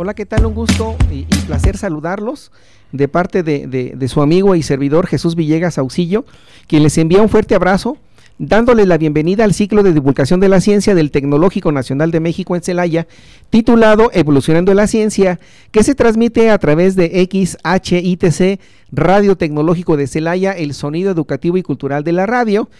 Hola, 0.00 0.14
¿qué 0.14 0.26
tal? 0.26 0.46
Un 0.46 0.54
gusto 0.54 0.94
y, 1.10 1.24
placer 1.48 1.76
saludarlos 1.76 2.52
de 2.92 3.08
parte 3.08 3.42
de, 3.42 4.08
su 4.08 4.22
amigo 4.22 4.54
y 4.54 4.62
servidor 4.62 5.08
Jesús 5.08 5.34
Villegas 5.34 5.76
Auxillo, 5.76 6.24
quien 6.68 6.84
les 6.84 6.96
envía 6.98 7.20
un 7.20 7.28
fuerte 7.28 7.56
abrazo, 7.56 7.96
dándole 8.38 8.86
la 8.86 8.96
bienvenida 8.96 9.42
al 9.42 9.54
ciclo 9.54 9.82
de 9.82 9.92
divulgación 9.92 10.38
de 10.38 10.48
la 10.48 10.60
ciencia 10.60 10.94
del 10.94 11.10
Tecnológico 11.10 11.72
Nacional 11.72 12.12
de 12.12 12.20
México 12.20 12.54
en 12.54 12.62
Celaya, 12.62 13.08
titulado 13.50 14.10
Evolucionando 14.12 14.72
la 14.72 14.86
Ciencia, 14.86 15.40
que 15.72 15.82
se 15.82 15.96
transmite 15.96 16.50
a 16.50 16.58
través 16.58 16.94
de 16.94 17.28
XHITC, 17.28 18.60
Radio 18.92 19.36
Tecnológico 19.36 19.96
de 19.96 20.06
Celaya, 20.06 20.52
el 20.52 20.74
sonido 20.74 21.10
educativo 21.10 21.56
y 21.56 21.64
cultural 21.64 22.04
de 22.04 22.12
la 22.12 22.24
radio. 22.24 22.70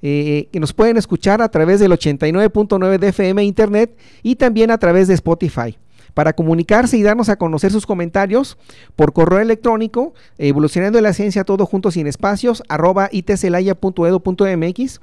Eh, 0.00 0.48
que 0.50 0.60
nos 0.60 0.72
pueden 0.72 0.96
escuchar 0.96 1.42
a 1.42 1.50
través 1.50 1.78
del 1.78 1.92
89.9 1.92 2.98
de 2.98 3.08
FM 3.08 3.44
Internet 3.44 3.98
y 4.22 4.36
también 4.36 4.70
a 4.70 4.78
través 4.78 5.08
de 5.08 5.14
Spotify 5.14 5.76
para 6.14 6.32
comunicarse 6.32 6.96
y 6.96 7.02
darnos 7.02 7.28
a 7.28 7.36
conocer 7.36 7.72
sus 7.72 7.86
comentarios 7.86 8.56
por 8.96 9.12
correo 9.12 9.40
electrónico, 9.40 10.14
evolucionando 10.38 11.00
la 11.00 11.12
ciencia 11.12 11.44
todo 11.44 11.66
junto 11.66 11.90
sin 11.90 12.06
espacios, 12.06 12.62
arroba 12.68 13.08
itcelaya.edu.mx 13.12 15.00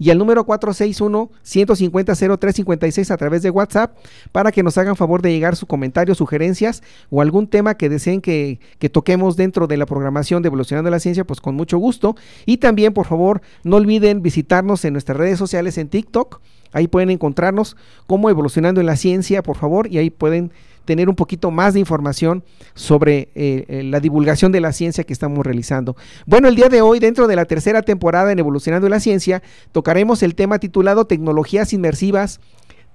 y 0.00 0.10
al 0.10 0.18
número 0.18 0.44
461-150-0356 0.46 3.10
a 3.10 3.16
través 3.18 3.42
de 3.42 3.50
WhatsApp 3.50 3.98
para 4.32 4.50
que 4.50 4.62
nos 4.62 4.78
hagan 4.78 4.96
favor 4.96 5.20
de 5.20 5.30
llegar 5.30 5.56
su 5.56 5.66
comentario, 5.66 6.14
sugerencias 6.14 6.82
o 7.10 7.20
algún 7.20 7.46
tema 7.46 7.76
que 7.76 7.90
deseen 7.90 8.22
que, 8.22 8.60
que 8.78 8.88
toquemos 8.88 9.36
dentro 9.36 9.66
de 9.66 9.76
la 9.76 9.84
programación 9.84 10.42
de 10.42 10.46
Evolucionando 10.46 10.88
la 10.90 11.00
Ciencia, 11.00 11.24
pues 11.24 11.42
con 11.42 11.54
mucho 11.54 11.76
gusto. 11.76 12.16
Y 12.46 12.56
también, 12.56 12.94
por 12.94 13.06
favor, 13.06 13.42
no 13.62 13.76
olviden 13.76 14.22
visitarnos 14.22 14.86
en 14.86 14.94
nuestras 14.94 15.18
redes 15.18 15.38
sociales 15.38 15.76
en 15.76 15.88
TikTok 15.88 16.40
Ahí 16.72 16.88
pueden 16.88 17.10
encontrarnos 17.10 17.76
como 18.06 18.30
evolucionando 18.30 18.80
en 18.80 18.86
la 18.86 18.96
ciencia, 18.96 19.42
por 19.42 19.56
favor, 19.56 19.86
y 19.90 19.98
ahí 19.98 20.10
pueden 20.10 20.52
tener 20.84 21.08
un 21.08 21.14
poquito 21.14 21.50
más 21.50 21.74
de 21.74 21.80
información 21.80 22.42
sobre 22.74 23.28
eh, 23.34 23.64
eh, 23.68 23.82
la 23.84 24.00
divulgación 24.00 24.50
de 24.50 24.60
la 24.60 24.72
ciencia 24.72 25.04
que 25.04 25.12
estamos 25.12 25.44
realizando. 25.44 25.96
Bueno, 26.26 26.48
el 26.48 26.56
día 26.56 26.68
de 26.68 26.82
hoy, 26.82 26.98
dentro 26.98 27.26
de 27.26 27.36
la 27.36 27.44
tercera 27.44 27.82
temporada 27.82 28.32
en 28.32 28.38
Evolucionando 28.38 28.86
en 28.86 28.92
la 28.92 29.00
Ciencia, 29.00 29.42
tocaremos 29.72 30.22
el 30.22 30.34
tema 30.34 30.58
titulado 30.58 31.04
Tecnologías 31.06 31.72
Inmersivas 31.72 32.40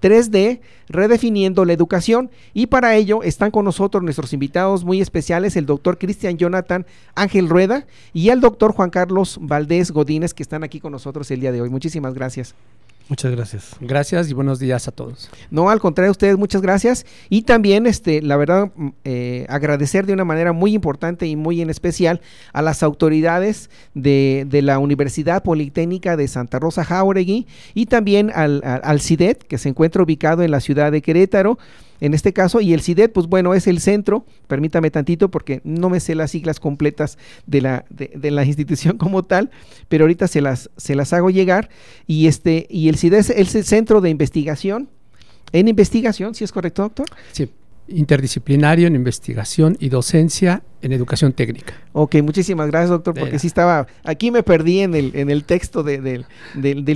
3D, 0.01 0.59
redefiniendo 0.89 1.65
la 1.65 1.73
educación. 1.73 2.29
Y 2.53 2.67
para 2.67 2.95
ello 2.95 3.23
están 3.23 3.51
con 3.51 3.65
nosotros 3.65 4.03
nuestros 4.03 4.33
invitados 4.33 4.83
muy 4.83 5.01
especiales, 5.01 5.55
el 5.55 5.65
doctor 5.65 5.97
Cristian 5.97 6.37
Jonathan 6.37 6.85
Ángel 7.15 7.49
Rueda 7.49 7.85
y 8.13 8.29
el 8.29 8.41
doctor 8.41 8.73
Juan 8.73 8.89
Carlos 8.89 9.37
Valdés 9.41 9.91
Godínez, 9.91 10.33
que 10.33 10.43
están 10.43 10.63
aquí 10.63 10.79
con 10.79 10.91
nosotros 10.91 11.31
el 11.31 11.39
día 11.39 11.51
de 11.51 11.61
hoy. 11.61 11.69
Muchísimas 11.69 12.13
gracias. 12.13 12.55
Muchas 13.07 13.31
gracias. 13.31 13.75
Gracias 13.79 14.31
y 14.31 14.33
buenos 14.33 14.57
días 14.57 14.87
a 14.87 14.91
todos. 14.91 15.29
No, 15.51 15.69
al 15.69 15.79
contrario, 15.79 16.09
ustedes 16.09 16.37
muchas 16.37 16.63
gracias. 16.63 17.05
Y 17.29 17.43
también, 17.43 17.85
este, 17.85 18.21
la 18.23 18.35
verdad, 18.35 18.71
mm, 18.75 18.89
eh, 19.03 19.45
agradecer 19.47 20.07
de 20.07 20.13
una 20.13 20.25
manera 20.25 20.53
muy 20.53 20.73
importante 20.73 21.27
y 21.27 21.35
muy 21.35 21.61
en 21.61 21.69
especial 21.69 22.19
a 22.51 22.63
las 22.63 22.81
autoridades 22.81 23.69
de, 23.94 24.45
de 24.49 24.63
la 24.63 24.79
Universidad 24.79 25.44
Politécnica 25.44 26.17
de 26.17 26.27
Santa 26.27 26.57
Rosa 26.57 26.83
Jauregui 26.83 27.45
y 27.75 27.85
también 27.85 28.31
al, 28.33 28.61
al 28.63 29.01
CIDET, 29.01 29.44
que 29.44 29.59
se 29.59 29.69
encuentra 29.69 30.01
ubicado 30.01 30.41
en 30.41 30.49
la 30.49 30.59
ciudad 30.59 30.91
de 30.91 31.03
Querétaro, 31.03 31.59
en 32.00 32.13
este 32.13 32.33
caso, 32.33 32.61
y 32.61 32.73
el 32.73 32.81
CIDET, 32.81 33.11
pues 33.11 33.28
bueno, 33.28 33.53
es 33.53 33.67
el 33.67 33.79
centro, 33.79 34.25
permítame 34.47 34.91
tantito 34.91 35.29
porque 35.29 35.61
no 35.63 35.89
me 35.89 36.00
sé 36.00 36.16
las 36.16 36.31
siglas 36.31 36.59
completas 36.59 37.17
de 37.45 37.61
la, 37.61 37.85
de, 37.89 38.31
la 38.31 38.45
institución 38.45 38.97
como 38.97 39.23
tal, 39.23 39.51
pero 39.88 40.03
ahorita 40.03 40.28
se 40.28 40.41
las, 40.41 40.69
se 40.78 40.95
las 40.95 41.13
hago 41.13 41.29
llegar, 41.29 41.69
y 42.07 42.28
este, 42.28 42.67
y 42.69 42.89
el 42.89 42.97
CIDET 42.97 43.29
es 43.31 43.56
el 43.56 43.66
centro 43.66 44.01
de 44.01 44.09
investigación, 44.09 44.89
en 45.51 45.67
investigación, 45.67 46.35
¿sí 46.35 46.44
es 46.44 46.51
correcto, 46.51 46.81
doctor? 46.81 47.07
Sí, 47.31 47.50
interdisciplinario 47.88 48.88
en 48.88 48.96
investigación 48.96 49.78
y 49.79 49.90
docencia 49.90 50.63
en 50.81 50.91
educación 50.91 51.34
técnica. 51.34 51.73
Ok, 51.94 52.18
muchísimas 52.22 52.68
gracias, 52.68 52.91
doctor, 52.91 53.16
porque 53.16 53.40
sí 53.40 53.47
estaba, 53.47 53.88
aquí 54.03 54.29
me 54.29 54.44
perdí 54.44 54.81
en 54.81 54.94
el, 54.94 55.12
en 55.16 55.31
el 55.31 55.44
texto 55.44 55.81
del, 55.81 56.25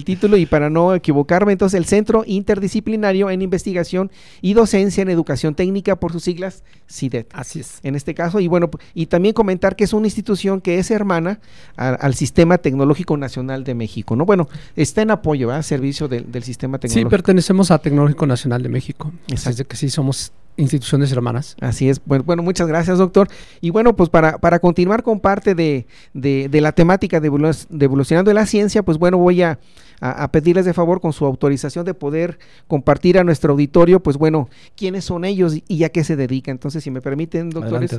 título 0.06 0.38
y 0.38 0.46
para 0.46 0.70
no 0.70 0.94
equivocarme, 0.94 1.54
entonces 1.54 1.78
el 1.78 1.86
Centro 1.86 2.24
Interdisciplinario 2.28 3.32
en 3.32 3.42
Investigación 3.42 4.12
y 4.42 4.54
Docencia 4.54 5.02
en 5.02 5.10
Educación 5.10 5.56
Técnica, 5.56 5.96
por 5.96 6.12
sus 6.12 6.24
siglas, 6.24 6.64
CIDET. 6.88 7.30
Así 7.34 7.62
es. 7.62 7.80
En 7.82 7.96
este 7.96 8.14
caso, 8.14 8.40
y 8.40 8.48
bueno, 8.48 8.70
y 8.94 9.08
también 9.08 9.34
comentar 9.34 9.76
que 9.76 9.86
es 9.86 9.94
una 9.94 10.06
institución 10.06 10.62
que 10.62 10.78
es 10.78 10.92
hermana 10.92 11.40
al 11.76 12.14
Sistema 12.14 12.60
Tecnológico 12.60 13.18
Nacional 13.18 13.64
de 13.64 13.74
México, 13.74 14.16
¿no? 14.16 14.26
Bueno, 14.26 14.48
está 14.76 15.02
en 15.02 15.10
apoyo, 15.10 15.48
¿verdad? 15.48 15.64
Servicio 15.64 16.08
del, 16.08 16.32
del 16.32 16.44
Sistema 16.44 16.78
Tecnológico. 16.78 17.10
Sí, 17.10 17.12
pertenecemos 17.12 17.72
a 17.72 17.80
Tecnológico 17.80 18.28
Nacional 18.28 18.62
de 18.62 18.70
México. 18.70 19.12
Exacto. 19.30 19.66
que 19.66 19.78
sí 19.78 19.90
somos 19.90 20.32
instituciones 20.60 21.12
hermanas. 21.12 21.56
Así 21.62 21.90
es. 21.90 22.02
Bueno, 22.06 22.24
bueno 22.24 22.44
muchas 22.44 22.68
gracias, 22.68 22.98
doctor. 22.98 23.28
Y 23.62 23.72
bueno, 23.72 23.96
pues 23.96 24.10
para, 24.10 24.38
para 24.38 24.60
continuar 24.60 25.04
con 25.04 25.20
parte 25.20 25.56
de, 25.56 25.88
de, 26.14 26.62
la 26.62 26.72
temática 26.72 27.20
de, 27.20 27.30
de 27.30 27.86
evolucionando 27.86 28.30
de 28.30 28.36
la 28.36 28.46
ciencia, 28.46 28.84
pues 28.84 28.98
bueno, 28.98 29.18
voy 29.18 29.42
a, 29.42 29.60
a, 30.02 30.32
pedirles 30.32 30.66
de 30.66 30.74
favor 30.74 31.02
con 31.02 31.14
su 31.14 31.26
autorización 31.26 31.86
de 31.86 31.94
poder 31.94 32.40
compartir 32.68 33.18
a 33.18 33.24
nuestro 33.24 33.54
auditorio, 33.54 34.02
pues 34.02 34.18
bueno, 34.18 34.50
quiénes 34.76 35.06
son 35.06 35.26
ellos 35.26 35.56
y 35.68 35.84
a 35.84 35.90
qué 35.90 36.04
se 36.04 36.16
dedican. 36.16 36.54
Entonces, 36.54 36.84
si 36.84 36.92
me 36.92 37.02
permiten, 37.02 37.50
doctores, 37.50 37.92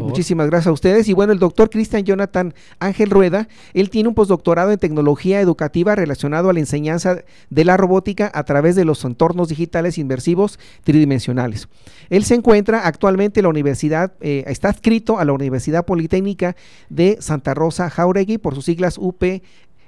muchísimas 0.00 0.48
gracias 0.48 0.68
a 0.68 0.72
ustedes. 0.72 1.08
Y 1.08 1.12
bueno, 1.12 1.32
el 1.32 1.38
doctor 1.38 1.70
Cristian 1.70 2.04
Jonathan 2.04 2.54
Ángel 2.78 3.10
Rueda, 3.10 3.48
él 3.74 3.90
tiene 3.90 4.08
un 4.08 4.14
postdoctorado 4.14 4.72
en 4.72 4.78
tecnología 4.78 5.40
educativa 5.40 5.94
relacionado 5.94 6.50
a 6.50 6.52
la 6.52 6.60
enseñanza 6.60 7.18
de 7.50 7.64
la 7.64 7.76
robótica 7.76 8.30
a 8.34 8.44
través 8.44 8.76
de 8.76 8.84
los 8.84 9.04
entornos 9.04 9.48
digitales 9.48 9.98
inmersivos 9.98 10.58
tridimensionales. 10.84 11.68
Él 12.10 12.24
se 12.24 12.34
encuentra 12.34 12.86
actualmente 12.86 13.40
en 13.40 13.44
la 13.44 13.50
universidad, 13.50 14.12
eh, 14.20 14.44
está 14.46 14.68
adscrito 14.68 15.18
a 15.18 15.24
la 15.24 15.32
Universidad 15.32 15.84
Politécnica 15.84 16.56
de 16.88 17.18
Santa 17.20 17.54
Rosa 17.54 17.90
Jauregui 17.90 18.38
por 18.38 18.54
sus 18.54 18.64
siglas 18.64 18.98
UP 18.98 19.22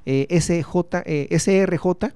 SJ, 0.09 0.65
eh, 1.05 1.39
SRJ 1.39 2.13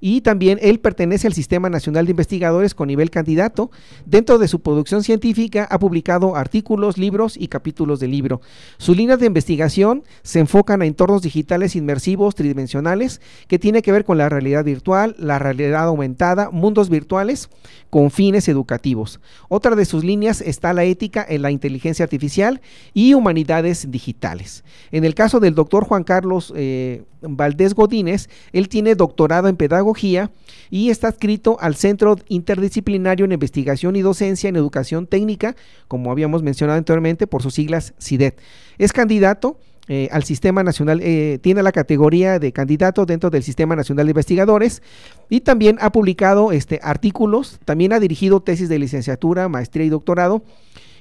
y 0.00 0.22
también 0.22 0.58
él 0.62 0.80
pertenece 0.80 1.26
al 1.26 1.34
Sistema 1.34 1.68
Nacional 1.68 2.06
de 2.06 2.12
Investigadores 2.12 2.74
con 2.74 2.88
nivel 2.88 3.10
candidato. 3.10 3.70
Dentro 4.06 4.38
de 4.38 4.48
su 4.48 4.60
producción 4.60 5.02
científica 5.02 5.68
ha 5.70 5.78
publicado 5.78 6.36
artículos, 6.36 6.96
libros 6.96 7.36
y 7.36 7.48
capítulos 7.48 8.00
de 8.00 8.08
libro. 8.08 8.40
Sus 8.78 8.96
líneas 8.96 9.20
de 9.20 9.26
investigación 9.26 10.02
se 10.22 10.40
enfocan 10.40 10.82
a 10.82 10.86
entornos 10.86 11.22
digitales 11.22 11.76
inmersivos 11.76 12.34
tridimensionales 12.34 13.20
que 13.46 13.58
tiene 13.58 13.82
que 13.82 13.92
ver 13.92 14.04
con 14.04 14.18
la 14.18 14.28
realidad 14.28 14.64
virtual, 14.64 15.14
la 15.18 15.38
realidad 15.38 15.84
aumentada, 15.84 16.50
mundos 16.50 16.88
virtuales 16.88 17.50
con 17.90 18.10
fines 18.10 18.48
educativos. 18.48 19.20
Otra 19.48 19.76
de 19.76 19.84
sus 19.84 20.04
líneas 20.04 20.40
está 20.40 20.72
la 20.72 20.84
ética 20.84 21.26
en 21.28 21.42
la 21.42 21.50
inteligencia 21.50 22.04
artificial 22.04 22.60
y 22.94 23.14
humanidades 23.14 23.90
digitales. 23.90 24.64
En 24.92 25.04
el 25.04 25.14
caso 25.14 25.40
del 25.40 25.54
doctor 25.54 25.84
Juan 25.84 26.04
Carlos 26.04 26.52
eh, 26.56 27.02
Valdés 27.22 27.74
Godínez, 27.74 28.28
él 28.52 28.68
tiene 28.68 28.94
doctorado 28.94 29.48
en 29.48 29.56
pedagogía 29.56 30.30
y 30.70 30.90
está 30.90 31.08
adscrito 31.08 31.56
al 31.60 31.74
Centro 31.74 32.16
Interdisciplinario 32.28 33.24
en 33.24 33.32
Investigación 33.32 33.96
y 33.96 34.02
Docencia 34.02 34.48
en 34.48 34.56
Educación 34.56 35.06
Técnica, 35.06 35.56
como 35.88 36.10
habíamos 36.10 36.42
mencionado 36.42 36.78
anteriormente, 36.78 37.26
por 37.26 37.42
sus 37.42 37.54
siglas 37.54 37.94
CIDET. 38.00 38.38
Es 38.78 38.92
candidato 38.92 39.58
eh, 39.88 40.08
al 40.12 40.22
Sistema 40.22 40.62
Nacional, 40.62 41.00
eh, 41.02 41.38
tiene 41.42 41.64
la 41.64 41.72
categoría 41.72 42.38
de 42.38 42.52
candidato 42.52 43.06
dentro 43.06 43.28
del 43.28 43.42
Sistema 43.42 43.74
Nacional 43.74 44.06
de 44.06 44.10
Investigadores 44.10 44.82
y 45.28 45.40
también 45.40 45.78
ha 45.80 45.90
publicado 45.90 46.52
este, 46.52 46.78
artículos, 46.82 47.58
también 47.64 47.92
ha 47.92 47.98
dirigido 47.98 48.40
tesis 48.40 48.68
de 48.68 48.78
licenciatura, 48.78 49.48
maestría 49.48 49.86
y 49.86 49.88
doctorado 49.88 50.42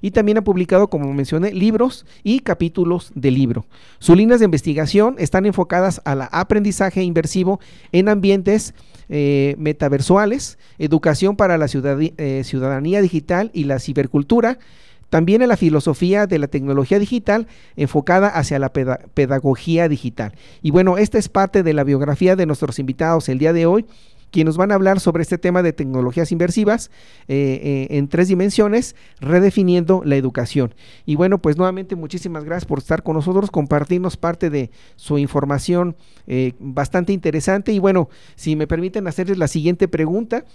y 0.01 0.11
también 0.11 0.37
ha 0.37 0.43
publicado, 0.43 0.89
como 0.89 1.13
mencioné, 1.13 1.53
libros 1.53 2.05
y 2.23 2.39
capítulos 2.39 3.11
de 3.15 3.31
libro. 3.31 3.65
Sus 3.99 4.17
líneas 4.17 4.39
de 4.39 4.45
investigación 4.45 5.15
están 5.17 5.45
enfocadas 5.45 6.01
al 6.05 6.27
aprendizaje 6.31 7.03
inversivo 7.03 7.59
en 7.91 8.09
ambientes 8.09 8.73
eh, 9.09 9.55
metaversuales, 9.57 10.57
educación 10.77 11.35
para 11.35 11.57
la 11.57 11.67
eh, 11.67 12.41
ciudadanía 12.43 13.01
digital 13.01 13.51
y 13.53 13.63
la 13.63 13.79
cibercultura, 13.79 14.59
también 15.09 15.41
en 15.41 15.49
la 15.49 15.57
filosofía 15.57 16.27
de 16.27 16.37
la 16.37 16.47
tecnología 16.47 16.99
digital 16.99 17.47
enfocada 17.75 18.27
hacia 18.27 18.59
la 18.59 18.71
pedagogía 18.71 19.89
digital. 19.89 20.33
Y 20.61 20.71
bueno, 20.71 20.97
esta 20.97 21.17
es 21.17 21.29
parte 21.29 21.63
de 21.63 21.73
la 21.73 21.83
biografía 21.83 22.35
de 22.35 22.45
nuestros 22.45 22.77
invitados 22.77 23.27
el 23.29 23.39
día 23.39 23.53
de 23.53 23.65
hoy 23.65 23.85
quienes 24.31 24.49
nos 24.49 24.57
van 24.57 24.71
a 24.71 24.75
hablar 24.75 24.99
sobre 24.99 25.21
este 25.21 25.37
tema 25.37 25.61
de 25.61 25.73
tecnologías 25.73 26.31
inversivas 26.31 26.89
eh, 27.27 27.87
eh, 27.91 27.97
en 27.97 28.07
tres 28.07 28.27
dimensiones, 28.27 28.95
redefiniendo 29.19 30.01
la 30.03 30.15
educación. 30.15 30.73
Y 31.05 31.15
bueno, 31.15 31.39
pues 31.39 31.57
nuevamente 31.57 31.95
muchísimas 31.95 32.43
gracias 32.43 32.65
por 32.65 32.79
estar 32.79 33.03
con 33.03 33.15
nosotros, 33.15 33.51
compartirnos 33.51 34.17
parte 34.17 34.49
de 34.49 34.71
su 34.95 35.17
información 35.17 35.95
eh, 36.27 36.53
bastante 36.59 37.13
interesante. 37.13 37.71
Y 37.71 37.79
bueno, 37.79 38.09
si 38.35 38.55
me 38.55 38.67
permiten 38.67 39.07
hacerles 39.07 39.37
la 39.37 39.47
siguiente 39.47 39.87
pregunta, 39.87 40.45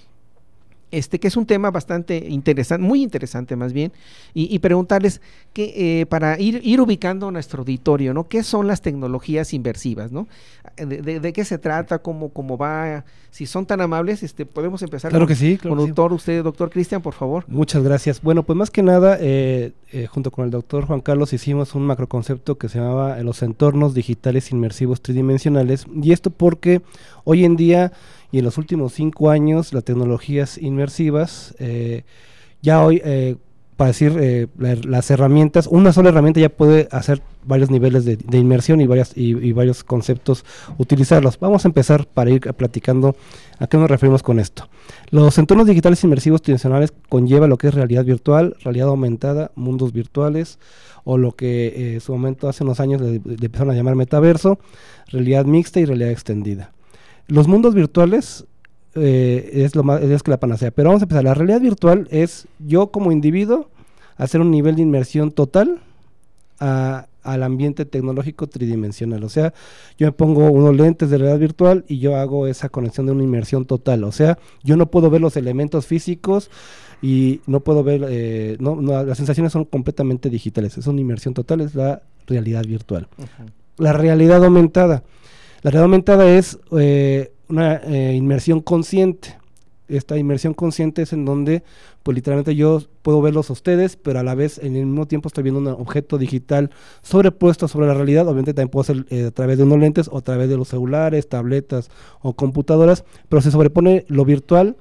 este, 0.99 1.19
que 1.19 1.29
es 1.29 1.37
un 1.37 1.47
tema 1.47 1.71
bastante 1.71 2.17
interesante, 2.29 2.85
muy 2.85 3.03
interesante 3.03 3.57
más 3.57 3.73
bien, 3.73 3.93
y, 4.33 4.59
preguntarles 4.59 5.21
que, 5.53 6.01
eh, 6.01 6.07
para 6.07 6.41
ir, 6.41 6.61
ir 6.65 6.81
ubicando 6.81 7.31
nuestro 7.31 7.61
auditorio, 7.61 8.15
¿no? 8.15 8.29
¿Qué 8.29 8.43
son 8.43 8.67
las 8.67 8.83
tecnologías 8.83 9.53
inversivas, 9.53 10.13
¿no? 10.13 10.27
De, 10.77 11.33
qué 11.33 11.45
se 11.45 11.59
trata, 11.59 11.99
cómo, 11.99 12.31
cómo 12.31 12.57
va, 12.57 13.05
si 13.31 13.47
son 13.47 13.67
tan 13.67 13.81
amables, 13.81 14.23
este, 14.23 14.47
podemos 14.47 14.83
empezar 14.83 15.11
claro 15.11 15.27
que 15.27 15.35
sí, 15.35 15.59
con 15.59 15.77
doctor, 15.77 16.13
usted, 16.13 16.43
doctor 16.43 16.71
Cristian, 16.71 17.03
por 17.03 17.15
favor. 17.15 17.45
Muchas 17.49 17.83
gracias. 17.83 18.23
Bueno, 18.23 18.43
pues 18.45 18.57
más 18.57 18.71
que 18.71 18.83
nada, 18.83 19.19
eh, 19.21 19.73
eh, 19.93 20.07
junto 20.07 20.31
con 20.31 20.45
el 20.45 20.51
doctor 20.51 20.87
Juan 20.87 21.01
Carlos 21.01 21.33
hicimos 21.33 21.75
un 21.75 21.87
macroconcepto 21.87 22.59
que 22.59 22.69
se 22.69 22.79
llamaba 22.79 23.19
los 23.23 23.43
entornos 23.43 23.95
digitales 23.95 24.51
inmersivos 24.51 25.01
tridimensionales, 25.01 25.87
y 26.03 26.13
esto 26.13 26.31
porque 26.31 26.83
hoy 27.25 27.45
en 27.45 27.57
día 27.57 27.93
y 28.35 28.39
en 28.39 28.45
los 28.45 28.59
últimos 28.59 28.93
cinco 28.93 29.31
años 29.31 29.73
las 29.73 29.85
tecnologías 29.85 30.59
inmersivas, 30.59 31.55
eh, 31.61 32.03
ya 32.63 32.85
hoy, 32.85 33.01
eh, 33.05 33.37
para 33.77 33.89
decir 33.89 34.17
eh, 34.19 34.49
las 34.59 35.09
herramientas, 35.13 35.69
una 35.69 35.93
sola 35.93 36.09
herramienta 36.09 36.41
ya 36.41 36.49
puede 36.49 36.89
hacer 36.91 37.23
varios 37.45 37.71
niveles 37.71 38.05
de, 38.05 38.19
inmersión 38.37 38.81
y, 38.81 38.89
varias, 38.89 39.13
y, 39.15 39.53
varios 39.53 39.85
conceptos 39.85 40.45
utilizarlos. 40.79 41.39
Vamos 41.39 41.65
a 41.65 41.69
empezar 41.69 42.09
para 42.09 42.31
ir 42.31 42.41
platicando 42.41 43.15
a 43.61 43.69
qué 43.69 43.77
nos 43.77 43.89
referimos 43.89 44.25
con 44.25 44.41
esto. 44.41 44.69
Los 45.11 45.39
entornos 45.39 45.69
digitales 45.69 46.03
inmersivos 46.03 46.43
tradicionales 46.43 46.93
conlleva 47.09 47.47
lo 47.47 47.57
que 47.57 47.69
es 47.69 47.75
realidad 47.75 48.05
virtual, 48.05 48.57
realidad 48.65 48.89
aumentada, 48.89 49.53
mundos 49.55 49.93
virtuales 49.93 50.59
o 51.05 51.19
lo 51.19 51.37
que 51.37 51.95
en 51.95 52.01
su 52.01 52.11
momento 52.11 52.49
hace 52.49 52.65
unos 52.65 52.81
años 52.81 53.01
le 53.01 53.21
empezaron 53.25 53.71
a 53.71 53.77
llamar 53.77 53.95
metaverso, 53.95 54.59
realidad 55.07 55.45
mixta 55.45 55.79
y 55.79 55.85
realidad 55.85 56.11
extendida. 56.11 56.74
Los 57.27 57.49
mundos 57.49 57.75
virtuales 57.75 58.47
eh, 58.95 59.51
es 59.65 59.75
lo 59.75 59.83
más 59.83 60.03
es 60.03 60.23
que 60.23 60.31
la 60.31 60.41
panacea. 60.41 60.71
Pero 60.71 60.91
vamos 60.91 61.03
a 61.03 61.05
empezar. 61.05 61.25
La 61.25 61.35
realidad 61.35 61.61
virtual 61.61 62.09
es 62.11 62.47
yo 62.59 62.89
como 62.89 63.13
individuo 63.13 63.71
hacer 64.17 64.41
un 64.41 64.51
nivel 64.51 64.77
de 64.77 64.83
inmersión 64.83 65.33
total 65.33 65.81
al 66.59 67.43
ambiente 67.43 67.85
tecnológico 67.85 68.47
tridimensional. 68.47 69.25
O 69.25 69.29
sea, 69.29 69.53
yo 69.99 70.07
me 70.07 70.13
pongo 70.13 70.51
unos 70.51 70.77
lentes 70.77 71.11
de 71.11 71.19
realidad 71.19 71.39
virtual 71.39 71.85
y 71.89 71.99
yo 71.99 72.17
hago 72.17 72.47
esa 72.47 72.69
conexión 72.69 73.07
de 73.07 73.13
una 73.13 73.25
inmersión 73.25 73.67
total. 73.67 74.05
O 74.05 74.13
sea, 74.13 74.39
yo 74.63 74.77
no 74.77 74.91
puedo 74.91 75.11
ver 75.11 75.21
los 75.21 75.37
elementos 75.37 75.87
físicos 75.87 76.51
y 77.03 77.41
no 77.47 77.61
puedo 77.61 77.83
ver, 77.83 78.07
eh, 78.09 78.57
no, 78.61 78.81
las 78.81 79.19
sensaciones 79.19 79.53
son 79.53 79.65
completamente 79.65 80.31
digitales. 80.31 80.79
Es 80.79 80.87
una 80.87 81.01
inmersión 81.01 81.35
total, 81.35 81.61
es 81.61 81.75
la 81.75 82.03
realidad 82.27 82.65
virtual. 82.65 83.09
La 83.77 83.93
realidad 83.93 84.43
aumentada 84.45 85.03
la 85.65 85.71
realidad 85.71 85.85
aumentada 85.85 86.29
es 86.29 86.59
eh, 86.79 87.33
una 87.49 87.77
eh, 87.77 88.13
inmersión 88.15 88.61
consciente. 88.61 89.39
Esta 89.89 90.19
inmersión 90.19 90.53
consciente 90.53 91.01
es 91.01 91.15
en 91.15 91.25
donde, 91.25 91.63
pues 92.03 92.15
literalmente 92.15 92.55
yo 92.55 92.83
puedo 93.01 93.23
verlos 93.23 93.49
a 93.49 93.55
ustedes, 93.55 93.97
pero 93.97 94.19
a 94.19 94.23
la 94.23 94.35
vez 94.35 94.59
en 94.59 94.77
el 94.77 94.85
mismo 94.85 95.07
tiempo 95.07 95.29
estoy 95.29 95.43
viendo 95.43 95.61
un 95.61 95.69
objeto 95.69 96.19
digital 96.19 96.71
sobrepuesto 97.01 97.67
sobre 97.67 97.87
la 97.87 97.95
realidad. 97.95 98.29
Obviamente 98.29 98.53
también 98.53 98.69
puedo 98.69 98.83
hacer 98.83 99.07
eh, 99.09 99.25
a 99.29 99.31
través 99.31 99.57
de 99.57 99.65
unos 99.65 99.79
lentes 99.79 100.11
o 100.13 100.19
a 100.19 100.21
través 100.21 100.51
de 100.51 100.59
los 100.59 100.69
celulares, 100.69 101.31
tabletas 101.31 101.89
o 102.21 102.35
computadoras, 102.35 103.07
pero 103.31 103.41
se 103.41 103.51
sobrepone 103.51 104.05
lo 104.09 104.27
virtual 104.27 104.77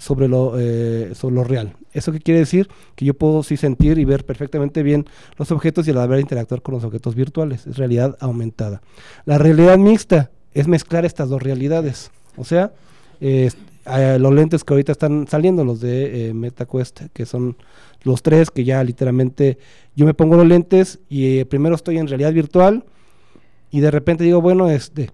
sobre 0.00 0.26
lo, 0.26 0.54
eh, 0.58 1.12
sobre 1.14 1.34
lo 1.36 1.44
real. 1.44 1.76
¿Eso 1.92 2.10
qué 2.10 2.18
quiere 2.18 2.40
decir? 2.40 2.68
Que 2.96 3.04
yo 3.04 3.14
puedo 3.14 3.42
sí 3.42 3.56
sentir 3.56 3.98
y 3.98 4.04
ver 4.04 4.24
perfectamente 4.24 4.82
bien 4.82 5.06
los 5.36 5.52
objetos 5.52 5.86
y 5.86 5.92
la 5.92 6.18
interactuar 6.18 6.62
con 6.62 6.74
los 6.74 6.84
objetos 6.84 7.14
virtuales. 7.14 7.66
Es 7.66 7.76
realidad 7.76 8.16
aumentada. 8.20 8.82
La 9.24 9.38
realidad 9.38 9.78
mixta 9.78 10.30
es 10.54 10.66
mezclar 10.66 11.04
estas 11.04 11.28
dos 11.28 11.42
realidades. 11.42 12.10
O 12.36 12.44
sea, 12.44 12.72
los 14.18 14.32
lentes 14.32 14.64
que 14.64 14.72
ahorita 14.72 14.92
están 14.92 15.26
saliendo, 15.28 15.64
los 15.64 15.80
de 15.80 16.28
eh, 16.28 16.34
MetaQuest, 16.34 17.02
que 17.12 17.26
son 17.26 17.56
los 18.02 18.22
tres 18.22 18.50
que 18.50 18.64
ya 18.64 18.82
literalmente 18.84 19.58
yo 19.94 20.06
me 20.06 20.14
pongo 20.14 20.36
los 20.36 20.46
lentes 20.46 21.00
y 21.08 21.38
eh, 21.38 21.46
primero 21.46 21.74
estoy 21.74 21.98
en 21.98 22.08
realidad 22.08 22.32
virtual 22.32 22.84
y 23.70 23.80
de 23.80 23.90
repente 23.90 24.24
digo, 24.24 24.40
bueno, 24.40 24.70
este 24.70 25.10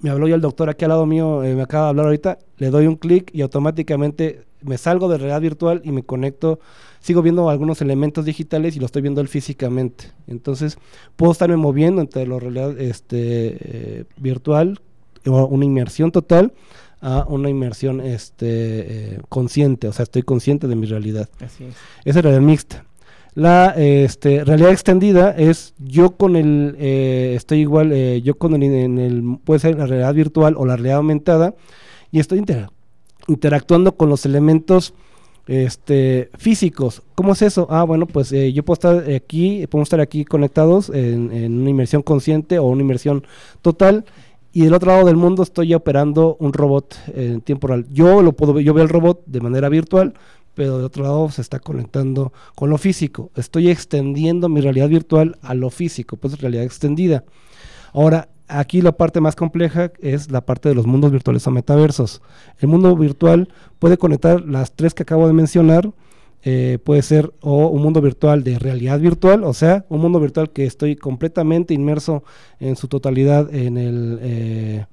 me 0.00 0.10
habló 0.10 0.28
ya 0.28 0.34
el 0.34 0.40
doctor 0.40 0.68
aquí 0.68 0.84
al 0.84 0.90
lado 0.90 1.06
mío, 1.06 1.42
eh, 1.42 1.54
me 1.54 1.62
acaba 1.62 1.84
de 1.84 1.88
hablar 1.90 2.06
ahorita, 2.06 2.38
le 2.58 2.70
doy 2.70 2.86
un 2.86 2.96
clic 2.96 3.30
y 3.32 3.42
automáticamente 3.42 4.44
me 4.62 4.78
salgo 4.78 5.08
de 5.08 5.18
realidad 5.18 5.40
virtual 5.40 5.80
y 5.84 5.92
me 5.92 6.02
conecto, 6.02 6.58
sigo 7.00 7.22
viendo 7.22 7.48
algunos 7.48 7.80
elementos 7.80 8.24
digitales 8.24 8.76
y 8.76 8.80
lo 8.80 8.86
estoy 8.86 9.02
viendo 9.02 9.20
él 9.20 9.28
físicamente. 9.28 10.12
Entonces 10.26 10.78
puedo 11.16 11.32
estarme 11.32 11.56
moviendo 11.56 12.00
entre 12.00 12.26
la 12.26 12.38
realidad 12.38 12.78
este, 12.80 13.18
eh, 13.20 14.04
virtual, 14.18 14.80
una 15.24 15.64
inmersión 15.64 16.12
total, 16.12 16.52
a 17.00 17.26
una 17.28 17.50
inmersión 17.50 18.00
este, 18.00 18.46
eh, 19.14 19.20
consciente, 19.28 19.88
o 19.88 19.92
sea, 19.92 20.04
estoy 20.04 20.22
consciente 20.22 20.66
de 20.66 20.76
mi 20.76 20.86
realidad. 20.86 21.28
Así 21.40 21.64
es. 21.64 21.74
Esa 22.04 22.22
realidad 22.22 22.42
mixta. 22.42 22.84
La 23.36 23.74
este, 23.76 24.44
realidad 24.44 24.72
extendida 24.72 25.30
es 25.30 25.74
yo 25.78 26.12
con 26.12 26.36
el, 26.36 26.74
eh, 26.78 27.34
estoy 27.36 27.58
igual, 27.58 27.92
eh, 27.92 28.22
yo 28.22 28.38
con 28.38 28.54
el, 28.54 28.62
en 28.62 28.96
el, 28.96 29.38
puede 29.44 29.60
ser 29.60 29.76
la 29.76 29.84
realidad 29.84 30.14
virtual 30.14 30.54
o 30.56 30.64
la 30.64 30.76
realidad 30.76 30.96
aumentada, 30.96 31.54
y 32.10 32.18
estoy 32.18 32.42
interactuando 33.28 33.94
con 33.94 34.08
los 34.08 34.24
elementos 34.24 34.94
este, 35.46 36.30
físicos. 36.38 37.02
¿Cómo 37.14 37.34
es 37.34 37.42
eso? 37.42 37.66
Ah, 37.68 37.84
bueno, 37.84 38.06
pues 38.06 38.32
eh, 38.32 38.54
yo 38.54 38.64
puedo 38.64 38.76
estar 38.76 39.14
aquí, 39.14 39.66
podemos 39.66 39.88
estar 39.88 40.00
aquí 40.00 40.24
conectados 40.24 40.88
en, 40.88 41.30
en, 41.30 41.60
una 41.60 41.68
inmersión 41.68 42.00
consciente 42.00 42.58
o 42.58 42.64
una 42.64 42.80
inmersión 42.80 43.26
total. 43.60 44.06
Y 44.54 44.62
del 44.62 44.72
otro 44.72 44.92
lado 44.92 45.04
del 45.04 45.16
mundo 45.16 45.42
estoy 45.42 45.74
operando 45.74 46.38
un 46.40 46.54
robot 46.54 46.96
en 47.14 47.42
tiempo 47.42 47.66
real. 47.66 47.84
Yo 47.92 48.22
lo 48.22 48.32
puedo 48.32 48.58
yo 48.60 48.72
veo 48.72 48.84
el 48.84 48.88
robot 48.88 49.24
de 49.26 49.42
manera 49.42 49.68
virtual, 49.68 50.14
pero 50.56 50.78
de 50.78 50.84
otro 50.84 51.04
lado 51.04 51.30
se 51.30 51.42
está 51.42 51.60
conectando 51.60 52.32
con 52.54 52.70
lo 52.70 52.78
físico. 52.78 53.30
Estoy 53.36 53.68
extendiendo 53.68 54.48
mi 54.48 54.62
realidad 54.62 54.88
virtual 54.88 55.38
a 55.42 55.54
lo 55.54 55.68
físico, 55.68 56.16
pues 56.16 56.40
realidad 56.40 56.64
extendida. 56.64 57.24
Ahora, 57.92 58.30
aquí 58.48 58.80
la 58.80 58.92
parte 58.92 59.20
más 59.20 59.36
compleja 59.36 59.92
es 60.00 60.30
la 60.30 60.40
parte 60.40 60.70
de 60.70 60.74
los 60.74 60.86
mundos 60.86 61.12
virtuales 61.12 61.46
o 61.46 61.50
metaversos. 61.50 62.22
El 62.58 62.68
mundo 62.68 62.96
virtual 62.96 63.48
puede 63.78 63.98
conectar 63.98 64.40
las 64.40 64.72
tres 64.72 64.94
que 64.94 65.02
acabo 65.02 65.26
de 65.26 65.34
mencionar. 65.34 65.92
Eh, 66.42 66.78
puede 66.82 67.02
ser 67.02 67.32
o 67.40 67.66
un 67.66 67.82
mundo 67.82 68.00
virtual 68.00 68.42
de 68.44 68.58
realidad 68.58 69.00
virtual, 69.00 69.42
o 69.44 69.52
sea, 69.52 69.84
un 69.88 70.00
mundo 70.00 70.20
virtual 70.20 70.50
que 70.50 70.64
estoy 70.64 70.94
completamente 70.94 71.74
inmerso 71.74 72.22
en 72.60 72.76
su 72.76 72.88
totalidad 72.88 73.52
en 73.52 73.76
el 73.76 74.18
eh, 74.22 74.86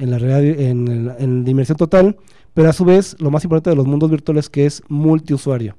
en 0.00 0.10
la 0.10 0.18
realidad 0.18 0.42
en, 0.44 1.14
en 1.18 1.44
dimensión 1.44 1.76
total 1.76 2.16
pero 2.54 2.68
a 2.68 2.72
su 2.72 2.84
vez 2.84 3.16
lo 3.20 3.30
más 3.30 3.44
importante 3.44 3.70
de 3.70 3.76
los 3.76 3.86
mundos 3.86 4.10
virtuales 4.10 4.48
que 4.48 4.66
es 4.66 4.82
multiusuario. 4.88 5.76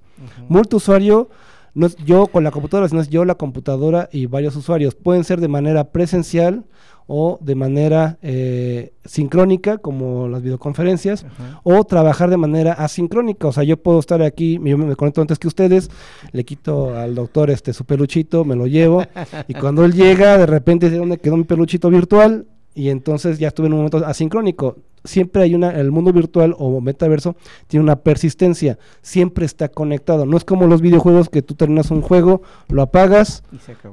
Multiusuario 0.48 1.30
no 1.74 1.88
es 1.88 1.96
yo 1.98 2.28
con 2.28 2.44
la 2.44 2.52
computadora, 2.52 2.88
sino 2.90 3.02
es 3.02 3.10
yo 3.10 3.26
la 3.26 3.36
computadora 3.36 4.10
y 4.12 4.26
varios 4.26 4.56
usuarios. 4.56 4.96
Pueden 4.96 5.24
ser 5.24 5.40
de 5.40 5.48
manera 5.48 5.92
presencial 5.92 6.66
o 7.08 7.40
de 7.42 7.56
manera 7.56 8.20
eh, 8.22 8.94
sincrónica, 9.04 9.80
como 9.80 10.30
las 10.30 10.42
videoconferencias, 10.42 11.26
o 11.64 11.84
trabajar 11.84 12.30
de 12.30 12.38
manera 12.38 12.74
asincrónica. 12.74 13.48
O 13.48 13.52
sea, 13.52 13.64
yo 13.64 13.76
puedo 13.78 14.00
estar 14.00 14.22
aquí, 14.22 14.60
yo 14.64 14.78
me 14.78 14.96
conecto 14.96 15.22
antes 15.22 15.38
que 15.38 15.48
ustedes, 15.48 15.90
le 16.32 16.46
quito 16.46 16.96
al 16.98 17.16
doctor 17.16 17.50
este 17.50 17.74
su 17.74 17.84
peluchito, 17.84 18.46
me 18.46 18.56
lo 18.56 18.68
llevo, 18.68 19.04
y 19.48 19.54
cuando 19.56 19.84
él 19.84 19.94
llega, 19.94 20.38
de 20.38 20.46
repente 20.46 20.86
dice, 20.86 21.00
¿dónde 21.00 21.18
quedó 21.18 21.36
mi 21.36 21.44
peluchito 21.44 21.90
virtual? 21.90 22.46
Y 22.74 22.90
entonces 22.90 23.40
ya 23.40 23.50
estuve 23.50 23.68
en 23.68 23.74
un 23.74 23.80
momento 23.80 24.06
asincrónico 24.06 24.78
siempre 25.04 25.44
hay 25.44 25.56
una, 25.56 25.72
el 25.72 25.92
mundo 25.92 26.14
virtual 26.14 26.56
o 26.58 26.80
metaverso 26.82 27.36
tiene 27.68 27.84
una 27.84 27.98
persistencia, 27.98 28.78
siempre 29.02 29.46
está 29.46 29.70
conectado. 29.70 30.26
No 30.26 30.38
es 30.38 30.46
como 30.46 30.68
los 30.68 30.82
videojuegos 30.82 31.30
que 31.30 31.42
tú 31.42 31.56
terminas 31.56 31.92
un 31.92 32.02
juego, 32.02 32.42
lo 32.70 32.82
apagas 32.82 33.44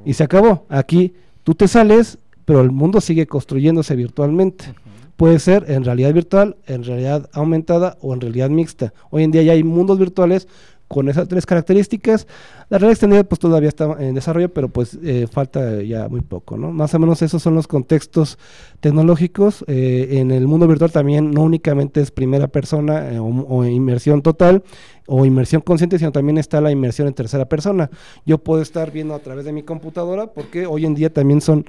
y 0.04 0.14
se 0.14 0.24
acabó. 0.24 0.66
Aquí 0.68 1.14
tú 1.44 1.54
te 1.54 1.68
sales, 1.68 2.18
pero 2.44 2.60
el 2.60 2.70
mundo 2.70 3.00
sigue 3.00 3.26
construyéndose 3.26 3.96
virtualmente. 3.96 4.74
Puede 5.16 5.40
ser 5.40 5.68
en 5.68 5.84
realidad 5.84 6.12
virtual, 6.14 6.56
en 6.66 6.84
realidad 6.84 7.28
aumentada 7.32 7.96
o 8.00 8.14
en 8.14 8.20
realidad 8.20 8.50
mixta. 8.50 8.92
Hoy 9.10 9.24
en 9.24 9.32
día 9.32 9.42
ya 9.42 9.52
hay 9.52 9.64
mundos 9.64 9.98
virtuales 9.98 10.46
con 10.88 11.08
esas 11.08 11.28
tres 11.28 11.46
características. 11.46 12.26
La 12.70 12.78
red 12.78 12.90
extendida 12.90 13.22
pues 13.24 13.38
todavía 13.38 13.68
está 13.68 13.96
en 14.00 14.14
desarrollo, 14.14 14.48
pero 14.48 14.68
pues 14.68 14.98
eh, 15.02 15.26
falta 15.30 15.82
ya 15.82 16.08
muy 16.08 16.22
poco, 16.22 16.56
¿no? 16.56 16.72
Más 16.72 16.94
o 16.94 16.98
menos 16.98 17.22
esos 17.22 17.42
son 17.42 17.54
los 17.54 17.68
contextos 17.68 18.38
tecnológicos. 18.80 19.64
Eh, 19.68 20.18
en 20.18 20.30
el 20.30 20.46
mundo 20.46 20.66
virtual 20.66 20.90
también 20.90 21.30
no 21.30 21.42
únicamente 21.42 22.00
es 22.00 22.10
primera 22.10 22.48
persona 22.48 23.12
eh, 23.12 23.18
o, 23.20 23.64
inmersión 23.64 24.22
total 24.22 24.64
o 25.06 25.24
inmersión 25.24 25.62
consciente, 25.62 25.98
sino 25.98 26.10
también 26.10 26.38
está 26.38 26.60
la 26.60 26.70
inmersión 26.70 27.06
en 27.06 27.14
tercera 27.14 27.46
persona. 27.46 27.90
Yo 28.26 28.38
puedo 28.38 28.62
estar 28.62 28.90
viendo 28.90 29.14
a 29.14 29.18
través 29.20 29.44
de 29.44 29.52
mi 29.52 29.62
computadora 29.62 30.28
porque 30.28 30.66
hoy 30.66 30.86
en 30.86 30.94
día 30.94 31.12
también 31.12 31.40
son 31.40 31.66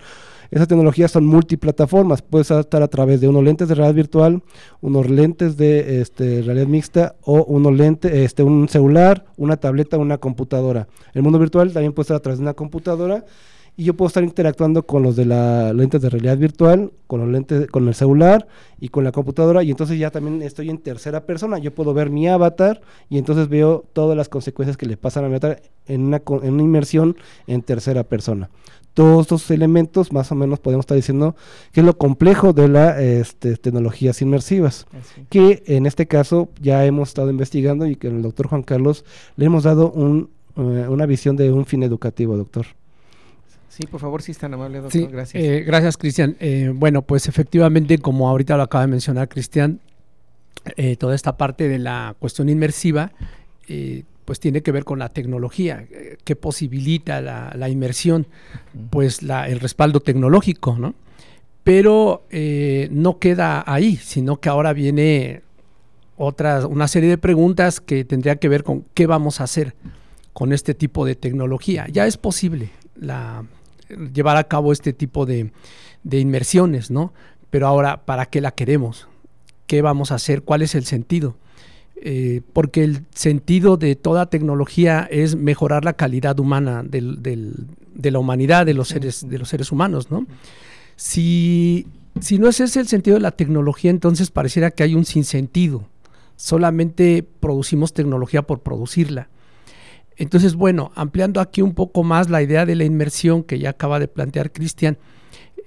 Esas 0.51 0.67
tecnologías 0.67 1.11
son 1.11 1.25
multiplataformas, 1.25 2.21
puedes 2.21 2.49
estar 2.49 2.81
a 2.81 2.87
través 2.87 3.21
de 3.21 3.27
unos 3.27 3.43
lentes 3.43 3.67
de 3.67 3.75
realidad 3.75 3.95
virtual, 3.95 4.41
unos 4.81 5.09
lentes 5.09 5.57
de 5.57 6.01
este, 6.01 6.41
realidad 6.41 6.67
mixta 6.67 7.15
o 7.21 7.43
unos 7.43 7.73
lentes, 7.73 8.11
este, 8.11 8.41
un 8.41 8.67
celular, 8.67 9.25
una 9.37 9.57
tableta, 9.57 9.97
una 9.97 10.17
computadora. 10.17 10.87
El 11.13 11.21
mundo 11.21 11.37
virtual 11.37 11.71
también 11.71 11.93
puede 11.93 12.05
estar 12.05 12.17
a 12.17 12.21
través 12.21 12.39
de 12.39 12.43
una 12.43 12.53
computadora 12.55 13.25
y 13.79 13.85
yo 13.85 13.93
puedo 13.93 14.07
estar 14.07 14.23
interactuando 14.23 14.85
con 14.85 15.03
los 15.03 15.15
de 15.15 15.23
la 15.23 15.71
lentes 15.71 16.01
de 16.01 16.09
realidad 16.09 16.37
virtual, 16.37 16.91
con 17.07 17.21
los 17.21 17.29
lentes, 17.29 17.67
con 17.67 17.87
el 17.87 17.95
celular 17.95 18.45
y 18.77 18.89
con 18.89 19.05
la 19.05 19.13
computadora 19.13 19.63
y 19.63 19.71
entonces 19.71 19.97
ya 19.97 20.11
también 20.11 20.41
estoy 20.41 20.69
en 20.69 20.79
tercera 20.79 21.25
persona. 21.25 21.59
Yo 21.59 21.73
puedo 21.73 21.93
ver 21.93 22.09
mi 22.09 22.27
avatar 22.27 22.81
y 23.07 23.17
entonces 23.19 23.47
veo 23.47 23.85
todas 23.93 24.17
las 24.17 24.27
consecuencias 24.27 24.75
que 24.75 24.85
le 24.85 24.97
pasan 24.97 25.23
a 25.23 25.27
mi 25.29 25.35
avatar 25.35 25.61
en 25.85 26.07
una, 26.07 26.21
en 26.43 26.53
una 26.55 26.63
inmersión 26.63 27.15
en 27.47 27.61
tercera 27.61 28.03
persona. 28.03 28.49
Todos 28.93 29.21
estos 29.21 29.49
elementos 29.51 30.11
más 30.11 30.31
o 30.31 30.35
menos 30.35 30.59
podemos 30.59 30.83
estar 30.83 30.95
diciendo 30.95 31.35
que 31.71 31.81
es 31.81 31.85
lo 31.85 31.97
complejo 31.97 32.53
de 32.53 32.67
las 32.67 32.99
este, 32.99 33.55
tecnologías 33.55 34.21
inmersivas, 34.21 34.87
que 35.29 35.63
en 35.67 35.85
este 35.85 36.07
caso 36.07 36.49
ya 36.59 36.85
hemos 36.85 37.09
estado 37.09 37.29
investigando 37.29 37.85
y 37.85 37.95
que 37.95 38.07
el 38.07 38.21
doctor 38.21 38.47
Juan 38.47 38.63
Carlos 38.63 39.05
le 39.37 39.45
hemos 39.45 39.63
dado 39.63 39.91
un, 39.91 40.29
eh, 40.57 40.87
una 40.89 41.05
visión 41.05 41.35
de 41.37 41.51
un 41.51 41.65
fin 41.65 41.83
educativo, 41.83 42.35
doctor. 42.35 42.65
Sí, 43.79 43.87
por 43.87 44.01
favor, 44.01 44.21
si 44.21 44.31
es 44.31 44.37
tan 44.37 44.53
amable, 44.53 44.81
doctor. 44.81 45.09
gracias. 45.09 45.41
Eh, 45.41 45.63
gracias, 45.65 45.95
Cristian. 45.95 46.35
Eh, 46.41 46.69
bueno, 46.75 47.01
pues 47.01 47.29
efectivamente, 47.29 47.97
como 47.99 48.27
ahorita 48.27 48.57
lo 48.57 48.63
acaba 48.63 48.81
de 48.85 48.91
mencionar 48.91 49.29
Cristian, 49.29 49.79
eh, 50.75 50.97
toda 50.97 51.15
esta 51.15 51.37
parte 51.37 51.69
de 51.69 51.79
la 51.79 52.13
cuestión 52.19 52.49
inmersiva, 52.49 53.13
pues 54.29 54.39
tiene 54.39 54.61
que 54.61 54.71
ver 54.71 54.85
con 54.85 54.99
la 54.99 55.09
tecnología, 55.09 55.87
que 56.23 56.35
posibilita 56.35 57.19
la, 57.19 57.67
inmersión, 57.67 58.27
pues 58.91 59.23
la, 59.23 59.49
el 59.49 59.59
respaldo 59.59 60.01
tecnológico, 60.01 60.77
¿no? 60.77 60.93
Pero 61.63 62.27
no 62.91 63.17
queda 63.17 63.63
ahí, 63.65 63.95
sino 63.95 64.39
que 64.39 64.49
ahora 64.49 64.71
viene 64.73 65.41
otra, 66.15 66.67
una 66.67 66.87
serie 66.87 67.09
de 67.09 67.17
preguntas 67.17 67.81
que 67.81 68.05
tendría 68.05 68.35
que 68.35 68.49
ver 68.49 68.63
con 68.63 68.85
qué 68.93 69.07
vamos 69.07 69.41
a 69.41 69.45
hacer 69.45 69.73
con 70.31 70.53
este 70.53 70.75
tipo 70.75 71.07
de 71.07 71.15
tecnología. 71.15 71.87
Ya 71.91 72.05
es 72.05 72.17
posible 72.17 72.69
la 72.95 73.45
llevar 74.13 74.37
a 74.37 74.43
cabo 74.43 74.71
este 74.71 74.93
tipo 74.93 75.25
de, 75.25 75.51
inmersiones, 76.11 76.91
¿no? 76.91 77.13
Pero 77.49 77.65
ahora, 77.65 78.05
¿para 78.05 78.27
qué 78.27 78.41
la 78.41 78.51
queremos? 78.51 79.07
¿Qué 79.65 79.81
vamos 79.81 80.11
a 80.11 80.15
hacer? 80.15 80.43
¿Cuál 80.43 80.61
es 80.61 80.75
el 80.75 80.85
sentido? 80.85 81.35
Eh, 82.01 82.41
porque 82.53 82.85
el 82.85 83.05
sentido 83.13 83.75
de 83.75 83.97
toda 83.97 84.29
tecnología 84.29 85.05
es 85.11 85.35
mejorar 85.35 85.83
la 85.83 85.93
calidad 85.93 86.39
humana 86.39 86.81
de 86.83 88.11
la 88.11 88.19
humanidad, 88.19 88.65
de 88.65 88.73
los 88.73 88.87
seres, 88.87 89.27
de 89.27 89.37
los 89.37 89.49
seres 89.49 89.69
humanos, 89.71 90.09
¿no? 90.09 90.25
Si, 90.95 91.87
si 92.21 92.39
no 92.39 92.47
es 92.47 92.61
ese 92.61 92.79
el 92.79 92.87
sentido 92.87 93.15
de 93.15 93.21
la 93.21 93.31
tecnología, 93.31 93.91
entonces 93.91 94.31
pareciera 94.31 94.71
que 94.71 94.83
hay 94.83 94.95
un 94.95 95.03
sinsentido. 95.03 95.89
Solamente 96.37 97.27
producimos 97.41 97.93
tecnología 97.93 98.43
por 98.43 98.61
producirla. 98.61 99.27
Entonces, 100.15 100.55
bueno, 100.55 100.91
ampliando 100.95 101.41
aquí 101.41 101.61
un 101.61 101.73
poco 101.73 102.03
más 102.03 102.29
la 102.29 102.41
idea 102.41 102.65
de 102.65 102.75
la 102.75 102.85
inmersión 102.85 103.43
que 103.43 103.59
ya 103.59 103.71
acaba 103.71 103.99
de 103.99 104.07
plantear 104.07 104.53
Cristian, 104.53 104.97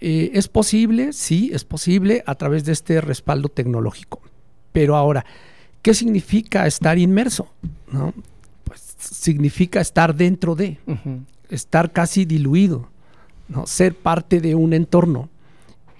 eh, 0.00 0.30
es 0.32 0.48
posible, 0.48 1.12
sí, 1.12 1.50
es 1.52 1.64
posible 1.64 2.24
a 2.26 2.34
través 2.36 2.64
de 2.64 2.72
este 2.72 3.02
respaldo 3.02 3.50
tecnológico. 3.50 4.20
Pero 4.72 4.96
ahora, 4.96 5.26
¿qué 5.82 5.94
significa 5.94 6.66
estar 6.66 6.98
inmerso? 6.98 7.52
¿No? 7.90 8.14
Pues 8.64 8.80
significa 8.98 9.80
estar 9.80 10.14
dentro 10.14 10.54
de, 10.54 10.78
estar 11.50 11.92
casi 11.92 12.24
diluido, 12.24 12.88
¿no? 13.48 13.66
ser 13.66 13.94
parte 13.94 14.40
de 14.40 14.54
un 14.54 14.72
entorno. 14.72 15.28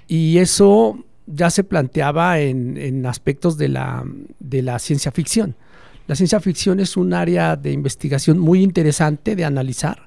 Y 0.08 0.38
eso 0.38 1.04
ya 1.26 1.50
se 1.50 1.64
planteaba 1.64 2.38
en, 2.40 3.04
aspectos 3.06 3.58
de 3.58 3.68
la, 3.68 4.04
de 4.38 4.62
la 4.62 4.78
ciencia 4.78 5.12
ficción. 5.12 5.56
La 6.06 6.16
ciencia 6.16 6.40
ficción 6.40 6.80
es 6.80 6.96
un 6.96 7.14
área 7.14 7.56
de 7.56 7.72
investigación 7.72 8.38
muy 8.38 8.62
interesante 8.62 9.36
de 9.36 9.44
analizar. 9.44 10.02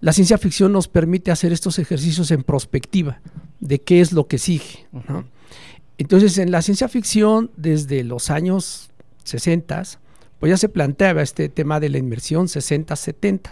La 0.00 0.12
ciencia 0.12 0.38
ficción 0.38 0.72
nos 0.72 0.88
permite 0.88 1.30
hacer 1.30 1.52
estos 1.52 1.78
ejercicios 1.78 2.30
en 2.30 2.42
prospectiva 2.42 3.20
de 3.60 3.80
qué 3.80 4.00
es 4.00 4.12
lo 4.12 4.28
que 4.28 4.38
sigue. 4.38 4.86
Entonces, 5.98 6.38
en 6.38 6.50
la 6.50 6.62
ciencia 6.62 6.88
ficción, 6.88 7.50
desde 7.56 8.04
los 8.04 8.30
años 8.30 8.90
60, 9.26 9.82
pues 10.38 10.50
ya 10.50 10.56
se 10.56 10.68
planteaba 10.68 11.22
este 11.22 11.48
tema 11.48 11.80
de 11.80 11.88
la 11.88 11.98
inmersión 11.98 12.48
60, 12.48 12.94
70. 12.96 13.50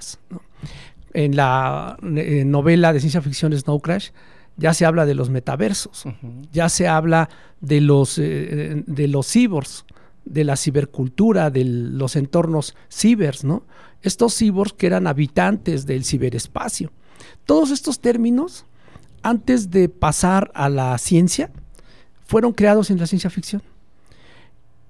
En 1.13 1.37
la 1.37 1.97
eh, 2.03 2.45
novela 2.45 2.93
de 2.93 3.01
ciencia 3.01 3.23
ficción 3.23 3.53
Snow 3.53 3.81
Crash, 3.81 4.11
ya 4.57 4.75
se 4.75 4.87
habla 4.87 5.05
de 5.07 5.15
los 5.15 5.31
metaversos, 5.31 6.05
ya 6.53 6.69
se 6.69 6.87
habla 6.87 7.29
de 7.61 7.81
los, 7.81 8.19
eh, 8.19 8.83
de 8.87 9.09
los 9.09 9.31
cyborgs, 9.31 9.85
de 10.25 10.45
la 10.45 10.57
cibercultura, 10.57 11.51
de 11.51 11.65
los 11.65 12.17
entornos 12.17 12.77
cibers, 12.89 13.45
¿no? 13.45 13.65
Estos 14.03 14.35
cibers 14.35 14.73
que 14.73 14.87
eran 14.87 15.07
habitantes 15.07 15.87
del 15.87 16.05
ciberespacio. 16.05 16.93
Todos 17.47 17.71
estos 17.71 18.01
términos, 18.01 18.65
antes 19.23 19.71
de 19.71 19.89
pasar 19.89 20.51
a 20.55 20.69
la 20.69 20.97
ciencia, 20.99 21.51
fueron 22.25 22.53
creados 22.53 22.91
en 22.91 22.99
la 22.99 23.07
ciencia 23.07 23.31
ficción. 23.31 23.63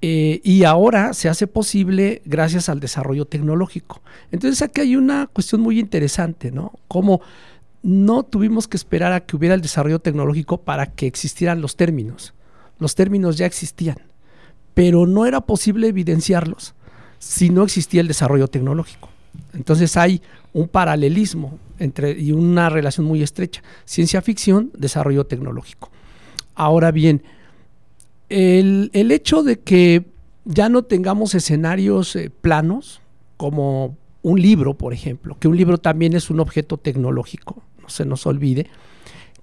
Eh, 0.06 0.40
y 0.44 0.64
ahora 0.64 1.14
se 1.14 1.28
hace 1.28 1.46
posible 1.46 2.20
gracias 2.26 2.68
al 2.68 2.80
desarrollo 2.80 3.24
tecnológico. 3.24 4.02
Entonces 4.32 4.60
aquí 4.60 4.82
hay 4.82 4.96
una 4.96 5.28
cuestión 5.28 5.62
muy 5.62 5.78
interesante, 5.78 6.50
¿no? 6.50 6.72
Cómo 6.88 7.22
no 7.82 8.22
tuvimos 8.22 8.68
que 8.68 8.76
esperar 8.76 9.12
a 9.12 9.20
que 9.20 9.36
hubiera 9.36 9.54
el 9.54 9.62
desarrollo 9.62 10.00
tecnológico 10.00 10.58
para 10.58 10.86
que 10.86 11.06
existieran 11.06 11.60
los 11.62 11.76
términos. 11.76 12.34
Los 12.78 12.94
términos 12.94 13.38
ya 13.38 13.46
existían 13.46 13.96
pero 14.74 15.06
no 15.06 15.24
era 15.24 15.40
posible 15.40 15.88
evidenciarlos 15.88 16.74
si 17.18 17.48
no 17.48 17.62
existía 17.62 18.00
el 18.00 18.08
desarrollo 18.08 18.48
tecnológico. 18.48 19.08
Entonces 19.54 19.96
hay 19.96 20.20
un 20.52 20.68
paralelismo 20.68 21.58
entre, 21.78 22.12
y 22.12 22.32
una 22.32 22.68
relación 22.68 23.06
muy 23.06 23.22
estrecha. 23.22 23.62
Ciencia 23.84 24.20
ficción, 24.20 24.70
desarrollo 24.76 25.24
tecnológico. 25.24 25.90
Ahora 26.54 26.90
bien, 26.90 27.22
el, 28.34 29.10
hecho 29.12 29.42
de 29.42 29.60
que 29.60 30.04
ya 30.44 30.68
no 30.68 30.82
tengamos 30.82 31.34
escenarios 31.34 32.16
eh, 32.16 32.30
planos, 32.30 33.00
como 33.36 33.96
un 34.22 34.40
libro, 34.40 34.74
por 34.74 34.92
ejemplo, 34.92 35.36
que 35.38 35.48
un 35.48 35.56
libro 35.56 35.78
también 35.78 36.14
es 36.14 36.30
un 36.30 36.40
objeto 36.40 36.76
tecnológico, 36.76 37.62
no 37.80 37.88
se 37.88 38.04
nos 38.04 38.26
olvide, 38.26 38.66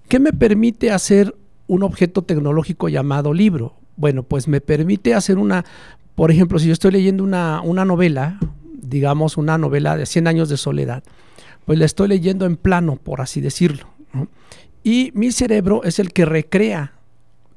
¿qué 0.07 0.19
me 0.19 0.33
permite 0.33 0.91
hacer 0.91 1.35
un 1.67 1.83
objeto 1.83 2.23
tecnológico 2.23 2.89
llamado 2.89 3.33
libro? 3.33 3.75
Bueno, 3.95 4.23
pues 4.23 4.47
me 4.47 4.59
permite 4.59 5.13
hacer 5.13 5.37
una, 5.37 5.65
por 6.15 6.31
ejemplo, 6.31 6.59
si 6.59 6.67
yo 6.67 6.73
estoy 6.73 6.91
leyendo 6.91 7.23
una, 7.23 7.61
novela, 7.85 8.39
digamos 8.81 9.37
una 9.37 9.57
novela 9.57 9.95
de 9.95 10.05
100 10.05 10.27
años 10.27 10.49
de 10.49 10.57
soledad, 10.57 11.03
pues 11.65 11.79
la 11.79 11.85
estoy 11.85 12.07
leyendo 12.09 12.45
en 12.45 12.57
plano, 12.57 12.95
por 12.95 13.21
así 13.21 13.39
decirlo. 13.39 13.87
Y 14.83 15.11
mi 15.13 15.31
cerebro 15.31 15.83
es 15.83 15.99
el 15.99 16.11
que 16.11 16.25
recrea 16.25 16.93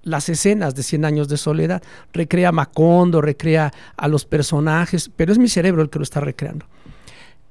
las 0.05 0.29
escenas 0.29 0.75
de 0.75 0.83
100 0.83 1.05
años 1.05 1.29
de 1.29 1.37
soledad, 1.37 1.83
recrea 2.13 2.51
a 2.51 2.53
Macondo, 2.53 3.21
recrea 3.21 3.73
a 3.97 4.09
los 4.09 4.25
personajes, 4.25 5.11
pero 5.17 5.33
es 5.33 5.39
mi 5.39 5.49
cerebro 5.49 5.83
el 5.83 5.91
que 5.91 5.99
lo 5.99 6.05
está 6.05 6.21
recreando. 6.21 6.67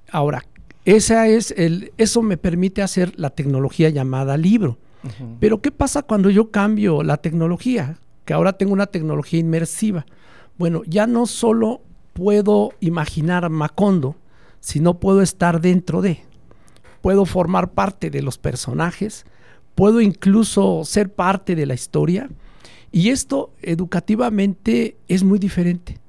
Ahora, 0.09 0.43
esa 0.85 1.27
es 1.27 1.51
el, 1.57 1.91
eso 1.97 2.21
me 2.21 2.37
permite 2.37 2.81
hacer 2.81 3.13
la 3.17 3.29
tecnología 3.29 3.89
llamada 3.89 4.37
libro. 4.37 4.77
Pero 5.41 5.61
¿qué 5.61 5.69
pasa 5.69 6.03
cuando 6.03 6.29
yo 6.29 6.49
cambio 6.49 7.03
la 7.03 7.17
tecnología? 7.17 7.97
que 8.25 8.33
ahora 8.33 8.53
tengo 8.53 8.73
una 8.73 8.87
tecnología 8.87 9.39
inmersiva. 9.39 10.05
Bueno, 10.57 10.83
ya 10.85 11.07
no 11.07 11.25
solo 11.25 11.81
puedo 12.13 12.73
imaginar 12.79 13.49
Macondo, 13.49 14.15
sino 14.59 14.99
puedo 14.99 15.21
estar 15.21 15.61
dentro 15.61 16.01
de, 16.01 16.23
puedo 17.01 17.25
formar 17.25 17.71
parte 17.71 18.09
de 18.09 18.21
los 18.21 18.37
personajes, 18.37 19.25
puedo 19.75 19.99
incluso 19.99 20.83
ser 20.85 21.11
parte 21.13 21.55
de 21.55 21.65
la 21.65 21.73
historia. 21.73 22.29
Y 22.93 23.09
esto 23.09 23.51
educativamente 23.63 24.97
es 25.07 25.23
muy 25.23 25.39
diferente 25.39 25.99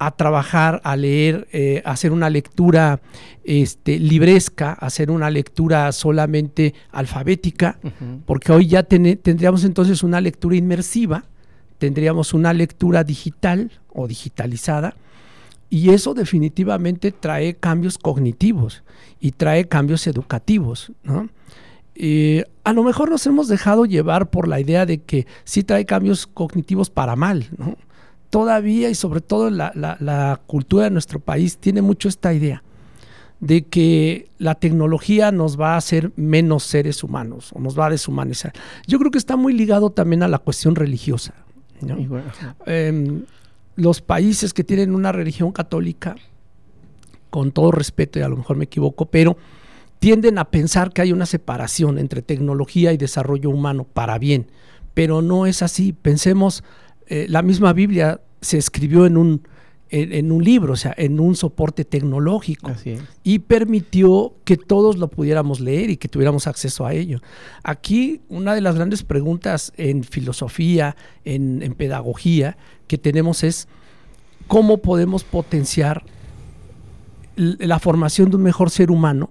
a 0.00 0.10
trabajar, 0.10 0.80
a 0.82 0.96
leer, 0.96 1.46
eh, 1.52 1.82
a 1.84 1.92
hacer 1.92 2.10
una 2.10 2.28
lectura 2.28 3.00
este, 3.44 4.00
libresca, 4.00 4.72
hacer 4.72 5.08
una 5.10 5.30
lectura 5.30 5.92
solamente 5.92 6.74
alfabética, 6.90 7.78
porque 8.26 8.50
hoy 8.50 8.66
ya 8.66 8.82
tendríamos 8.82 9.62
entonces 9.62 10.02
una 10.02 10.20
lectura 10.20 10.56
inmersiva, 10.56 11.24
tendríamos 11.78 12.34
una 12.34 12.52
lectura 12.54 13.04
digital 13.04 13.70
o 13.88 14.08
digitalizada, 14.08 14.96
y 15.68 15.90
eso 15.90 16.14
definitivamente 16.14 17.12
trae 17.12 17.54
cambios 17.54 17.98
cognitivos 17.98 18.82
y 19.20 19.30
trae 19.30 19.68
cambios 19.68 20.08
educativos. 20.08 20.90
Eh, 21.94 22.46
a 22.70 22.72
lo 22.72 22.84
mejor 22.84 23.10
nos 23.10 23.26
hemos 23.26 23.48
dejado 23.48 23.84
llevar 23.84 24.30
por 24.30 24.46
la 24.46 24.60
idea 24.60 24.86
de 24.86 25.02
que 25.02 25.26
sí 25.42 25.64
trae 25.64 25.86
cambios 25.86 26.28
cognitivos 26.28 26.88
para 26.88 27.16
mal, 27.16 27.48
¿no? 27.58 27.76
todavía 28.30 28.88
y 28.90 28.94
sobre 28.94 29.20
todo 29.20 29.50
la, 29.50 29.72
la, 29.74 30.40
cultura 30.46 30.84
de 30.84 30.90
nuestro 30.90 31.18
país 31.18 31.58
tiene 31.58 31.82
mucho 31.82 32.08
esta 32.08 32.32
idea 32.32 32.62
de 33.40 33.64
que 33.64 34.30
la 34.38 34.54
tecnología 34.54 35.32
nos 35.32 35.60
va 35.60 35.74
a 35.74 35.78
hacer 35.78 36.12
menos 36.14 36.62
seres 36.62 37.02
humanos 37.02 37.50
o 37.54 37.58
nos 37.58 37.76
va 37.76 37.86
a 37.86 37.90
deshumanizar. 37.90 38.52
Yo 38.86 39.00
creo 39.00 39.10
que 39.10 39.18
está 39.18 39.34
muy 39.34 39.52
ligado 39.52 39.90
también 39.90 40.22
a 40.22 40.28
la 40.28 40.38
cuestión 40.38 40.76
religiosa. 40.76 41.34
Em, 42.66 43.24
los 43.74 44.00
países 44.00 44.54
que 44.54 44.62
tienen 44.62 44.94
una 44.94 45.10
religión 45.10 45.50
católica, 45.50 46.14
con 47.30 47.50
todo 47.50 47.72
respeto 47.72 48.20
y 48.20 48.22
a 48.22 48.28
lo 48.28 48.36
mejor 48.36 48.56
me 48.56 48.64
equivoco, 48.66 49.06
pero 49.06 49.36
tienden 50.00 50.38
a 50.38 50.50
pensar 50.50 50.92
que 50.92 51.02
hay 51.02 51.12
una 51.12 51.26
separación 51.26 51.98
entre 51.98 52.22
tecnología 52.22 52.92
y 52.92 52.96
desarrollo 52.96 53.50
humano 53.50 53.84
para 53.84 54.18
bien, 54.18 54.50
pero 54.94 55.22
no 55.22 55.46
es 55.46 55.62
así. 55.62 55.92
Pensemos, 55.92 56.64
eh, 57.06 57.26
la 57.28 57.42
misma 57.42 57.72
Biblia 57.72 58.20
se 58.40 58.58
escribió 58.58 59.06
en 59.06 59.16
un 59.16 59.42
en, 59.92 60.30
un 60.30 60.44
libro, 60.44 60.74
o 60.74 60.76
sea, 60.76 60.94
en 60.96 61.18
un 61.18 61.34
soporte 61.34 61.84
tecnológico. 61.84 62.70
Y 63.24 63.40
permitió 63.40 64.34
que 64.44 64.56
todos 64.56 64.96
lo 64.98 65.08
pudiéramos 65.08 65.58
leer 65.58 65.90
y 65.90 65.96
que 65.96 66.08
tuviéramos 66.08 66.46
acceso 66.46 66.86
a 66.86 66.94
ello. 66.94 67.20
Aquí 67.64 68.20
una 68.28 68.54
de 68.54 68.60
las 68.60 68.76
grandes 68.76 69.02
preguntas 69.02 69.72
en 69.76 70.04
filosofía, 70.04 70.96
en, 71.24 71.62
en 71.62 71.74
pedagogía, 71.74 72.56
que 72.86 72.98
tenemos 72.98 73.42
es 73.42 73.66
cómo 74.46 74.78
podemos 74.78 75.24
potenciar 75.24 76.04
la 77.34 77.78
formación 77.78 78.30
de 78.30 78.36
un 78.36 78.42
mejor 78.42 78.70
ser 78.70 78.90
humano, 78.90 79.30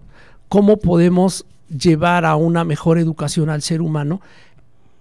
cómo 0.50 0.78
podemos 0.78 1.46
llevar 1.70 2.26
a 2.26 2.36
una 2.36 2.64
mejor 2.64 2.98
educación 2.98 3.50
al 3.50 3.62
ser 3.62 3.82
humano 3.82 4.22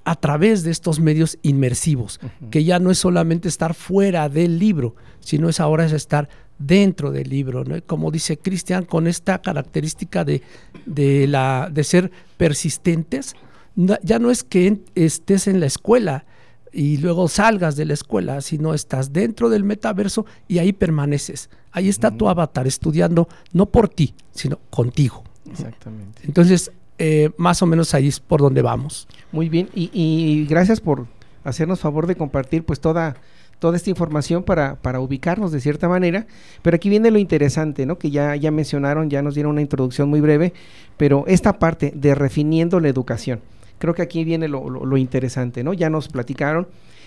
a 0.04 0.14
través 0.14 0.62
de 0.62 0.70
estos 0.70 1.00
medios 1.00 1.38
inmersivos, 1.42 2.20
que 2.50 2.64
ya 2.64 2.78
no 2.78 2.90
es 2.90 2.98
solamente 2.98 3.48
estar 3.48 3.74
fuera 3.74 4.28
del 4.28 4.58
libro, 4.58 4.94
sino 5.20 5.48
es 5.48 5.60
ahora 5.60 5.84
es 5.84 5.92
estar 5.92 6.28
dentro 6.58 7.10
del 7.10 7.28
libro, 7.28 7.64
como 7.86 8.10
dice 8.10 8.38
Cristian, 8.38 8.84
con 8.84 9.06
esta 9.06 9.40
característica 9.42 10.24
de, 10.24 10.42
de, 10.86 11.26
la, 11.26 11.68
de 11.70 11.84
ser 11.84 12.10
persistentes, 12.36 13.34
ya 13.76 14.18
no 14.18 14.30
es 14.30 14.44
que 14.44 14.80
estés 14.94 15.46
en 15.46 15.60
la 15.60 15.66
escuela 15.66 16.24
y 16.72 16.96
luego 16.96 17.28
salgas 17.28 17.76
de 17.76 17.84
la 17.84 17.94
escuela, 17.94 18.40
sino 18.40 18.74
estás 18.74 19.12
dentro 19.12 19.50
del 19.50 19.62
metaverso 19.62 20.26
y 20.48 20.58
ahí 20.58 20.72
permaneces. 20.72 21.50
Ahí 21.70 21.88
está 21.88 22.10
tu 22.10 22.28
avatar 22.28 22.66
estudiando, 22.66 23.28
no 23.52 23.66
por 23.66 23.88
ti, 23.88 24.14
sino 24.32 24.58
contigo. 24.70 25.27
Exactamente. 25.50 26.22
Entonces, 26.24 26.70
eh, 26.98 27.30
más 27.36 27.62
o 27.62 27.66
menos 27.66 27.94
ahí 27.94 28.08
es 28.08 28.18
por 28.18 28.40
donde 28.40 28.60
vamos. 28.60 29.06
Muy 29.30 29.48
bien, 29.48 29.68
y, 29.74 30.46
gracias 30.48 30.80
por 30.80 31.06
hacernos 31.44 31.80
favor 31.80 32.06
de 32.06 32.16
compartir 32.16 32.64
pues 32.64 32.80
toda, 32.80 33.16
toda 33.60 33.76
esta 33.76 33.88
información 33.88 34.42
para, 34.42 34.74
para, 34.76 34.98
ubicarnos 34.98 35.52
de 35.52 35.60
cierta 35.60 35.88
manera. 35.88 36.26
Pero 36.62 36.74
aquí 36.74 36.88
viene 36.88 37.10
lo 37.12 37.18
interesante, 37.18 37.86
¿no? 37.86 37.98
Que 37.98 38.10
ya, 38.10 38.34
ya 38.34 38.50
mencionaron, 38.50 39.10
ya 39.10 39.22
nos 39.22 39.34
dieron 39.34 39.52
una 39.52 39.60
introducción 39.60 40.08
muy 40.08 40.20
breve, 40.20 40.52
pero 40.96 41.24
esta 41.28 41.58
parte 41.58 41.92
de 41.94 42.14
refiniendo 42.16 42.80
la 42.80 42.88
educación, 42.88 43.40
creo 43.78 43.94
que 43.94 44.02
aquí 44.02 44.24
viene 44.24 44.48
lo, 44.48 44.68
lo, 44.68 44.96
interesante, 44.96 45.62
¿no? 45.62 45.74
Ya 45.74 45.90
nos 45.90 46.08
platicaron 46.08 46.66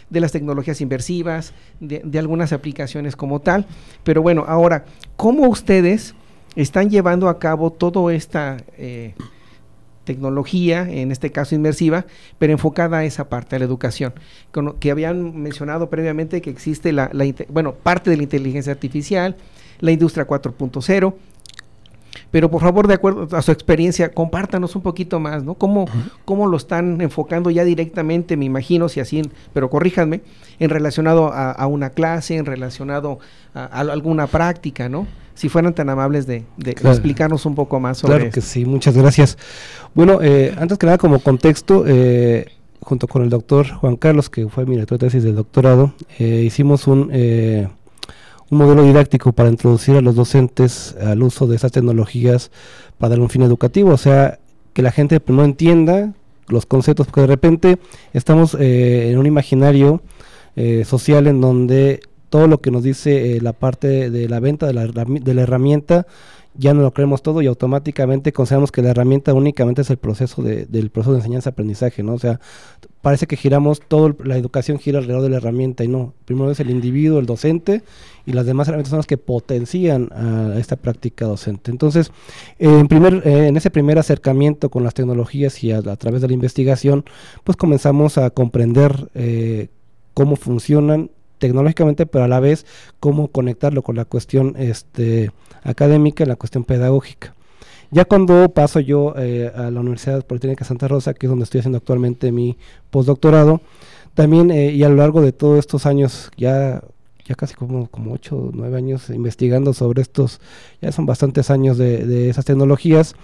de 0.09 0.21
las 0.21 0.31
tecnologías 0.31 0.79
inversivas, 0.79 1.53
de, 1.79 2.01
de, 2.03 2.19
algunas 2.19 2.53
aplicaciones 2.53 3.15
como 3.15 3.39
tal, 3.39 3.65
pero 4.03 4.21
bueno, 4.21 4.45
ahora, 4.47 4.85
¿cómo 5.15 5.47
ustedes 5.47 6.15
están 6.55 6.89
llevando 6.89 7.29
a 7.29 7.39
cabo 7.39 7.71
todo 7.71 8.09
esta... 8.09 8.57
Eh, 8.77 9.13
tecnología, 10.03 10.87
en 10.89 11.11
este 11.11 11.31
caso 11.31 11.55
inmersiva, 11.55 12.05
pero 12.39 12.51
enfocada 12.51 12.97
a 12.97 13.05
esa 13.05 13.29
parte, 13.29 13.55
a 13.55 13.59
la 13.59 13.65
educación. 13.65 14.13
que 14.79 14.91
habían 14.91 15.41
mencionado 15.41 15.89
previamente 15.89 16.41
que 16.41 16.49
existe 16.49 16.91
la, 16.91 17.11
bueno, 17.49 17.73
parte 17.73 18.09
de 18.09 18.17
la 18.17 18.23
inteligencia 18.23 18.73
artificial, 18.73 19.35
la 19.79 19.91
industria 19.91 20.27
4.0, 20.27 21.13
pero 22.29 22.49
por 22.49 22.61
favor, 22.61 22.87
de 22.87 22.93
acuerdo 22.93 23.35
a 23.35 23.41
su 23.41 23.51
experiencia, 23.51 24.13
compártanos 24.13 24.75
un 24.75 24.81
poquito 24.81 25.19
más, 25.19 25.43
¿no? 25.43 25.53
¿Cómo, 25.55 25.85
cómo 26.25 26.47
lo 26.47 26.57
están 26.57 27.01
enfocando 27.01 27.49
ya 27.49 27.63
directamente, 27.63 28.37
me 28.37 28.45
imagino, 28.45 28.89
si 28.89 28.99
así, 28.99 29.21
pero 29.53 29.69
corríjanme, 29.69 30.21
en 30.59 30.69
relacionado 30.69 31.31
a, 31.33 31.65
una 31.67 31.91
clase, 31.91 32.37
en 32.37 32.45
relacionado 32.45 33.19
a, 33.53 33.65
alguna 33.65 34.27
práctica, 34.27 34.89
¿no? 34.89 35.07
Si 35.33 35.49
fueran 35.49 35.73
tan 35.73 35.89
amables 35.89 36.27
de, 36.27 36.45
explicarnos 36.65 37.45
un 37.45 37.55
poco 37.55 37.79
más 37.79 37.99
sobre 37.99 38.17
Claro 38.17 38.31
que 38.31 38.41
sí, 38.41 38.65
muchas 38.65 38.95
gracias. 38.95 39.37
Bueno, 39.93 40.19
eh, 40.21 40.53
antes 40.57 40.77
que 40.77 40.85
nada, 40.85 40.97
como 40.97 41.19
contexto, 41.19 41.83
eh, 41.87 42.47
junto 42.81 43.07
con 43.07 43.23
el 43.23 43.29
doctor 43.29 43.67
Juan 43.67 43.95
Carlos, 43.95 44.29
que 44.29 44.47
fue 44.49 44.65
mi 44.65 44.71
director 44.71 44.97
de 44.97 45.07
tesis 45.07 45.23
del 45.23 45.35
doctorado, 45.35 45.93
eh, 46.19 46.43
hicimos 46.45 46.87
un 46.87 47.11
un 48.49 48.57
modelo 48.57 48.83
didáctico 48.83 49.31
para 49.31 49.47
introducir 49.47 49.95
a 49.95 50.01
los 50.01 50.13
docentes 50.13 50.93
al 51.01 51.23
uso 51.23 51.47
de 51.47 51.55
esas 51.55 51.71
tecnologías 51.71 52.51
para 52.97 53.11
dar 53.11 53.21
un 53.21 53.29
fin 53.29 53.43
educativo, 53.43 53.91
o 53.91 53.97
sea, 53.97 54.39
que 54.73 54.81
la 54.81 54.91
gente 54.91 55.21
no 55.27 55.45
entienda 55.45 56.11
los 56.49 56.65
conceptos, 56.65 57.07
porque 57.07 57.21
de 57.21 57.27
repente 57.27 57.79
estamos 58.11 58.57
eh, 58.59 59.09
en 59.09 59.17
un 59.17 59.25
imaginario 59.25 60.01
social 60.83 61.27
en 61.27 61.39
donde 61.39 62.01
todo 62.31 62.47
lo 62.47 62.61
que 62.61 62.71
nos 62.71 62.81
dice 62.81 63.35
eh, 63.35 63.41
la 63.41 63.51
parte 63.51 64.09
de 64.09 64.29
la 64.29 64.39
venta 64.39 64.65
de 64.65 64.73
la, 64.73 64.87
de 64.87 65.33
la 65.33 65.41
herramienta 65.41 66.07
ya 66.55 66.73
no 66.73 66.81
lo 66.81 66.91
creemos 66.93 67.21
todo 67.21 67.41
y 67.41 67.47
automáticamente 67.47 68.33
consideramos 68.33 68.71
que 68.71 68.81
la 68.81 68.89
herramienta 68.89 69.33
únicamente 69.33 69.81
es 69.81 69.89
el 69.89 69.97
proceso 69.97 70.41
de, 70.41 70.65
del 70.65 70.89
proceso 70.89 71.13
de 71.13 71.19
enseñanza-aprendizaje, 71.19 72.03
¿no? 72.03 72.13
O 72.13 72.19
sea, 72.19 72.39
parece 73.01 73.25
que 73.25 73.37
giramos, 73.37 73.81
todo 73.85 74.15
la 74.23 74.37
educación 74.37 74.77
gira 74.77 74.99
alrededor 74.99 75.23
de 75.23 75.29
la 75.29 75.37
herramienta 75.37 75.83
y 75.83 75.87
no, 75.87 76.13
primero 76.25 76.51
es 76.51 76.59
el 76.59 76.69
individuo, 76.69 77.19
el 77.19 77.25
docente 77.25 77.83
y 78.25 78.33
las 78.33 78.45
demás 78.45 78.67
herramientas 78.67 78.91
son 78.91 78.99
las 78.99 79.07
que 79.07 79.17
potencian 79.17 80.09
a 80.11 80.57
esta 80.57 80.75
práctica 80.75 81.25
docente. 81.25 81.71
Entonces, 81.71 82.11
en, 82.59 82.87
primer, 82.87 83.25
eh, 83.25 83.47
en 83.47 83.57
ese 83.57 83.71
primer 83.71 83.97
acercamiento 83.97 84.69
con 84.69 84.83
las 84.83 84.93
tecnologías 84.93 85.63
y 85.63 85.71
a, 85.71 85.81
través 85.81 86.21
de 86.21 86.27
la 86.27 86.33
investigación, 86.33 87.05
pues 87.43 87.57
comenzamos 87.57 88.17
a 88.17 88.29
comprender 88.29 89.09
eh, 89.15 89.69
cómo 90.13 90.35
funcionan 90.35 91.11
tecnológicamente, 91.41 92.05
pero 92.05 92.23
a 92.23 92.27
la 92.27 92.39
vez 92.39 92.65
cómo 92.99 93.27
conectarlo 93.27 93.81
con 93.81 93.95
la 93.95 94.05
cuestión 94.05 94.55
este, 94.57 95.31
académica 95.63 96.25
la 96.25 96.35
cuestión 96.35 96.63
pedagógica. 96.63 97.33
Ya 97.89 98.05
cuando 98.05 98.47
paso 98.53 98.79
yo 98.79 99.15
eh, 99.17 99.51
a 99.53 99.69
la 99.71 99.79
Universidad 99.81 100.25
Politécnica 100.25 100.63
Santa 100.63 100.87
Rosa, 100.87 101.13
que 101.13 101.25
es 101.25 101.29
donde 101.29 101.43
estoy 101.43 101.59
haciendo 101.59 101.79
actualmente 101.79 102.31
mi 102.31 102.57
postdoctorado, 102.91 103.59
también 104.13 104.51
eh, 104.51 104.71
y 104.71 104.83
a 104.83 104.89
lo 104.89 104.95
largo 104.95 105.21
de 105.21 105.33
todos 105.33 105.59
estos 105.59 105.85
años, 105.85 106.31
ya, 106.37 106.83
ya 107.25 107.35
casi 107.35 107.55
como, 107.55 107.87
como 107.87 108.13
8 108.13 108.35
o 108.35 108.51
9 108.53 108.77
años 108.77 109.09
investigando 109.09 109.73
sobre 109.73 110.03
estos, 110.03 110.39
ya 110.79 110.91
son 110.91 111.05
bastantes 111.05 111.49
años 111.49 111.77
de, 111.77 112.29
esas 112.29 112.45
tecnologías, 112.45 113.15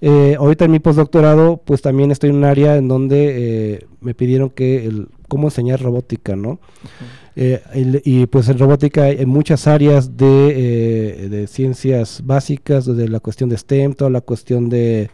eh, 0.00 0.36
ahorita 0.38 0.66
en 0.66 0.70
mi 0.70 0.78
postdoctorado, 0.78 1.58
pues 1.64 1.82
también 1.82 2.10
estoy 2.12 2.30
en 2.30 2.36
un 2.36 2.44
área 2.44 2.76
en 2.76 2.86
donde 2.86 3.86
me 4.00 4.14
pidieron 4.14 4.50
que 4.50 5.06
cómo 5.28 5.48
enseñar 5.48 5.82
robótica, 5.82 6.36
¿no? 6.36 6.58
Eh, 7.38 8.00
y 8.04 8.24
pues 8.26 8.48
en 8.48 8.58
robótica 8.58 9.04
hay 9.04 9.26
muchas 9.26 9.66
áreas 9.66 10.16
de, 10.16 11.24
eh, 11.24 11.28
de, 11.28 11.46
ciencias 11.46 12.22
básicas, 12.24 12.86
desde 12.86 13.08
la 13.08 13.20
cuestión 13.20 13.50
de 13.50 13.58
STEM, 13.58 13.92
toda 13.92 14.10
la 14.10 14.22
cuestión 14.22 14.70
de... 14.70 15.10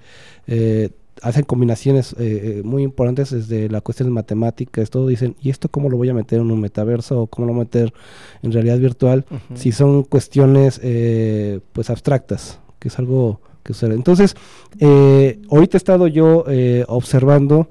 Eh, 0.46 0.90
hacen 1.20 1.44
combinaciones 1.44 2.16
muy 2.64 2.82
importantes 2.82 3.30
desde 3.30 3.68
la 3.68 3.80
cuestión 3.80 4.08
de 4.08 4.12
matemáticas, 4.12 4.90
todo 4.90 5.06
dicen, 5.06 5.37
¿y 5.40 5.50
esto 5.50 5.68
cómo 5.68 5.88
lo 5.88 5.96
voy 5.96 6.08
a 6.08 6.14
meter 6.14 6.40
en 6.40 6.50
un 6.50 6.61
metaverso 6.61 7.20
o 7.20 7.26
cómo 7.28 7.46
lo 7.46 7.52
voy 7.52 7.61
a 7.61 7.64
meter 7.64 7.92
en 8.42 8.50
realidad 8.50 8.78
virtual? 8.78 9.24
Si 9.54 9.70
son 9.70 10.02
cuestiones 10.02 10.80
pues 11.72 11.90
abstractas, 11.90 12.58
que 12.80 12.88
es 12.88 12.98
algo 12.98 13.40
que 13.62 13.72
sucede. 13.72 13.94
Entonces, 13.94 14.35
ahorita 14.80 15.76
he 15.76 15.78
estado 15.78 16.08
yo 16.08 16.44
observando 16.88 17.68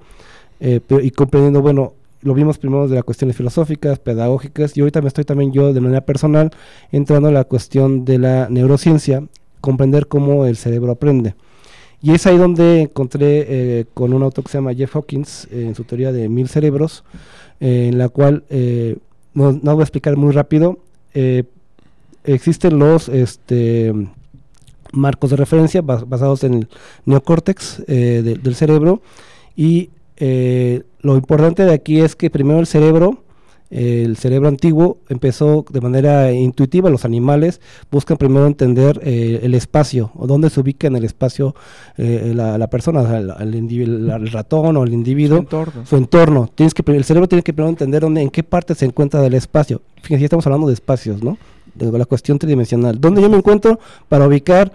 y 0.62 1.12
comprendiendo, 1.12 1.62
bueno, 1.62 1.96
lo 2.22 2.34
vimos 2.34 2.58
primero 2.58 2.88
de 2.88 2.96
las 2.96 3.04
cuestiones 3.04 3.36
filosóficas, 3.36 4.00
pedagógicas, 4.00 4.76
y 4.78 4.82
ahorita 4.82 5.02
me 5.02 5.08
estoy 5.08 5.26
también 5.26 5.52
yo 5.52 5.74
de 5.74 5.82
manera 5.82 6.02
personal 6.02 6.52
entrando 6.92 7.30
a 7.30 7.32
la 7.32 7.44
cuestión 7.44 8.06
de 8.06 8.20
la 8.20 8.48
neurociencia, 8.50 9.24
comprender 9.60 10.08
cómo 10.08 10.46
el 10.46 10.56
cerebro 10.56 10.92
aprende. 10.92 11.36
Y 12.02 12.14
es 12.14 12.26
ahí 12.26 12.38
donde 12.38 12.82
encontré 12.82 13.46
eh, 13.48 13.86
con 13.94 14.14
un 14.14 14.24
autor 14.24 14.44
que 14.44 14.52
se 14.52 14.58
llama 14.58 14.74
Jeff 14.74 14.96
Hawkins, 14.96 15.48
eh, 15.52 15.66
en 15.68 15.76
su 15.76 15.84
teoría 15.84 16.12
de 16.12 16.30
mil 16.30 16.48
cerebros, 16.48 17.04
eh, 17.60 17.90
en 17.90 17.98
la 17.98 18.10
cual, 18.10 18.44
no, 19.34 19.52
no, 19.52 19.74
voy 19.74 19.82
a 19.82 19.84
explicar 19.84 20.18
muy 20.18 20.32
rápido, 20.32 20.80
existen 22.24 22.80
los 22.80 23.08
este, 23.10 23.94
marcos 24.94 25.30
de 25.30 25.36
referencia 25.36 25.82
basados 25.82 26.44
en 26.44 26.54
el 26.56 26.70
neocórtex 27.06 27.86
del 27.86 28.56
cerebro 28.56 29.02
y 29.56 29.90
eh, 30.24 30.84
lo 31.00 31.16
importante 31.16 31.66
de 31.66 31.74
aquí 31.74 32.00
es 32.00 32.16
que 32.16 32.30
primero 32.30 32.60
el 32.60 32.68
cerebro, 32.68 33.24
el 33.72 34.18
cerebro 34.18 34.50
antiguo 34.50 35.00
empezó 35.10 35.66
de 35.68 35.82
manera 35.82 36.32
intuitiva, 36.32 36.92
los 36.92 37.06
animales 37.06 37.60
buscan 37.90 38.18
primero 38.18 38.46
entender 38.46 39.02
eh, 39.04 39.40
el 39.42 39.56
espacio 39.56 40.12
o 40.14 40.28
dónde 40.28 40.52
se 40.52 40.60
ubica 40.60 40.86
en 40.86 40.96
el 40.96 41.06
espacio 41.06 41.56
eh, 41.98 42.34
la, 42.36 42.70
persona, 42.70 43.02
el, 43.18 44.32
ratón 44.32 44.78
o 44.78 44.84
el 44.84 44.94
individuo, 44.94 45.44
su 45.86 45.98
entorno. 45.98 46.52
Tienes 46.54 46.76
que, 46.76 46.84
el 46.92 47.04
cerebro 47.04 47.28
tiene 47.28 47.42
que 47.42 47.52
primero 47.52 47.72
entender 47.72 48.04
dónde, 48.04 48.22
en 48.22 48.30
qué 48.30 48.44
parte 48.44 48.76
se 48.76 48.86
encuentra 48.86 49.22
del 49.22 49.34
espacio. 49.34 49.82
Fíjense, 50.04 50.22
ya 50.22 50.26
estamos 50.26 50.46
hablando 50.46 50.68
de 50.68 50.76
espacios, 50.76 51.24
¿no? 51.24 51.40
De 51.74 51.98
la 51.98 52.06
cuestión 52.06 52.38
tridimensional. 52.38 53.02
¿Dónde 53.02 53.24
yo 53.24 53.30
me 53.30 53.38
encuentro 53.38 53.80
para 54.08 54.28
ubicar 54.28 54.72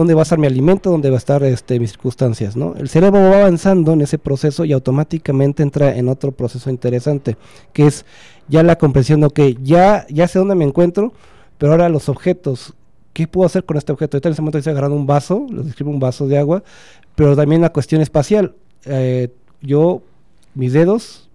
dónde 0.00 0.14
va 0.14 0.22
a 0.22 0.24
estar 0.24 0.38
mi 0.38 0.46
alimento, 0.46 0.90
dónde 0.90 1.10
va 1.10 1.16
a 1.16 1.18
estar 1.18 1.42
este, 1.44 1.78
mis 1.78 1.90
circunstancias, 1.90 2.56
¿no? 2.56 2.74
El 2.76 2.88
cerebro 2.88 3.20
va 3.20 3.40
avanzando 3.40 3.92
en 3.92 4.00
ese 4.00 4.18
proceso 4.18 4.64
y 4.64 4.72
automáticamente 4.72 5.62
entra 5.62 5.94
en 5.94 6.08
otro 6.08 6.32
proceso 6.32 6.70
interesante, 6.70 7.36
que 7.74 7.86
es 7.86 8.06
ya 8.48 8.62
la 8.62 8.76
comprensión, 8.76 9.22
ok, 9.24 9.38
ya, 9.62 10.06
ya 10.08 10.26
sé 10.26 10.38
dónde 10.38 10.54
me 10.54 10.64
encuentro, 10.64 11.12
pero 11.58 11.72
ahora 11.72 11.90
los 11.90 12.08
objetos, 12.08 12.72
¿qué 13.12 13.28
puedo 13.28 13.46
hacer 13.46 13.64
con 13.64 13.76
este 13.76 13.92
objeto? 13.92 14.16
Ahorita 14.16 14.30
en 14.30 14.32
ese 14.32 14.42
momento 14.42 14.58
estoy 14.58 14.70
agarrando 14.72 14.96
un 14.96 15.06
vaso, 15.06 15.46
lo 15.50 15.62
describo 15.62 15.90
un 15.90 16.00
vaso 16.00 16.26
de 16.26 16.38
agua, 16.38 16.62
pero 17.14 17.36
también 17.36 17.60
la 17.60 17.70
cuestión 17.70 18.00
espacial. 18.00 18.54
Eh, 18.86 19.28
yo, 19.60 20.00
mis 20.54 20.72
dedos, 20.72 21.29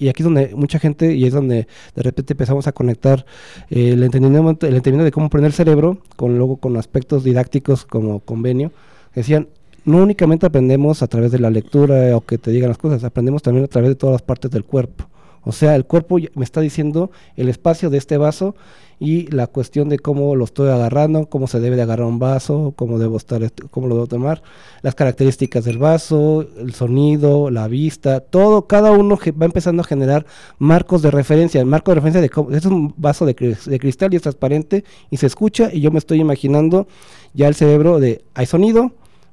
y 0.00 0.08
aquí 0.08 0.22
es 0.22 0.24
donde 0.24 0.54
mucha 0.56 0.78
gente, 0.78 1.14
y 1.14 1.26
es 1.26 1.34
donde 1.34 1.68
de 1.94 2.02
repente 2.02 2.32
empezamos 2.32 2.66
a 2.66 2.72
conectar 2.72 3.26
eh, 3.68 3.90
el, 3.90 4.02
entendimiento, 4.02 4.66
el 4.66 4.74
entendimiento 4.74 5.04
de 5.04 5.12
cómo 5.12 5.26
aprender 5.26 5.50
el 5.50 5.54
cerebro, 5.54 5.98
con 6.16 6.38
luego 6.38 6.56
con 6.56 6.76
aspectos 6.78 7.22
didácticos 7.22 7.84
como 7.84 8.20
convenio, 8.20 8.72
decían, 9.14 9.48
no 9.84 9.98
únicamente 9.98 10.46
aprendemos 10.46 11.02
a 11.02 11.06
través 11.06 11.32
de 11.32 11.38
la 11.38 11.50
lectura 11.50 12.16
o 12.16 12.22
que 12.22 12.38
te 12.38 12.50
digan 12.50 12.70
las 12.70 12.78
cosas, 12.78 13.04
aprendemos 13.04 13.42
también 13.42 13.64
a 13.64 13.68
través 13.68 13.90
de 13.90 13.94
todas 13.94 14.14
las 14.14 14.22
partes 14.22 14.50
del 14.50 14.64
cuerpo. 14.64 15.04
O 15.42 15.52
sea, 15.52 15.76
el 15.76 15.84
cuerpo 15.84 16.16
me 16.34 16.44
está 16.44 16.62
diciendo 16.62 17.10
el 17.36 17.50
espacio 17.50 17.90
de 17.90 17.98
este 17.98 18.16
vaso 18.16 18.54
y 19.00 19.28
la 19.28 19.46
cuestión 19.46 19.88
de 19.88 19.98
cómo 19.98 20.36
lo 20.36 20.44
estoy 20.44 20.68
agarrando, 20.68 21.24
cómo 21.24 21.48
se 21.48 21.58
debe 21.58 21.74
de 21.74 21.82
agarrar 21.82 22.06
un 22.06 22.18
vaso, 22.18 22.74
cómo 22.76 22.98
debo 22.98 23.16
estar, 23.16 23.40
cómo 23.70 23.88
lo 23.88 23.94
debo 23.94 24.06
tomar, 24.06 24.42
las 24.82 24.94
características 24.94 25.64
del 25.64 25.78
vaso, 25.78 26.46
el 26.58 26.74
sonido, 26.74 27.50
la 27.50 27.66
vista, 27.66 28.20
todo, 28.20 28.66
cada 28.66 28.92
uno 28.92 29.18
va 29.40 29.46
empezando 29.46 29.80
a 29.80 29.86
generar 29.86 30.26
marcos 30.58 31.00
de 31.00 31.10
referencia. 31.10 31.62
El 31.62 31.66
marco 31.66 31.90
de 31.90 31.94
referencia 31.94 32.20
de 32.20 32.28
cómo, 32.28 32.50
es 32.50 32.66
un 32.66 32.92
vaso 32.98 33.24
de, 33.24 33.32
de 33.32 33.78
cristal 33.78 34.12
y 34.12 34.16
es 34.16 34.22
transparente 34.22 34.84
y 35.08 35.16
se 35.16 35.26
escucha 35.26 35.70
y 35.72 35.80
yo 35.80 35.90
me 35.90 35.98
estoy 35.98 36.20
imaginando 36.20 36.86
ya 37.32 37.48
el 37.48 37.54
cerebro 37.54 38.00
de 38.00 38.22
hay 38.34 38.44
sonido, 38.44 38.92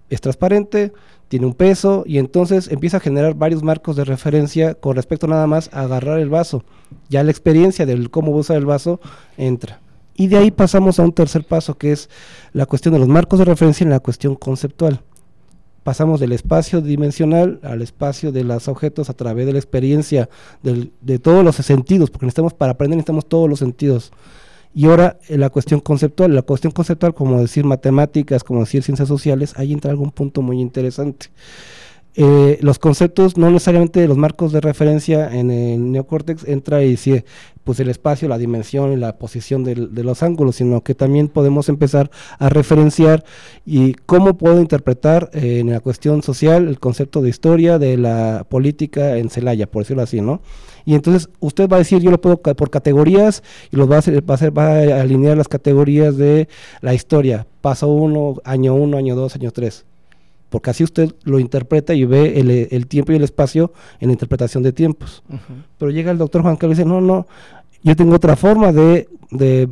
es 0.10 0.22
transparente, 0.22 0.94
tiene 1.28 1.46
un 1.46 1.54
peso 1.54 2.04
y 2.06 2.18
entonces 2.18 2.70
empieza 2.70 2.98
a 2.98 3.02
generar 3.02 3.34
varios 3.36 3.64
marcos 3.64 3.96
de 3.96 4.06
referencia 4.06 4.76
con 4.76 4.96
respecto 4.96 5.28
nada 5.28 5.48
más 5.48 5.70
a 5.74 5.82
agarrar 5.82 6.20
el 6.20 6.30
vaso. 6.30 6.64
Ya 7.10 7.24
la 7.24 7.32
experiencia 7.32 7.86
del 7.86 8.10
cómo 8.10 8.32
usar 8.32 8.58
el 8.58 8.66
vaso 8.66 9.00
entra. 9.38 9.82
Y 10.16 10.28
de 10.28 10.38
ahí 10.38 10.52
pasamos 10.52 11.00
a 11.00 11.04
un 11.04 11.14
tercer 11.14 11.44
paso 11.44 11.78
que 11.78 11.92
es 11.92 12.10
la 12.54 12.66
cuestión 12.66 12.94
de 12.94 13.00
los 13.00 13.08
marcos 13.08 13.40
de 13.40 13.46
referencia 13.46 13.84
en 13.84 13.92
la 13.92 14.00
cuestión 14.00 14.36
conceptual. 14.36 15.02
Pasamos 15.84 16.20
del 16.20 16.32
espacio 16.32 16.82
dimensional 16.82 17.60
al 17.64 17.82
espacio 17.82 18.32
de 18.32 18.44
los 18.44 18.68
objetos 18.68 19.10
a 19.10 19.14
través 19.14 19.46
de 19.46 19.54
la 19.54 19.60
experiencia 19.60 20.28
de 20.64 21.20
todos 21.20 21.46
los 21.46 21.56
sentidos, 21.58 22.10
porque 22.10 22.26
necesitamos 22.26 22.54
para 22.54 22.74
aprender 22.74 22.98
necesitamos 22.98 23.28
todos 23.28 23.50
los 23.50 23.60
sentidos 23.60 24.12
y 24.74 24.86
ahora 24.86 25.18
eh, 25.28 25.38
la 25.38 25.50
cuestión 25.50 25.80
conceptual, 25.80 26.34
la 26.36 26.42
cuestión 26.42 26.72
conceptual 26.72 27.14
como 27.14 27.40
decir 27.40 27.66
matemáticas, 27.66 28.44
como 28.44 28.62
decir 28.62 28.84
ciencias 28.84 29.08
sociales, 29.08 29.54
ahí 29.58 29.74
entra 29.74 29.92
algún 29.92 30.12
punto 30.12 30.42
muy 30.42 30.60
interesante. 30.62 31.28
Eh, 32.20 32.58
los 32.62 32.80
conceptos, 32.80 33.38
no 33.38 33.52
necesariamente 33.52 34.08
los 34.08 34.18
marcos 34.18 34.52
de 34.52 34.60
referencia 34.60 35.32
en 35.32 35.52
el 35.52 35.92
neocórtex, 35.92 36.48
entra 36.48 36.82
y 36.82 36.90
dice 36.90 37.26
pues 37.64 37.80
el 37.80 37.90
espacio, 37.90 38.28
la 38.28 38.40
dimensión 38.40 38.92
y 38.92 38.96
la 38.96 39.18
posición 39.18 39.64
de 39.64 40.04
los 40.04 40.24
ángulos, 40.24 40.56
sino 40.56 40.82
que 40.82 40.96
también 40.96 41.28
podemos 41.28 41.70
empezar 41.70 42.10
a 42.40 42.50
referenciar 42.50 43.24
y 43.66 43.94
cómo 43.94 44.38
puedo 44.38 44.60
interpretar 44.62 45.30
eh, 45.34 45.60
en 45.60 45.70
la 45.70 45.80
cuestión 45.80 46.24
social 46.24 46.68
el 46.68 46.80
concepto 46.80 47.22
de 47.22 47.30
historia 47.30 47.78
de 47.78 47.98
la 47.98 48.48
política 48.50 49.18
en 49.18 49.30
Celaya, 49.30 49.70
por 49.70 49.84
decirlo 49.84 50.02
así, 50.02 50.22
¿no? 50.22 50.42
Y 50.86 50.96
entonces 50.96 51.30
usted 51.40 51.70
va 51.70 51.76
a 51.76 51.80
decir, 51.80 52.02
yo 52.02 52.10
lo 52.10 52.22
puedo 52.22 52.38
por 52.42 52.70
categorías 52.72 53.44
y 53.70 53.76
los 53.76 53.92
va 53.92 53.98
a 53.98 54.00
hacer, 54.00 54.28
va 54.28 54.34
a, 54.34 54.36
hacer, 54.36 54.58
va 54.58 54.70
a 54.70 55.02
alinear 55.02 55.38
las 55.38 55.50
categorías 55.50 56.18
de 56.18 56.48
la 56.82 56.96
historia, 56.96 57.46
paso 57.62 57.90
uno, 57.90 58.38
año 58.44 58.74
uno, 58.74 58.98
año 58.98 59.16
dos, 59.16 59.36
año 59.36 59.52
tres 59.52 59.86
porque 60.50 60.70
así 60.70 60.84
usted 60.84 61.14
lo 61.24 61.40
interpreta 61.40 61.94
y 61.94 62.06
ve 62.06 62.40
el, 62.72 62.88
tiempo 62.88 63.12
y 63.12 63.16
el 63.16 63.24
espacio 63.24 63.74
en 64.00 64.08
la 64.10 64.14
interpretación 64.14 64.64
de 64.64 64.72
tiempos. 64.72 65.24
Pero 65.78 65.92
llega 65.92 66.12
el 66.12 66.18
doctor 66.18 66.42
Juan 66.42 66.56
Carlos 66.56 66.78
y 66.78 66.82
dice, 66.82 66.90
no, 66.90 67.02
no, 67.02 67.28
yo 67.84 67.96
tengo 67.96 68.16
otra 68.16 68.36
forma 68.36 68.72
de, 68.72 69.08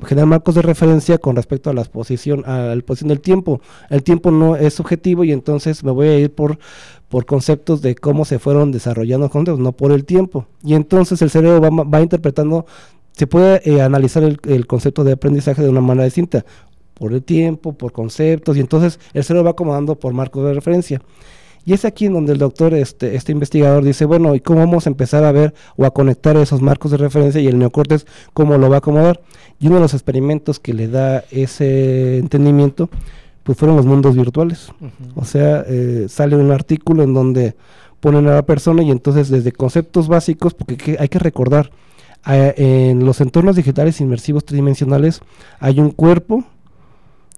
generar 0.06 0.28
marcos 0.28 0.56
de 0.56 0.62
referencia 0.62 1.18
con 1.18 1.36
respecto 1.36 1.70
a 1.70 1.74
la 1.74 1.84
posición, 1.86 2.44
a 2.46 2.76
la 2.76 2.82
posición 2.82 3.10
del 3.10 3.22
tiempo. 3.22 3.62
El 3.90 4.04
tiempo 4.04 4.32
no 4.32 4.56
es 4.56 4.74
subjetivo 4.74 5.24
y 5.24 5.32
entonces 5.32 5.84
me 5.84 5.92
voy 5.92 6.08
a 6.08 6.20
ir 6.20 6.34
por, 6.34 6.60
por 7.08 7.26
conceptos 7.26 7.82
de 7.82 7.96
cómo 7.96 8.26
se 8.26 8.40
fueron 8.40 8.72
desarrollando 8.72 9.26
los 9.26 9.32
conceptos, 9.32 9.60
no 9.60 9.72
por 9.72 9.92
el 9.92 10.06
tiempo. 10.06 10.48
Y 10.64 10.74
entonces 10.74 11.22
el 11.22 11.30
cerebro 11.30 11.62
va, 11.62 12.02
interpretando, 12.02 12.66
se 13.14 13.28
puede 13.28 13.62
eh, 13.70 13.82
analizar 13.82 14.24
el, 14.24 14.40
el, 14.48 14.68
concepto 14.68 15.04
de 15.04 15.14
aprendizaje 15.14 15.62
de 15.62 15.70
una 15.70 15.82
manera 15.82 16.06
distinta 16.06 16.46
por 16.96 17.14
el 17.14 17.22
tiempo, 17.24 17.74
por 17.74 17.92
conceptos, 17.92 18.58
y 18.58 18.62
entonces 18.62 19.00
el 19.14 19.24
cerebro 19.24 19.46
va 19.46 19.52
acomodando 19.52 19.96
por 19.96 20.14
marcos 20.14 20.44
de 20.46 20.54
referencia. 20.54 21.02
Y 21.66 21.74
es 21.74 21.84
aquí 21.84 22.06
en 22.06 22.14
donde 22.14 22.34
el 22.34 22.38
doctor, 22.38 22.76
este, 22.76 23.16
este 23.16 23.32
investigador, 23.32 23.84
dice, 23.84 24.06
bueno, 24.06 24.36
¿y 24.36 24.40
cómo 24.40 24.60
vamos 24.60 24.86
a 24.86 24.90
empezar 24.90 25.24
a 25.24 25.32
ver 25.32 25.56
o 25.78 25.86
a 25.86 25.92
conectar 25.92 26.38
esos 26.38 26.62
marcos 26.62 26.92
de 26.92 26.98
referencia 26.98 27.42
y 27.42 27.48
el 27.48 27.58
neocortes 27.58 28.06
cómo 28.34 28.58
lo 28.58 28.70
va 28.70 28.76
a 28.76 28.80
acomodar? 28.80 29.22
Y 29.60 29.68
uno 29.68 29.78
de 29.78 29.82
los 29.82 29.94
experimentos 29.96 30.60
que 30.60 30.74
le 30.74 30.88
da 30.88 31.24
ese 31.32 32.20
entendimiento, 32.20 32.90
pues 33.42 33.58
fueron 33.58 33.78
los 33.78 33.86
mundos 33.88 34.16
virtuales. 34.16 34.72
O 35.16 35.26
sea, 35.26 35.64
eh, 35.68 36.06
sale 36.08 36.36
un 36.36 36.52
artículo 36.52 37.02
en 37.02 37.16
donde 37.16 37.56
ponen 38.00 38.28
a 38.28 38.36
la 38.36 38.46
persona 38.46 38.84
y 38.84 38.92
entonces 38.92 39.30
desde 39.30 39.52
conceptos 39.52 40.08
básicos, 40.08 40.54
porque 40.54 40.98
hay 41.00 41.10
que 41.10 41.18
recordar, 41.18 41.72
en 42.28 43.06
los 43.06 43.22
entornos 43.22 43.56
digitales 43.56 44.02
inmersivos 44.02 44.46
tridimensionales 44.46 45.22
hay 45.60 45.80
un 45.80 45.92
cuerpo, 45.92 46.44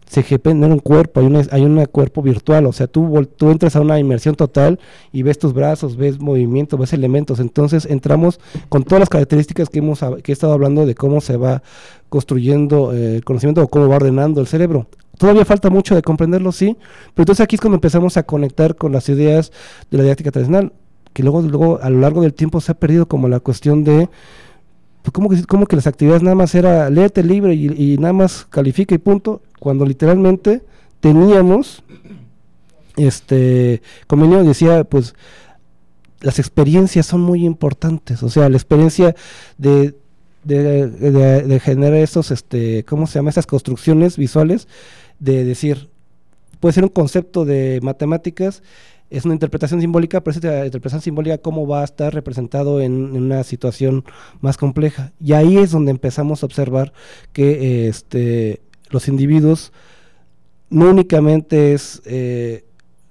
CGP 0.09 0.47
no 0.47 0.65
era 0.65 0.73
un 0.73 0.79
cuerpo, 0.79 1.19
hay 1.19 1.25
un 1.25 1.47
hay 1.51 1.63
una 1.63 1.85
cuerpo 1.85 2.21
virtual, 2.21 2.65
o 2.65 2.71
sea, 2.71 2.87
tú, 2.87 3.27
tú 3.35 3.51
entras 3.51 3.75
a 3.75 3.81
una 3.81 3.99
inmersión 3.99 4.35
total 4.35 4.79
y 5.11 5.23
ves 5.23 5.37
tus 5.37 5.53
brazos, 5.53 5.97
ves 5.97 6.19
movimientos, 6.19 6.79
ves 6.79 6.93
elementos, 6.93 7.39
entonces 7.39 7.85
entramos 7.85 8.39
con 8.69 8.83
todas 8.83 9.01
las 9.01 9.09
características 9.09 9.69
que, 9.69 9.79
hemos, 9.79 9.99
que 10.23 10.31
he 10.31 10.33
estado 10.33 10.53
hablando 10.53 10.85
de 10.85 10.95
cómo 10.95 11.19
se 11.19 11.35
va 11.35 11.61
construyendo 12.09 12.93
eh, 12.93 13.17
el 13.17 13.25
conocimiento 13.25 13.61
o 13.61 13.67
cómo 13.67 13.89
va 13.89 13.97
ordenando 13.97 14.39
el 14.39 14.47
cerebro. 14.47 14.87
Todavía 15.17 15.45
falta 15.45 15.69
mucho 15.69 15.95
de 15.95 16.01
comprenderlo, 16.01 16.51
sí, 16.51 16.77
pero 17.13 17.23
entonces 17.23 17.43
aquí 17.43 17.55
es 17.55 17.61
cuando 17.61 17.75
empezamos 17.75 18.17
a 18.17 18.23
conectar 18.23 18.75
con 18.75 18.93
las 18.93 19.09
ideas 19.09 19.51
de 19.91 19.97
la 19.97 20.03
didáctica 20.03 20.31
tradicional, 20.31 20.71
que 21.11 21.23
luego, 21.23 21.41
luego 21.41 21.79
a 21.81 21.89
lo 21.89 21.99
largo 21.99 22.21
del 22.21 22.33
tiempo 22.33 22.61
se 22.61 22.71
ha 22.71 22.75
perdido 22.75 23.07
como 23.07 23.27
la 23.27 23.39
cuestión 23.39 23.83
de 23.83 24.09
pues 25.07 25.13
como 25.13 25.29
que, 25.29 25.41
como 25.45 25.65
que 25.67 25.77
las 25.77 25.87
actividades 25.87 26.21
nada 26.21 26.35
más 26.35 26.53
era 26.53 26.89
léete 26.89 27.21
el 27.21 27.29
libro 27.29 27.53
y, 27.53 27.67
y, 27.67 27.97
nada 27.97 28.11
más 28.11 28.45
califica 28.49 28.93
y 28.93 28.97
punto, 28.97 29.41
cuando 29.59 29.85
literalmente 29.85 30.61
teníamos, 30.99 31.83
este, 32.95 33.81
como 34.07 34.29
yo 34.29 34.43
decía, 34.43 34.83
pues 34.83 35.15
las 36.21 36.39
experiencias 36.39 37.05
son 37.05 37.21
muy 37.21 37.45
importantes, 37.45 38.23
o 38.23 38.29
sea, 38.29 38.49
la 38.49 38.57
experiencia 38.57 39.15
de, 39.57 39.95
de, 40.43 41.59
generar 41.63 41.95
estos, 41.95 42.31
este, 42.31 42.83
¿cómo 42.85 43.07
se 43.07 43.19
llama? 43.19 43.29
Esas 43.29 43.45
construcciones 43.45 44.17
visuales, 44.17 44.67
de 45.19 45.43
decir, 45.43 45.89
puede 46.59 46.73
ser 46.73 46.83
un 46.83 46.89
concepto 46.89 47.45
de 47.45 47.79
matemáticas, 47.83 48.63
es 49.09 49.25
una 49.25 49.35
interpretación 49.35 49.79
simbólica, 49.79 50.21
pero 50.21 50.37
esa 50.37 50.65
interpretación 50.65 51.01
simbólica 51.01 51.37
cómo 51.37 51.65
va 51.65 51.81
a 51.81 51.85
estar 51.85 52.13
representado 52.13 52.81
en, 52.81 53.15
una 53.15 53.43
situación 53.43 54.03
más 54.41 54.57
compleja. 54.57 55.13
Y 55.19 55.33
ahí 55.33 55.57
es 55.57 55.71
donde 55.71 55.91
empezamos 55.91 56.43
a 56.43 56.45
observar 56.45 56.91
que 57.31 57.87
este, 57.87 58.61
los 58.89 59.07
individuos 59.07 59.71
no 60.69 60.89
únicamente 60.89 61.73
es 61.73 62.01
eh, 62.05 62.65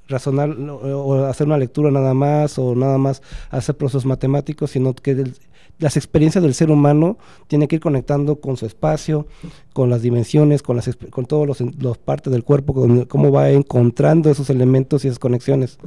razonar 0.08 0.50
o 0.50 1.24
hacer 1.24 1.46
una 1.46 1.58
lectura 1.58 1.90
nada 1.90 2.14
más 2.14 2.58
o 2.58 2.74
nada 2.74 2.98
más 2.98 3.22
hacer 3.50 3.76
procesos 3.76 4.06
matemáticos, 4.06 4.70
sino 4.70 4.94
que 4.94 5.32
las 5.78 5.96
experiencias 5.96 6.42
del 6.42 6.54
ser 6.54 6.70
humano 6.70 7.18
tienen 7.48 7.68
que 7.68 7.76
ir 7.76 7.82
conectando 7.82 8.36
con 8.36 8.56
su 8.56 8.66
espacio, 8.66 9.26
con 9.72 9.90
las 9.90 10.02
dimensiones, 10.02 10.62
con, 10.62 10.76
las, 10.76 10.96
con 11.10 11.26
todas 11.26 11.60
los, 11.78 11.98
partes 11.98 12.32
del 12.32 12.44
cuerpo, 12.44 12.72
con 12.72 13.04
cómo 13.06 13.30
va 13.30 13.50
encontrando 13.50 14.30
esos 14.30 14.48
elementos 14.48 15.04
y 15.04 15.08
esas 15.08 15.18
conexiones. 15.18 15.78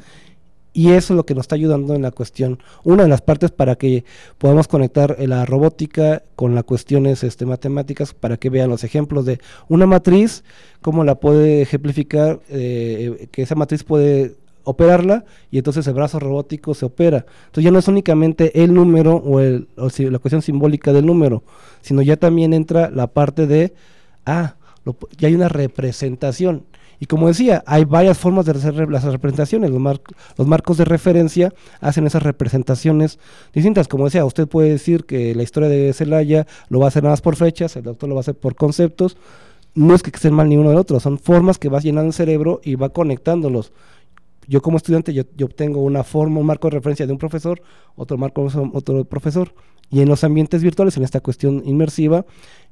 Y 0.71 0.91
eso 0.91 1.13
es 1.13 1.17
lo 1.17 1.25
que 1.25 1.33
nos 1.33 1.43
está 1.43 1.55
ayudando 1.55 1.95
en 1.95 2.01
la 2.03 2.11
cuestión, 2.11 2.59
una 2.83 3.03
de 3.03 3.09
las 3.09 3.21
partes 3.21 3.51
para 3.51 3.75
que 3.75 4.05
podamos 4.37 4.67
conectar 4.67 5.17
la 5.19 5.45
robótica 5.45 6.23
con 6.35 6.53
las 6.53 6.63
cuestiones 6.63 7.23
este, 7.23 7.45
matemáticas, 7.45 8.13
para 8.13 8.37
que 8.37 8.49
vean 8.49 8.69
los 8.69 8.83
ejemplos 8.83 9.25
de 9.25 9.39
una 9.67 9.87
matriz, 9.87 10.43
cómo 10.81 11.03
la 11.03 11.15
puede 11.15 11.63
ejemplificar, 11.63 12.39
eh, 12.49 13.27
que 13.31 13.41
esa 13.41 13.55
matriz 13.55 13.83
puede 13.83 14.35
operarla 14.63 15.25
y 15.49 15.57
entonces 15.57 15.87
el 15.87 15.95
brazo 15.95 16.19
robótico 16.19 16.73
se 16.73 16.85
opera. 16.85 17.25
Entonces 17.45 17.63
ya 17.63 17.71
no 17.71 17.79
es 17.79 17.87
únicamente 17.87 18.63
el 18.63 18.73
número 18.73 19.15
o, 19.15 19.39
el, 19.39 19.67
la 19.75 20.19
cuestión 20.19 20.41
simbólica 20.41 20.93
del 20.93 21.05
número, 21.05 21.43
sino 21.81 22.01
ya 22.03 22.17
también 22.17 22.53
entra 22.53 22.91
la 22.91 23.07
parte 23.07 23.47
de, 23.47 23.73
ah, 24.25 24.55
ya 25.17 25.27
hay 25.27 25.35
una 25.35 25.49
representación. 25.49 26.65
Y 26.99 27.05
como 27.05 27.27
decía, 27.27 27.63
hay 27.65 27.85
varias 27.85 28.17
formas 28.17 28.45
de 28.45 28.51
hacer 28.51 28.89
las 28.89 29.03
representaciones. 29.05 29.71
Los, 29.71 29.81
los, 30.37 30.47
marcos 30.47 30.77
de 30.77 30.85
referencia 30.85 31.53
hacen 31.79 32.05
esas 32.05 32.23
representaciones 32.23 33.19
distintas. 33.53 33.87
Como 33.87 34.05
decía, 34.05 34.25
usted 34.25 34.47
puede 34.47 34.69
decir 34.69 35.05
que 35.05 35.33
la 35.33 35.43
historia 35.43 35.69
de 35.69 35.93
Celaya 35.93 36.45
lo 36.67 36.79
va 36.79 36.85
a 36.85 36.87
hacer 36.89 37.03
nada 37.03 37.13
más 37.13 37.21
por 37.21 37.37
fechas, 37.37 37.75
el 37.77 37.83
doctor 37.83 38.09
lo 38.09 38.15
va 38.15 38.19
a 38.19 38.21
hacer 38.21 38.35
por 38.35 38.55
conceptos, 38.55 39.15
no 39.75 39.95
es 39.95 40.03
que 40.03 40.09
estén 40.09 40.33
mal 40.33 40.49
ni 40.49 40.57
uno 40.57 40.69
del 40.69 40.77
otro, 40.77 40.99
son 40.99 41.19
formas 41.19 41.57
que 41.57 41.69
vas 41.69 41.83
llenando 41.83 42.07
el 42.07 42.13
cerebro 42.13 42.59
y 42.63 42.75
va 42.75 42.89
conectándolos. 42.89 43.71
Yo 44.47 44.61
como 44.61 44.77
estudiante, 44.77 45.13
yo, 45.13 45.23
yo 45.37 45.45
obtengo 45.45 45.81
una 45.81 46.03
forma, 46.03 46.39
un 46.39 46.45
marco 46.47 46.67
de 46.67 46.77
referencia 46.77 47.05
de 47.05 47.13
un 47.13 47.19
profesor, 47.19 47.61
otro 47.95 48.17
marco, 48.17 48.47
otro 48.73 49.05
profesor. 49.05 49.53
Y 49.91 50.01
en 50.01 50.09
los 50.09 50.23
ambientes 50.23 50.63
virtuales, 50.63 50.97
en 50.97 51.03
esta 51.03 51.19
cuestión 51.19 51.61
inmersiva, 51.65 52.25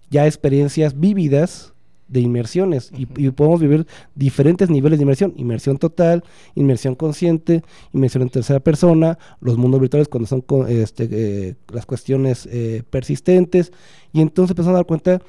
ya 0.09 0.25
experiencias 0.25 0.99
vívidas 0.99 1.73
de 2.07 2.21
inmersiones 2.21 2.91
y, 2.95 3.05
podemos 3.31 3.59
vivir 3.59 3.85
diferentes 4.15 4.69
niveles 4.69 4.99
de 4.99 5.03
inmersión, 5.03 5.33
inmersión 5.35 5.77
total, 5.77 6.23
inmersión 6.55 6.95
consciente, 6.95 7.63
inmersión 7.93 8.23
en 8.23 8.29
tercera 8.29 8.59
persona, 8.59 9.17
los 9.41 9.57
mundos 9.57 9.81
virtuales 9.81 10.07
cuando 10.07 10.27
son 10.27 10.43
este, 10.69 11.07
eh, 11.11 11.55
las 11.71 11.85
cuestiones 11.85 12.47
eh, 12.51 12.83
persistentes 12.89 13.71
y 14.13 14.21
entonces 14.21 14.51
empezamos 14.51 14.73
a 14.73 14.77
dar 14.77 14.85
cuenta 14.85 15.21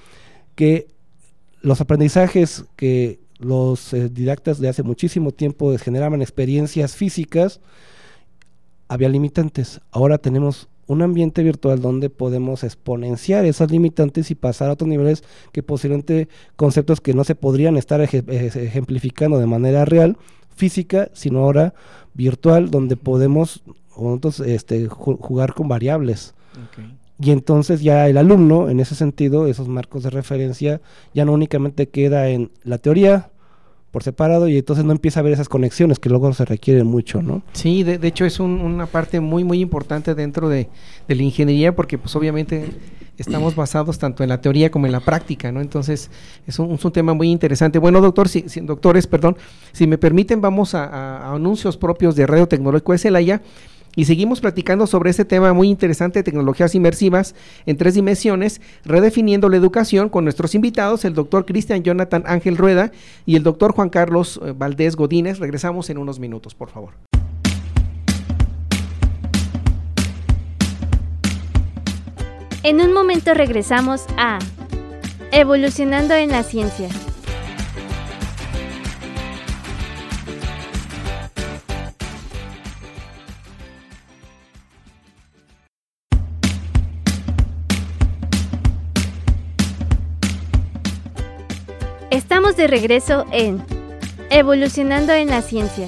que 0.54 0.86
los 1.60 1.80
aprendizajes 1.80 2.64
que 2.76 3.18
los 3.38 3.92
eh, 3.92 4.08
didactas 4.08 4.58
de 4.60 4.68
hace 4.68 4.82
muchísimo 4.82 5.32
tiempo 5.32 5.76
generaban 5.78 6.22
experiencias 6.22 6.94
físicas, 6.94 7.60
había 8.88 9.08
limitantes. 9.08 9.80
Ahora 9.90 10.18
tenemos 10.18 10.68
un 10.88 11.02
ambiente 11.02 11.42
virtual 11.42 11.80
donde 11.80 12.10
podemos 12.10 12.64
exponenciar 12.64 13.44
esas 13.44 13.70
limitantes 13.70 14.30
y 14.30 14.34
pasar 14.34 14.70
a 14.70 14.72
otros 14.72 14.88
niveles 14.88 15.22
que 15.52 15.62
posiblemente 15.62 16.28
conceptos 16.56 17.00
que 17.00 17.14
no 17.14 17.22
se 17.24 17.34
podrían 17.34 17.76
estar 17.76 18.00
ejemplificando 18.00 19.38
de 19.38 19.46
manera 19.46 19.84
real, 19.84 20.16
física, 20.56 21.10
sino 21.12 21.40
ahora 21.40 21.74
virtual, 22.14 22.70
donde 22.70 22.96
podemos 22.96 23.62
este, 24.44 24.88
jugar 24.88 25.54
con 25.54 25.68
variables. 25.68 26.34
Y 27.20 27.32
entonces 27.32 27.82
ya 27.82 28.08
el 28.08 28.16
alumno, 28.16 28.70
en 28.70 28.80
ese 28.80 28.94
sentido, 28.94 29.46
esos 29.46 29.68
marcos 29.68 30.04
de 30.04 30.10
referencia, 30.10 30.80
ya 31.12 31.24
no 31.24 31.32
únicamente 31.32 31.88
queda 31.88 32.28
en 32.28 32.50
la 32.62 32.78
teoría, 32.78 33.30
por 33.90 34.02
separado 34.02 34.48
y 34.48 34.58
entonces 34.58 34.84
no 34.84 34.92
empieza 34.92 35.20
a 35.20 35.22
ver 35.22 35.32
esas 35.32 35.48
conexiones 35.48 35.98
que 35.98 36.10
luego 36.10 36.32
se 36.32 36.44
requieren 36.44 36.86
mucho, 36.86 37.22
¿no? 37.22 37.42
Sí, 37.52 37.82
de, 37.82 38.06
hecho 38.06 38.24
es 38.24 38.38
una 38.38 38.86
parte 38.86 39.20
muy 39.20 39.44
muy 39.44 39.60
importante 39.60 40.14
dentro 40.14 40.48
de, 40.48 40.68
la 41.08 41.22
ingeniería 41.22 41.74
porque 41.74 41.96
pues 41.96 42.14
obviamente 42.14 42.70
estamos 43.16 43.56
basados 43.56 43.98
tanto 43.98 44.22
en 44.22 44.28
la 44.28 44.40
teoría 44.40 44.70
como 44.70 44.86
en 44.86 44.92
la 44.92 45.00
práctica, 45.00 45.50
¿no? 45.50 45.60
Entonces 45.60 46.10
es 46.46 46.58
un, 46.58 46.78
tema 46.92 47.14
muy 47.14 47.30
interesante. 47.30 47.78
Bueno, 47.78 48.00
doctor, 48.00 48.28
si, 48.28 48.42
doctores, 48.62 49.06
perdón, 49.06 49.36
si 49.72 49.86
me 49.86 49.98
permiten 49.98 50.40
vamos 50.40 50.74
a, 50.74 50.84
a 50.84 51.34
anuncios 51.34 51.76
propios 51.76 52.14
de 52.14 52.26
Radio 52.26 52.46
Tecnológico 52.46 52.92
de 52.92 52.98
Celaya 52.98 53.42
y 53.96 54.04
seguimos 54.04 54.40
platicando 54.40 54.86
sobre 54.86 55.10
este 55.10 55.24
tema 55.24 55.52
muy 55.52 55.68
interesante 55.68 56.22
tecnologías 56.22 56.74
inmersivas 56.74 57.34
en 57.66 57.76
tres 57.76 57.94
dimensiones, 57.94 58.60
redefiniendo 58.84 59.48
la 59.48 59.56
educación 59.56 60.08
con 60.08 60.24
nuestros 60.24 60.54
invitados, 60.54 61.04
el 61.04 61.14
doctor 61.14 61.46
Cristian 61.46 61.82
Jonathan 61.82 62.24
Ángel 62.26 62.56
Rueda 62.56 62.92
y 63.26 63.36
el 63.36 63.42
doctor 63.42 63.72
Juan 63.72 63.88
Carlos 63.88 64.40
eh, 64.44 64.52
Valdés 64.56 64.96
Godínez. 64.96 65.38
Regresamos 65.38 65.90
en 65.90 65.98
unos 65.98 66.18
minutos, 66.20 66.54
por 66.54 66.70
favor. 66.70 66.94
En 72.62 72.80
un 72.80 72.92
momento 72.92 73.34
regresamos 73.34 74.04
a 74.16 74.38
Evolucionando 75.30 76.14
en 76.14 76.30
la 76.30 76.42
Ciencia. 76.42 76.88
De 92.56 92.66
regreso 92.66 93.26
en 93.30 93.62
Evolucionando 94.30 95.12
en 95.12 95.28
la 95.28 95.42
Ciencia. 95.42 95.86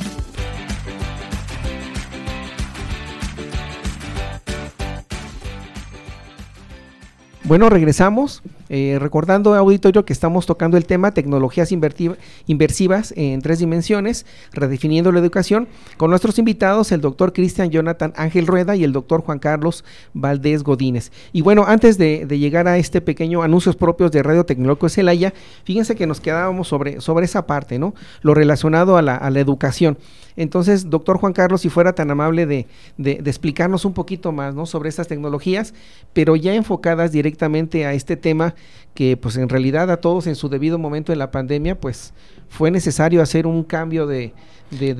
Bueno, 7.44 7.70
regresamos. 7.70 8.42
Eh, 8.72 8.98
recordando, 9.00 9.56
auditorio, 9.56 10.04
que 10.04 10.12
estamos 10.12 10.46
tocando 10.46 10.76
el 10.76 10.86
tema 10.86 11.10
tecnologías 11.10 11.72
inversivas 11.72 13.12
en 13.16 13.42
tres 13.42 13.58
dimensiones, 13.58 14.26
redefiniendo 14.52 15.10
la 15.10 15.18
educación, 15.18 15.66
con 15.96 16.10
nuestros 16.10 16.38
invitados, 16.38 16.92
el 16.92 17.00
doctor 17.00 17.32
Cristian 17.32 17.70
Jonathan 17.70 18.12
Ángel 18.14 18.46
Rueda 18.46 18.76
y 18.76 18.84
el 18.84 18.92
doctor 18.92 19.22
Juan 19.22 19.40
Carlos 19.40 19.84
Valdés 20.14 20.62
Godínez. 20.62 21.10
Y 21.32 21.42
bueno, 21.42 21.64
antes 21.66 21.98
de, 21.98 22.26
llegar 22.38 22.68
a 22.68 22.78
este 22.78 23.00
pequeño 23.00 23.42
anuncios 23.42 23.74
propios 23.74 24.12
de 24.12 24.22
Radio 24.22 24.46
Tecnológico 24.46 24.86
de 24.86 24.90
Celaya, 24.90 25.34
fíjense 25.64 25.96
que 25.96 26.06
nos 26.06 26.20
quedábamos 26.20 26.68
sobre, 26.68 27.00
sobre 27.00 27.24
esa 27.24 27.46
parte, 27.46 27.80
¿no? 27.80 27.92
Lo 28.22 28.34
relacionado 28.34 28.96
a 28.96 29.02
la, 29.02 29.18
educación. 29.40 29.98
Entonces, 30.36 30.90
doctor 30.90 31.18
Juan 31.18 31.32
Carlos, 31.32 31.62
si 31.62 31.70
fuera 31.70 31.94
tan 31.94 32.10
amable 32.10 32.46
de, 32.46 32.66
explicarnos 32.98 33.84
un 33.84 33.94
poquito 33.94 34.32
más 34.32 34.54
¿no? 34.54 34.64
sobre 34.66 34.88
estas 34.88 35.08
tecnologías, 35.08 35.74
pero 36.12 36.36
ya 36.36 36.54
enfocadas 36.54 37.10
directamente 37.10 37.84
a 37.84 37.94
este 37.94 38.16
tema 38.16 38.54
que 38.94 39.16
pues 39.16 39.36
en 39.36 39.48
realidad 39.48 39.90
a 39.90 39.98
todos 39.98 40.26
en 40.26 40.34
su 40.34 40.48
debido 40.48 40.78
momento 40.78 41.12
de 41.12 41.16
la 41.16 41.30
pandemia, 41.30 41.78
pues 41.78 42.12
fue 42.48 42.70
necesario 42.70 43.22
hacer 43.22 43.46
un 43.46 43.64
cambio 43.64 44.06
de, 44.06 44.32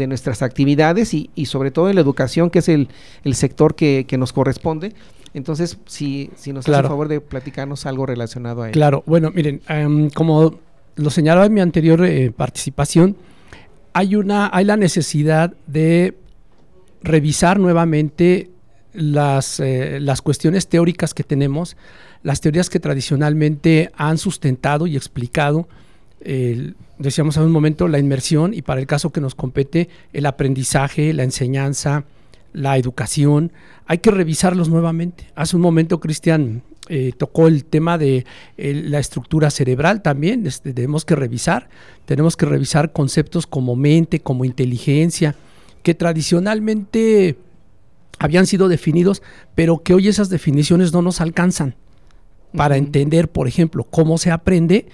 nuestras 0.07 0.43
actividades 0.43 1.13
y, 1.15 1.47
sobre 1.47 1.71
todo 1.71 1.89
en 1.89 1.97
la 1.97 2.01
educación, 2.01 2.51
que 2.51 2.61
es 2.61 2.69
el, 2.69 2.89
sector 3.33 3.75
que, 3.75 4.07
nos 4.19 4.33
corresponde. 4.33 4.95
Entonces, 5.33 5.79
si, 5.87 6.31
si 6.37 6.53
nos 6.53 6.69
hace 6.69 6.81
el 6.81 6.87
favor 6.87 7.09
de 7.09 7.21
platicarnos 7.21 7.87
algo 7.87 8.05
relacionado 8.07 8.63
a 8.63 8.69
ello. 8.69 8.73
Claro, 8.73 9.03
bueno, 9.07 9.31
miren, 9.33 9.61
em, 9.69 10.11
como 10.11 10.59
lo 10.97 11.11
señalaba 11.11 11.47
en 11.47 11.55
mi 11.55 11.61
anterior 11.61 12.05
eh, 12.05 12.33
participación, 12.37 13.17
hay, 13.93 14.17
una, 14.17 14.51
hay 14.53 14.65
la 14.65 14.77
necesidad 14.77 15.55
de 15.67 16.17
revisar 17.03 17.59
nuevamente 17.59 18.51
las, 18.93 19.61
eh, 19.61 19.99
las 20.01 20.23
cuestiones 20.23 20.69
teóricas 20.69 21.15
que 21.15 21.25
tenemos, 21.25 21.77
las 22.23 22.41
teorías 22.41 22.71
que 22.71 22.81
tradicionalmente 22.81 23.91
han 23.97 24.19
sustentado 24.19 24.87
y 24.87 24.97
explicado, 24.97 25.69
decíamos 26.99 27.39
hace 27.39 27.47
un 27.47 27.53
momento, 27.53 27.89
la 27.89 27.99
inmersión 27.99 28.53
y 28.53 28.61
para 28.61 28.79
el 28.81 28.87
caso 28.87 29.11
que 29.11 29.23
nos 29.23 29.35
compete, 29.35 29.89
el 30.13 30.27
aprendizaje, 30.27 31.15
la 31.15 31.23
enseñanza, 31.23 32.05
la 32.53 32.77
educación, 32.77 33.53
hay 33.87 33.99
que 33.99 34.11
revisarlos 34.11 34.69
nuevamente. 34.69 35.27
Hace 35.35 35.57
un 35.57 35.63
momento, 35.63 35.99
Cristian, 35.99 36.63
eh, 36.89 37.13
tocó 37.17 37.47
el 37.47 37.65
tema 37.65 37.99
de 37.99 38.27
la 38.57 38.99
estructura 38.99 39.51
cerebral 39.51 40.03
también, 40.03 40.47
este, 40.47 40.75
que 41.07 41.15
revisar, 41.15 41.69
tenemos 42.05 42.37
que 42.37 42.47
revisar 42.47 42.93
conceptos 42.93 43.47
como 43.47 43.77
mente, 43.77 44.21
como 44.21 44.45
inteligencia, 44.45 45.37
que 45.85 45.95
tradicionalmente 45.95 47.37
habían 48.21 48.47
sido 48.47 48.69
definidos, 48.69 49.23
pero 49.57 49.83
que 49.83 49.95
hoy 49.95 50.07
esas 50.07 50.29
definiciones 50.29 50.93
no 50.93 51.03
nos 51.03 51.21
alcanzan 51.21 51.75
para 52.55 52.77
entender, 52.77 53.29
por 53.29 53.49
ejemplo, 53.49 53.85
cómo 53.85 54.19
se 54.19 54.31
aprende 54.31 54.87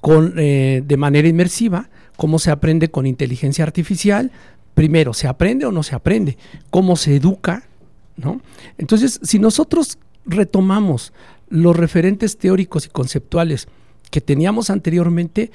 con, 0.00 0.34
eh, 0.38 0.82
de 0.86 0.96
manera 0.96 1.28
inmersiva, 1.28 1.90
cómo 2.16 2.38
se 2.38 2.52
aprende 2.52 2.88
con 2.88 3.04
inteligencia 3.04 3.64
artificial, 3.64 4.30
primero, 4.74 5.12
¿se 5.12 5.26
aprende 5.26 5.66
o 5.66 5.72
no 5.72 5.82
se 5.82 5.96
aprende? 5.96 6.38
¿Cómo 6.70 6.94
se 6.94 7.16
educa? 7.16 7.64
¿No? 8.16 8.40
Entonces, 8.78 9.18
si 9.24 9.40
nosotros 9.40 9.98
retomamos 10.24 11.12
los 11.48 11.76
referentes 11.76 12.38
teóricos 12.38 12.86
y 12.86 12.90
conceptuales 12.90 13.66
que 14.10 14.20
teníamos 14.20 14.70
anteriormente, 14.70 15.50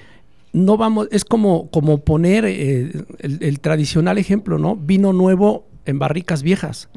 no 0.52 0.76
vamos, 0.76 1.08
es 1.12 1.24
como, 1.24 1.70
como 1.70 2.00
poner 2.00 2.44
eh, 2.46 2.92
el, 3.20 3.60
tradicional 3.62 4.18
ejemplo, 4.18 4.60
¿no? 4.60 4.76
Vino 4.76 5.14
nuevo 5.14 5.66
en 5.86 6.00
barricas 6.00 6.44
viejas. 6.44 6.90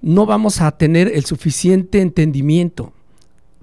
No 0.00 0.26
vamos 0.26 0.60
a 0.60 0.70
tener 0.72 1.08
el 1.08 1.24
suficiente 1.24 2.00
entendimiento 2.00 2.92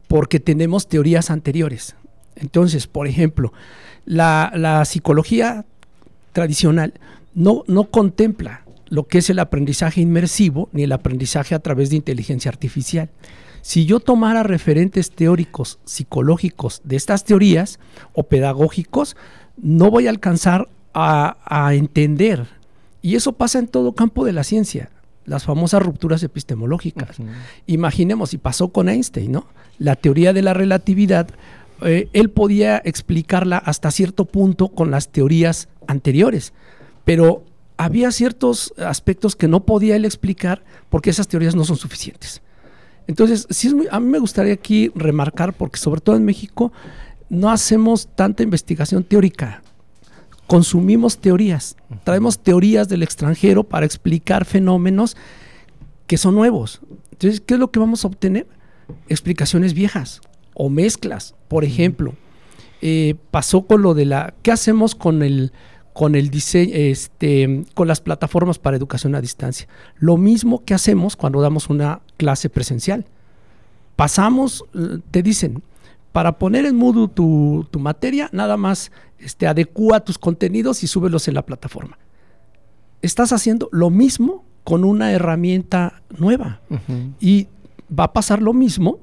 porque 0.08 0.40
tenemos 0.40 0.88
teorías 0.88 1.30
anteriores. 1.30 1.96
Entonces, 2.36 2.88
por 2.88 3.08
ejemplo, 3.08 3.52
la, 4.06 4.84
psicología 4.86 5.66
tradicional 6.34 6.94
no, 7.34 7.64
no 7.68 7.86
contempla 7.86 8.64
lo 8.90 9.08
que 9.08 9.18
es 9.18 9.30
el 9.30 9.40
aprendizaje 9.40 10.02
inmersivo 10.02 10.70
ni 10.72 10.84
el 10.84 10.92
aprendizaje 10.92 11.56
a 11.56 11.60
través 11.60 11.90
de 11.90 11.98
inteligencia 11.98 12.50
artificial. 12.50 13.10
Si 13.62 13.86
yo 13.86 14.00
tomara 14.00 14.44
referentes 14.44 15.12
teóricos, 15.12 15.80
psicológicos 15.84 16.82
de 16.86 16.96
estas 16.96 17.26
teorías 17.26 17.80
o 18.14 18.24
pedagógicos, 18.24 19.18
no 19.62 19.92
voy 19.92 20.08
a 20.08 20.10
alcanzar 20.10 20.70
a, 20.94 21.74
entender. 21.74 22.48
Y 23.02 23.16
eso 23.16 23.34
pasa 23.34 23.60
en 23.60 23.68
todo 23.68 23.94
campo 23.94 24.26
de 24.26 24.34
la 24.34 24.44
ciencia 24.44 24.90
las 25.28 25.44
famosas 25.44 25.84
rupturas 25.84 26.24
epistemológicas. 26.24 27.18
Imaginemos, 27.68 28.34
y 28.34 28.38
pasó 28.38 28.70
con 28.70 28.90
Einstein, 28.90 29.34
¿no? 29.34 29.46
La 29.78 29.98
teoría 29.98 30.32
de 30.32 30.42
la 30.42 30.54
relatividad, 30.54 31.28
eh, 31.82 32.10
él 32.14 32.30
podía 32.30 32.82
explicarla 32.84 33.58
hasta 33.58 33.92
cierto 33.92 34.26
punto 34.26 34.70
con 34.70 34.90
las 34.90 35.10
teorías 35.10 35.68
anteriores, 35.86 36.54
pero 37.04 37.44
había 37.76 38.12
ciertos 38.12 38.74
aspectos 38.78 39.36
que 39.36 39.50
no 39.50 39.66
podía 39.66 39.98
él 39.98 40.06
explicar 40.06 40.64
porque 40.90 41.10
esas 41.10 41.28
teorías 41.28 41.56
no 41.56 41.66
son 41.66 41.76
suficientes. 41.76 42.42
Entonces, 43.06 43.48
sí 43.50 43.68
es 43.68 43.76
a 43.92 44.00
mí 44.00 44.08
me 44.08 44.20
gustaría 44.20 44.54
aquí 44.54 44.92
remarcar, 44.96 45.54
porque 45.54 45.78
sobre 45.78 46.02
todo 46.02 46.16
en 46.16 46.26
México, 46.26 46.72
no 47.30 47.52
hacemos 47.52 48.08
tanta 48.16 48.44
investigación 48.44 49.04
teórica, 49.04 49.62
consumimos 50.48 51.18
teorías, 51.18 51.76
traemos 52.04 52.40
teorías 52.40 52.88
del 52.88 53.04
extranjero 53.04 53.64
para 53.64 53.86
explicar 53.86 54.46
fenómenos 54.46 55.18
que 56.08 56.18
son 56.18 56.36
nuevos. 56.36 56.82
Entonces, 57.12 57.42
¿qué 57.42 57.56
es 57.56 57.60
lo 57.60 57.70
que 57.70 57.80
vamos 57.80 58.04
a 58.04 58.08
obtener? 58.08 58.48
Explicaciones 59.10 59.74
viejas 59.74 60.22
o 60.54 60.70
mezclas. 60.70 61.36
Por 61.50 61.66
ejemplo, 61.66 62.16
eh, 62.82 63.16
pasó 63.32 63.64
con 63.64 63.82
lo 63.82 63.94
de 63.94 64.06
la, 64.06 64.34
¿qué 64.42 64.52
hacemos 64.52 64.96
con 64.96 65.22
el 65.22 65.52
con 65.94 66.14
el 66.14 66.30
diseño, 66.30 66.74
este, 66.76 67.64
con 67.74 67.88
las 67.88 68.02
plataformas 68.02 68.60
para 68.60 68.78
educación 68.78 69.16
a 69.16 69.22
distancia? 69.22 69.68
Lo 69.98 70.16
mismo 70.16 70.64
que 70.64 70.76
hacemos 70.76 71.16
cuando 71.16 71.42
damos 71.42 71.72
una 71.72 72.02
clase 72.18 72.50
presencial. 72.52 73.06
Pasamos, 73.96 74.64
eh, 74.76 75.00
te 75.10 75.24
dicen, 75.24 75.64
para 76.18 76.40
poner 76.40 76.66
en 76.66 76.76
Moodle 76.76 77.10
tu, 77.10 77.68
tu 77.70 77.78
materia, 77.78 78.28
nada 78.34 78.58
más 78.58 78.92
este, 79.20 79.46
adecua 79.46 80.00
tus 80.00 80.18
contenidos 80.18 80.82
y 80.82 80.88
súbelos 80.88 81.28
en 81.28 81.36
la 81.36 81.46
plataforma. 81.46 82.00
Estás 83.04 83.34
haciendo 83.34 83.70
lo 83.72 83.92
mismo 83.92 84.44
con 84.64 84.84
una 84.84 85.12
herramienta 85.12 86.02
nueva. 86.18 86.62
Y 87.20 87.50
va 87.88 88.06
a 88.06 88.14
pasar 88.14 88.42
lo 88.42 88.54
mismo 88.54 88.98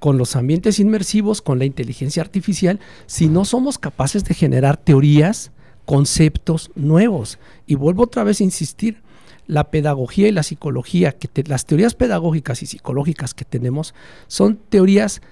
con 0.00 0.18
los 0.18 0.34
ambientes 0.34 0.80
inmersivos, 0.80 1.42
con 1.42 1.60
la 1.60 1.64
inteligencia 1.64 2.24
artificial, 2.24 2.80
si 3.06 3.28
no 3.28 3.44
somos 3.44 3.78
capaces 3.78 4.24
de 4.24 4.34
generar 4.34 4.78
teorías, 4.78 5.52
conceptos 5.84 6.72
nuevos. 6.74 7.38
Y 7.66 7.76
vuelvo 7.76 8.02
otra 8.02 8.24
vez 8.24 8.40
a 8.40 8.44
insistir, 8.44 9.00
la 9.46 9.70
pedagogía 9.70 10.26
y 10.26 10.32
la 10.32 10.42
psicología, 10.42 11.12
que 11.12 11.44
las 11.44 11.66
teorías 11.66 11.94
pedagógicas 11.94 12.64
y 12.64 12.66
psicológicas 12.66 13.32
que 13.32 13.44
tenemos 13.44 13.94
son 14.26 14.56
teorías 14.56 15.22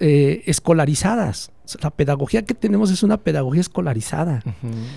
eh, 0.00 0.42
escolarizadas. 0.46 1.50
La 1.82 1.90
pedagogía 1.90 2.42
que 2.42 2.54
tenemos 2.54 2.90
es 2.90 3.02
una 3.02 3.16
pedagogía 3.16 3.60
escolarizada. 3.60 4.42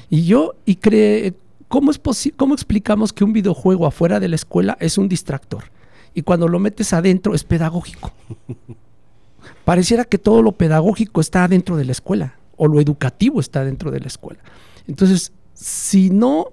Y 0.10 0.26
yo, 0.26 0.56
y 0.66 0.76
cree, 0.76 1.34
¿cómo, 1.68 1.92
es 1.92 2.00
¿cómo 2.36 2.54
explicamos 2.54 3.14
que 3.14 3.24
un 3.24 3.34
videojuego 3.34 3.88
afuera 3.88 4.20
de 4.20 4.28
la 4.28 4.36
escuela 4.36 4.78
es 4.80 4.98
un 4.98 5.10
distractor? 5.10 5.66
Y 6.14 6.22
cuando 6.22 6.48
lo 6.48 6.60
metes 6.60 6.94
adentro 6.94 7.34
es 7.34 7.44
pedagógico. 7.44 8.12
Pareciera 9.66 10.06
que 10.06 10.18
todo 10.18 10.42
lo 10.42 10.52
pedagógico 10.52 11.22
está 11.22 11.48
dentro 11.48 11.78
de 11.78 11.86
la 11.86 11.92
escuela 11.92 12.36
o 12.58 12.68
lo 12.68 12.82
educativo 12.82 13.40
está 13.40 13.64
dentro 13.64 13.90
de 13.90 14.02
la 14.02 14.08
escuela. 14.08 14.42
Entonces, 14.88 15.32
si 15.54 16.10
no 16.10 16.52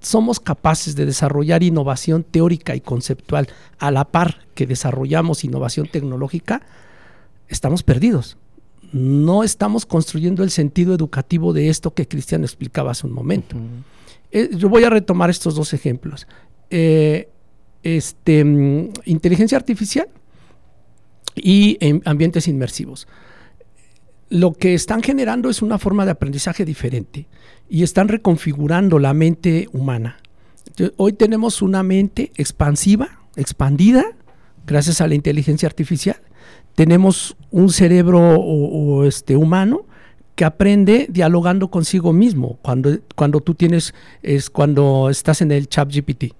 somos 0.00 0.40
capaces 0.40 0.96
de 0.96 1.06
desarrollar 1.06 1.62
innovación 1.62 2.24
teórica 2.24 2.74
y 2.74 2.80
conceptual 2.80 3.48
a 3.78 3.90
la 3.90 4.04
par 4.04 4.46
que 4.54 4.66
desarrollamos 4.66 5.44
innovación 5.44 5.86
tecnológica, 5.86 6.62
estamos 7.52 7.82
perdidos. 7.82 8.36
No 8.92 9.42
estamos 9.42 9.86
construyendo 9.86 10.42
el 10.42 10.50
sentido 10.50 10.94
educativo 10.94 11.52
de 11.52 11.68
esto 11.68 11.94
que 11.94 12.06
Cristian 12.08 12.42
explicaba 12.42 12.90
hace 12.90 13.06
un 13.06 13.12
momento. 13.12 13.56
Eh, 14.30 14.50
yo 14.56 14.68
voy 14.68 14.84
a 14.84 14.90
retomar 14.90 15.30
estos 15.30 15.54
dos 15.54 15.72
ejemplos. 15.72 16.26
Eh, 16.70 17.28
este, 17.82 18.44
mm, 18.44 18.92
inteligencia 19.06 19.56
artificial 19.56 20.08
y 21.34 21.78
ambientes 22.04 22.48
inmersivos. 22.48 23.06
Lo 24.28 24.52
que 24.52 24.74
están 24.74 25.02
generando 25.02 25.50
es 25.50 25.62
una 25.62 25.78
forma 25.78 26.04
de 26.04 26.12
aprendizaje 26.12 26.64
diferente 26.64 27.26
y 27.68 27.82
están 27.82 28.08
reconfigurando 28.08 28.98
la 28.98 29.14
mente 29.14 29.68
humana. 29.72 30.18
Hoy 30.96 31.12
tenemos 31.12 31.60
una 31.60 31.82
mente 31.82 32.32
expansiva, 32.36 33.20
expandida, 33.36 34.04
gracias 34.66 35.00
a 35.00 35.06
la 35.06 35.14
inteligencia 35.14 35.66
artificial, 35.66 36.16
tenemos 36.74 37.36
un 37.50 37.70
cerebro 37.70 39.04
este, 39.04 39.36
humano 39.36 39.84
que 40.34 40.44
aprende 40.44 41.06
dialogando 41.10 41.70
consigo 41.70 42.12
mismo. 42.12 42.58
Cuando, 42.62 42.98
cuando 43.14 43.40
tú 43.40 43.54
tienes, 43.54 43.94
es 44.22 44.48
cuando 44.48 45.10
estás 45.10 45.42
en 45.42 45.52
el 45.52 45.68
chat 45.68 45.92
GPT. 45.92 46.34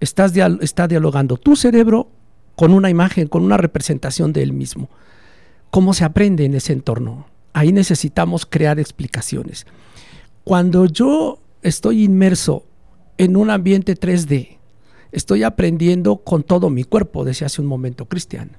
Estás 0.00 0.32
está 0.60 0.86
dialogando 0.86 1.38
tu 1.38 1.56
cerebro 1.56 2.08
con 2.56 2.72
una 2.74 2.90
imagen, 2.90 3.26
con 3.26 3.42
una 3.42 3.56
representación 3.56 4.32
de 4.32 4.42
él 4.42 4.52
mismo. 4.52 4.88
¿Cómo 5.70 5.94
se 5.94 6.04
aprende 6.04 6.44
en 6.44 6.54
ese 6.54 6.72
entorno? 6.72 7.26
Ahí 7.54 7.72
necesitamos 7.72 8.44
crear 8.44 8.78
explicaciones. 8.78 9.66
Cuando 10.44 10.84
yo 10.84 11.38
estoy 11.62 12.04
inmerso 12.04 12.64
en 13.16 13.36
un 13.36 13.48
ambiente 13.48 13.98
3D, 13.98 14.58
estoy 15.10 15.42
aprendiendo 15.42 16.16
con 16.16 16.42
todo 16.42 16.68
mi 16.68 16.84
cuerpo, 16.84 17.24
decía 17.24 17.46
hace 17.46 17.62
un 17.62 17.68
momento 17.68 18.04
Cristian 18.04 18.50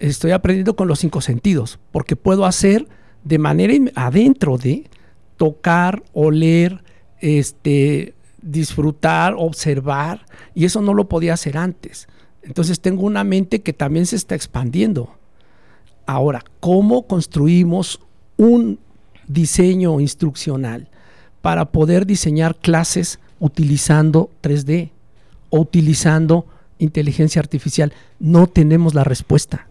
estoy 0.00 0.32
aprendiendo 0.32 0.76
con 0.76 0.88
los 0.88 0.98
cinco 0.98 1.20
sentidos, 1.20 1.78
porque 1.92 2.16
puedo 2.16 2.44
hacer 2.46 2.88
de 3.24 3.38
manera 3.38 3.74
adentro 3.94 4.58
de 4.58 4.88
tocar, 5.36 6.02
oler, 6.12 6.82
este, 7.20 8.14
disfrutar, 8.42 9.34
observar, 9.36 10.26
y 10.54 10.64
eso 10.64 10.80
no 10.80 10.94
lo 10.94 11.08
podía 11.08 11.34
hacer 11.34 11.56
antes. 11.56 12.08
Entonces 12.42 12.80
tengo 12.80 13.04
una 13.04 13.24
mente 13.24 13.62
que 13.62 13.72
también 13.72 14.06
se 14.06 14.16
está 14.16 14.34
expandiendo. 14.34 15.14
Ahora, 16.06 16.44
¿cómo 16.60 17.06
construimos 17.06 18.00
un 18.36 18.78
diseño 19.26 20.00
instruccional 20.00 20.88
para 21.40 21.72
poder 21.72 22.04
diseñar 22.04 22.56
clases 22.56 23.18
utilizando 23.40 24.30
3D 24.42 24.90
o 25.48 25.60
utilizando 25.60 26.46
inteligencia 26.78 27.40
artificial? 27.40 27.94
No 28.18 28.46
tenemos 28.46 28.94
la 28.94 29.04
respuesta 29.04 29.66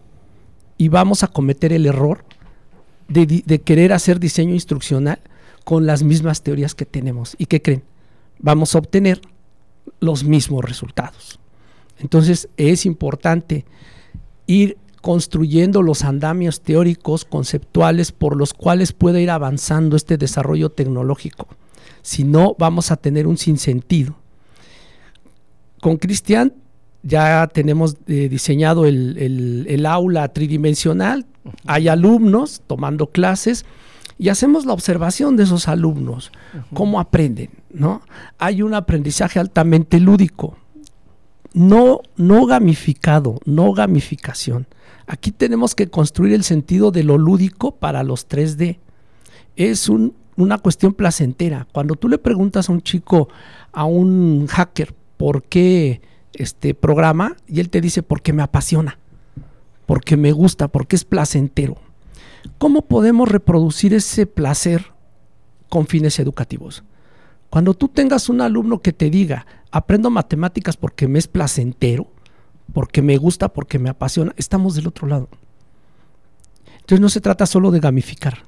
y 0.76 0.88
vamos 0.88 1.22
a 1.22 1.28
cometer 1.28 1.72
el 1.72 1.86
error 1.86 2.24
de, 3.08 3.60
querer 3.64 3.92
hacer 3.92 4.18
diseño 4.18 4.54
instruccional 4.54 5.20
con 5.64 5.86
las 5.86 6.02
mismas 6.02 6.42
teorías 6.42 6.74
que 6.74 6.86
tenemos. 6.86 7.36
¿Y 7.38 7.46
qué 7.46 7.62
creen? 7.62 7.82
Vamos 8.38 8.74
a 8.74 8.78
obtener 8.78 9.20
los 10.00 10.24
mismos 10.24 10.64
resultados. 10.64 11.38
Entonces 11.98 12.48
es 12.56 12.86
importante 12.86 13.64
ir 14.46 14.76
construyendo 15.00 15.82
los 15.82 16.02
andamios 16.02 16.62
teóricos, 16.62 17.24
conceptuales, 17.24 18.10
por 18.10 18.36
los 18.36 18.54
cuales 18.54 18.92
pueda 18.92 19.20
ir 19.20 19.30
avanzando 19.30 19.96
este 19.96 20.16
desarrollo 20.16 20.70
tecnológico. 20.70 21.46
Si 22.02 22.24
no, 22.24 22.56
vamos 22.58 22.90
a 22.90 22.96
tener 22.96 23.26
un 23.26 23.36
sinsentido. 23.36 24.16
Con 25.80 25.98
Cristian 25.98 26.54
ya 27.04 27.46
tenemos 27.48 27.96
eh, 28.06 28.28
diseñado 28.28 28.86
el, 28.86 29.86
aula 29.86 30.28
tridimensional, 30.28 31.26
hay 31.66 31.88
alumnos 31.88 32.62
tomando 32.66 33.08
clases 33.08 33.66
y 34.18 34.30
hacemos 34.30 34.64
la 34.64 34.72
observación 34.72 35.36
de 35.36 35.42
esos 35.42 35.68
alumnos, 35.68 36.32
cómo 36.72 36.98
aprenden, 36.98 37.50
¿no? 37.70 38.00
Hay 38.38 38.62
un 38.62 38.72
aprendizaje 38.72 39.38
altamente 39.38 40.00
lúdico, 40.00 40.56
no, 41.52 42.00
no 42.16 42.46
gamificado, 42.46 43.38
no 43.44 43.72
gamificación. 43.74 44.66
Aquí 45.06 45.30
tenemos 45.30 45.74
que 45.74 45.90
construir 45.90 46.32
el 46.32 46.42
sentido 46.42 46.90
de 46.90 47.04
lo 47.04 47.18
lúdico 47.18 47.76
para 47.76 48.02
los 48.02 48.28
3D. 48.28 48.78
Es 49.56 49.90
una 50.36 50.58
cuestión 50.58 50.94
placentera. 50.94 51.66
Cuando 51.70 51.96
tú 51.96 52.08
le 52.08 52.16
preguntas 52.16 52.68
a 52.68 52.72
un 52.72 52.80
chico, 52.80 53.28
a 53.72 53.84
un 53.84 54.46
hacker, 54.46 54.94
¿por 55.18 55.42
qué? 55.42 56.00
Este 56.34 56.74
programa 56.74 57.36
y 57.46 57.60
él 57.60 57.70
te 57.70 57.80
dice 57.80 58.02
porque 58.02 58.32
me 58.32 58.42
apasiona, 58.42 58.98
porque 59.86 60.16
me 60.16 60.32
gusta, 60.32 60.68
porque 60.68 60.96
es 60.96 61.04
placentero. 61.04 61.76
¿Cómo 62.58 62.82
podemos 62.82 63.28
reproducir 63.28 63.94
ese 63.94 64.26
placer 64.26 64.92
con 65.68 65.86
fines 65.86 66.18
educativos? 66.18 66.84
Cuando 67.50 67.74
tú 67.74 67.88
tengas 67.88 68.28
un 68.28 68.40
alumno 68.40 68.80
que 68.80 68.92
te 68.92 69.10
diga, 69.10 69.46
aprendo 69.70 70.10
matemáticas 70.10 70.76
porque 70.76 71.08
me 71.08 71.18
es 71.18 71.28
placentero, 71.28 72.10
porque 72.72 73.02
me 73.02 73.16
gusta, 73.16 73.48
porque 73.52 73.78
me 73.78 73.90
apasiona, 73.90 74.34
estamos 74.36 74.74
del 74.74 74.88
otro 74.88 75.06
lado. 75.06 75.28
Entonces 76.74 77.00
no 77.00 77.08
se 77.08 77.20
trata 77.20 77.46
solo 77.46 77.70
de 77.70 77.80
gamificar, 77.80 78.44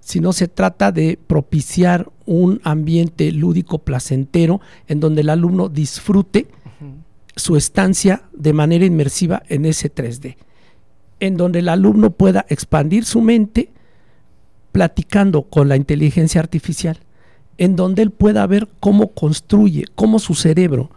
sino 0.00 0.32
se 0.32 0.48
trata 0.48 0.90
de 0.90 1.18
propiciar 1.26 2.10
un 2.24 2.60
ambiente 2.64 3.30
lúdico 3.30 3.78
placentero 3.78 4.60
en 4.88 5.00
donde 5.00 5.20
el 5.20 5.30
alumno 5.30 5.68
disfrute 5.68 6.48
su 7.36 7.56
estancia 7.56 8.22
de 8.32 8.54
manera 8.54 8.86
inmersiva 8.86 9.42
en 9.48 9.66
ese 9.66 9.94
3D, 9.94 10.36
en 11.20 11.36
donde 11.36 11.60
el 11.60 11.68
alumno 11.68 12.10
pueda 12.10 12.46
expandir 12.48 13.04
su 13.04 13.20
mente 13.20 13.70
platicando 14.72 15.42
con 15.42 15.68
la 15.68 15.76
inteligencia 15.76 16.40
artificial, 16.40 16.98
en 17.58 17.76
donde 17.76 18.02
él 18.02 18.10
pueda 18.10 18.46
ver 18.46 18.68
cómo 18.80 19.12
construye, 19.12 19.84
cómo 19.94 20.18
su 20.18 20.34
cerebro 20.34 20.90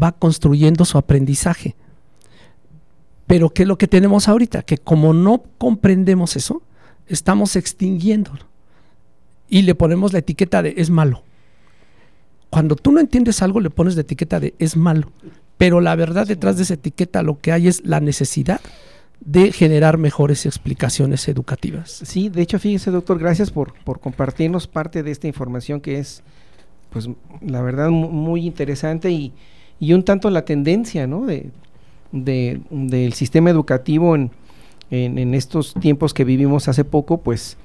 va 0.00 0.12
construyendo 0.12 0.84
su 0.84 0.98
aprendizaje. 0.98 1.76
Pero 3.26 3.50
¿qué 3.50 3.62
es 3.62 3.68
lo 3.68 3.78
que 3.78 3.88
tenemos 3.88 4.28
ahorita? 4.28 4.62
Que 4.62 4.78
como 4.78 5.12
no 5.12 5.42
comprendemos 5.58 6.36
eso, 6.36 6.62
estamos 7.06 7.56
extinguiéndolo. 7.56 8.46
Y 9.48 9.62
le 9.62 9.74
ponemos 9.74 10.12
la 10.12 10.18
etiqueta 10.18 10.62
de 10.62 10.74
es 10.76 10.90
malo. 10.90 11.22
Cuando 12.50 12.76
tú 12.76 12.92
no 12.92 13.00
entiendes 13.00 13.42
algo, 13.42 13.60
le 13.60 13.70
pones 13.70 13.94
la 13.94 14.02
etiqueta 14.02 14.38
de 14.40 14.54
es 14.58 14.76
malo. 14.76 15.10
Pero 15.58 15.80
la 15.80 15.94
verdad 15.94 16.26
detrás 16.26 16.56
de 16.56 16.64
esa 16.64 16.74
etiqueta 16.74 17.22
lo 17.22 17.38
que 17.38 17.52
hay 17.52 17.68
es 17.68 17.84
la 17.84 18.00
necesidad 18.00 18.60
de 19.20 19.52
generar 19.52 19.96
mejores 19.96 20.44
explicaciones 20.44 21.28
educativas. 21.28 22.02
Sí, 22.04 22.28
de 22.28 22.42
hecho, 22.42 22.58
fíjese, 22.58 22.90
doctor, 22.90 23.18
gracias 23.18 23.50
por, 23.50 23.72
por 23.84 24.00
compartirnos 24.00 24.66
parte 24.66 25.02
de 25.02 25.10
esta 25.10 25.26
información 25.26 25.80
que 25.80 25.98
es, 25.98 26.22
pues, 26.90 27.08
la 27.40 27.62
verdad, 27.62 27.88
muy 27.90 28.44
interesante 28.44 29.10
y, 29.10 29.32
y 29.80 29.94
un 29.94 30.04
tanto 30.04 30.28
la 30.30 30.44
tendencia, 30.44 31.06
¿no? 31.06 31.24
De, 31.24 31.50
de, 32.12 32.60
del 32.70 33.12
sistema 33.14 33.50
educativo 33.50 34.14
en, 34.14 34.30
en, 34.90 35.34
estos 35.34 35.74
tiempos 35.74 36.14
que 36.14 36.24
vivimos 36.24 36.68
hace 36.68 36.84
poco, 36.84 37.18
pues, 37.18 37.56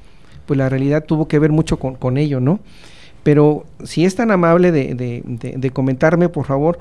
pues 0.45 0.57
la 0.57 0.69
realidad 0.69 1.05
tuvo 1.05 1.27
que 1.27 1.39
ver 1.39 1.51
mucho 1.51 1.77
con, 1.77 1.95
con 1.95 2.17
ello, 2.17 2.39
¿no? 2.39 2.59
Pero 3.23 3.65
si 3.83 4.05
es 4.05 4.15
tan 4.15 4.31
amable 4.31 4.71
de, 4.71 4.95
de, 4.95 5.21
de, 5.57 5.71
comentarme, 5.71 6.29
por 6.29 6.45
favor, 6.45 6.79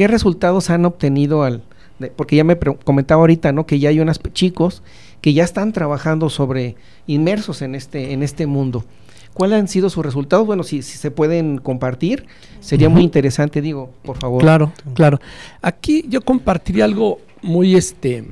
¿qué 0.00 0.08
resultados 0.08 0.70
han 0.70 0.86
obtenido 0.86 1.42
al, 1.42 1.60
porque 2.16 2.34
ya 2.34 2.42
me 2.42 2.56
comentaba 2.56 3.20
ahorita, 3.20 3.52
¿no? 3.52 3.66
Que 3.66 3.78
ya 3.78 3.90
hay 3.90 4.00
unos 4.00 4.18
chicos 4.32 4.82
que 5.20 5.34
ya 5.34 5.44
están 5.44 5.74
trabajando 5.74 6.30
sobre 6.30 6.74
inmersos 7.06 7.60
en 7.60 7.74
este 7.74 8.14
en 8.14 8.22
este 8.22 8.46
mundo. 8.46 8.86
¿Cuáles 9.34 9.60
han 9.60 9.68
sido 9.68 9.90
sus 9.90 10.02
resultados? 10.02 10.46
Bueno, 10.46 10.62
si, 10.62 10.80
si 10.80 10.96
se 10.96 11.10
pueden 11.10 11.58
compartir, 11.58 12.24
sería 12.60 12.88
muy 12.88 13.02
interesante, 13.02 13.60
digo, 13.60 13.90
por 14.02 14.16
favor. 14.16 14.40
Claro, 14.40 14.72
claro. 14.94 15.20
Aquí 15.60 16.06
yo 16.08 16.22
compartiría 16.22 16.86
algo 16.86 17.18
muy 17.42 17.76
este 17.76 18.24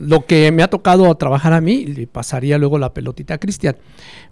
lo 0.00 0.26
que 0.26 0.50
me 0.52 0.62
ha 0.62 0.68
tocado 0.68 1.14
trabajar 1.16 1.52
a 1.52 1.60
mí, 1.60 1.84
le 1.84 2.06
pasaría 2.06 2.58
luego 2.58 2.78
la 2.78 2.94
pelotita 2.94 3.34
a 3.34 3.38
Cristian. 3.38 3.76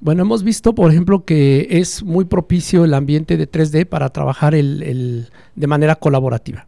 Bueno, 0.00 0.22
hemos 0.22 0.42
visto, 0.42 0.74
por 0.74 0.90
ejemplo, 0.90 1.24
que 1.24 1.68
es 1.70 2.02
muy 2.02 2.24
propicio 2.24 2.84
el 2.84 2.94
ambiente 2.94 3.36
de 3.36 3.50
3D 3.50 3.86
para 3.86 4.10
trabajar 4.10 4.54
el, 4.54 5.28
de 5.54 5.66
manera 5.66 5.96
colaborativa. 5.96 6.66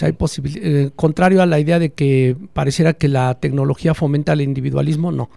hay 0.00 0.16
eh, 0.56 0.90
contrario 0.96 1.42
a 1.42 1.46
la 1.46 1.58
idea 1.58 1.78
de 1.78 1.92
que 1.92 2.36
pareciera 2.52 2.92
que 2.94 3.08
la 3.08 3.34
tecnología 3.34 3.94
fomenta 3.94 4.32
el 4.32 4.40
individualismo, 4.40 5.12
no. 5.12 5.30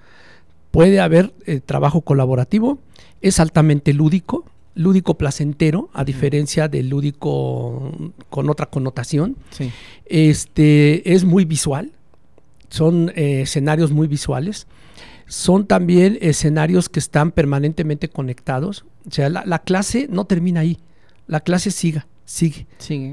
Puede 0.71 0.99
haber 0.99 1.33
eh, 1.45 1.61
trabajo 1.65 2.01
colaborativo, 2.01 2.79
es 3.21 3.39
altamente 3.39 3.93
lúdico, 3.93 4.45
lúdico 4.75 5.17
placentero, 5.17 5.89
a 5.93 6.03
diferencia 6.03 6.67
del 6.67 6.89
lúdico 6.89 7.91
con 8.29 8.49
otra 8.49 8.67
connotación. 8.67 9.37
Este 10.05 11.13
es 11.13 11.23
muy 11.23 11.45
visual, 11.45 11.93
son 12.69 13.11
eh, 13.15 13.41
escenarios 13.41 13.91
muy 13.91 14.07
visuales. 14.07 14.67
Son 15.27 15.65
también 15.65 16.17
escenarios 16.21 16.87
que 16.89 16.99
están 16.99 17.31
permanentemente 17.31 18.09
conectados. 18.09 18.85
O 19.07 19.11
sea, 19.11 19.29
la, 19.29 19.59
clase 19.59 20.07
no 20.09 20.25
termina 20.25 20.61
ahí, 20.61 20.77
la 21.27 21.39
clase 21.39 21.71
sigue. 21.71 22.03
Sigue. 22.25 22.65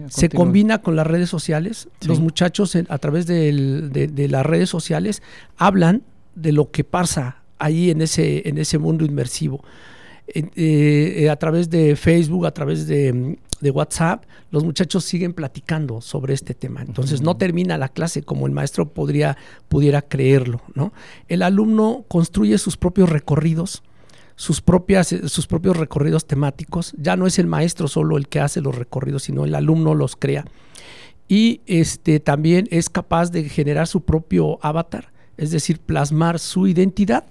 Se 0.08 0.28
combina 0.30 0.80
con 0.80 0.96
las 0.96 1.06
redes 1.06 1.28
sociales. 1.28 1.88
Los 2.06 2.20
muchachos 2.20 2.76
a 2.76 2.98
través 2.98 3.26
de, 3.26 4.28
las 4.30 4.46
redes 4.46 4.70
sociales 4.70 5.22
hablan 5.56 6.02
de 6.34 6.52
lo 6.52 6.70
que 6.70 6.82
pasa 6.82 7.42
ahí 7.58 7.90
en 7.90 8.00
ese, 8.00 8.48
en 8.48 8.56
ese 8.58 8.78
mundo 8.78 9.04
inmersivo. 9.04 9.62
Eh, 10.28 10.48
eh, 10.56 11.30
a 11.30 11.36
través 11.36 11.68
de 11.68 11.94
Facebook, 11.96 12.46
a 12.46 12.54
través 12.54 12.86
de, 12.86 13.38
WhatsApp, 13.70 14.24
los 14.50 14.64
muchachos 14.64 15.04
siguen 15.04 15.32
platicando 15.32 16.00
sobre 16.00 16.34
este 16.34 16.54
tema. 16.54 16.82
Entonces 16.82 17.22
no 17.22 17.36
termina 17.36 17.78
la 17.78 17.88
clase 17.88 18.22
como 18.22 18.46
el 18.46 18.52
maestro 18.52 18.88
podría, 18.88 19.36
pudiera 19.68 20.02
creerlo. 20.02 20.60
¿no? 20.74 20.92
El 21.28 21.42
alumno 21.42 22.04
construye 22.08 22.58
sus 22.58 22.76
propios 22.76 23.08
recorridos, 23.08 23.82
sus, 24.36 24.60
propias, 24.60 25.14
sus 25.26 25.46
propios 25.46 25.76
recorridos 25.76 26.26
temáticos. 26.26 26.94
Ya 26.98 27.16
no 27.16 27.26
es 27.26 27.38
el 27.38 27.46
maestro 27.46 27.88
solo 27.88 28.16
el 28.16 28.28
que 28.28 28.40
hace 28.40 28.60
los 28.60 28.74
recorridos, 28.74 29.24
sino 29.24 29.44
el 29.44 29.54
alumno 29.54 29.94
los 29.94 30.16
crea. 30.16 30.44
Y 31.28 31.60
este, 31.66 32.20
también 32.20 32.68
es 32.70 32.90
capaz 32.90 33.30
de 33.30 33.48
generar 33.48 33.86
su 33.86 34.02
propio 34.02 34.58
avatar, 34.60 35.12
es 35.36 35.50
decir, 35.50 35.78
plasmar 35.80 36.38
su 36.38 36.66
identidad 36.66 37.24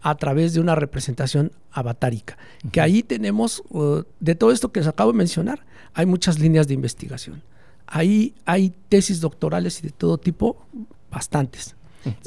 a 0.00 0.14
través 0.16 0.54
de 0.54 0.60
una 0.60 0.74
representación 0.74 1.52
avatárica. 1.72 2.38
Que 2.72 2.80
ahí 2.80 3.02
tenemos, 3.02 3.62
uh, 3.70 4.02
de 4.20 4.34
todo 4.34 4.52
esto 4.52 4.70
que 4.70 4.80
les 4.80 4.88
acabo 4.88 5.12
de 5.12 5.18
mencionar, 5.18 5.64
hay 5.94 6.06
muchas 6.06 6.38
líneas 6.38 6.68
de 6.68 6.74
investigación. 6.74 7.42
Ahí 7.86 8.34
hay 8.44 8.72
tesis 8.88 9.20
doctorales 9.20 9.80
y 9.80 9.82
de 9.82 9.90
todo 9.90 10.18
tipo, 10.18 10.64
bastantes. 11.10 11.74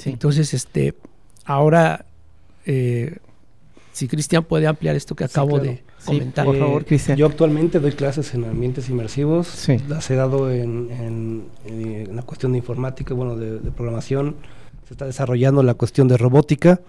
Entonces, 0.05 0.53
este, 0.53 0.95
ahora, 1.45 2.05
eh, 2.65 3.17
si 3.93 4.07
Cristian 4.07 4.43
puede 4.43 4.67
ampliar 4.67 4.95
esto 4.95 5.15
que 5.15 5.23
acabo 5.23 5.59
de 5.59 5.83
comentar. 6.05 6.45
por 6.45 6.57
favor, 6.57 6.85
Cristian. 6.85 7.17
Yo 7.17 7.25
actualmente 7.25 7.79
doy 7.79 7.93
clases 7.93 8.33
en 8.33 8.45
ambientes 8.45 8.89
inmersivos. 8.89 9.67
Las 9.87 10.09
he 10.11 10.15
dado 10.15 10.51
en, 10.51 11.47
en, 11.65 12.15
la 12.15 12.21
cuestión 12.23 12.51
de 12.51 12.59
informática, 12.59 13.13
bueno, 13.13 13.35
de, 13.35 13.59
de 13.59 13.71
programación. 13.71 14.35
Se 14.87 14.93
está 14.93 15.05
desarrollando 15.05 15.63
la 15.63 15.73
cuestión 15.75 16.07
de 16.07 16.17
robótica 16.17 16.81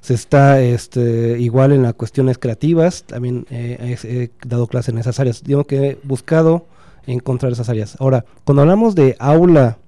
se 0.00 0.14
está 0.14 0.60
este, 0.62 1.38
igual 1.38 1.72
en 1.72 1.82
las 1.82 1.94
cuestiones 1.94 2.38
creativas, 2.38 3.04
también 3.04 3.46
eh, 3.50 3.96
he, 4.02 4.30
dado 4.46 4.66
clases 4.66 4.90
en 4.90 4.98
esas 4.98 5.20
áreas. 5.20 5.42
Digo 5.44 5.64
que 5.64 5.90
he 5.90 5.98
buscado 6.02 6.66
encontrar 7.06 7.52
esas 7.52 7.68
áreas. 7.68 7.96
Ahora, 8.00 8.24
cuando 8.44 8.62
hablamos 8.62 8.94
de 8.94 9.16
aula, 9.18 9.78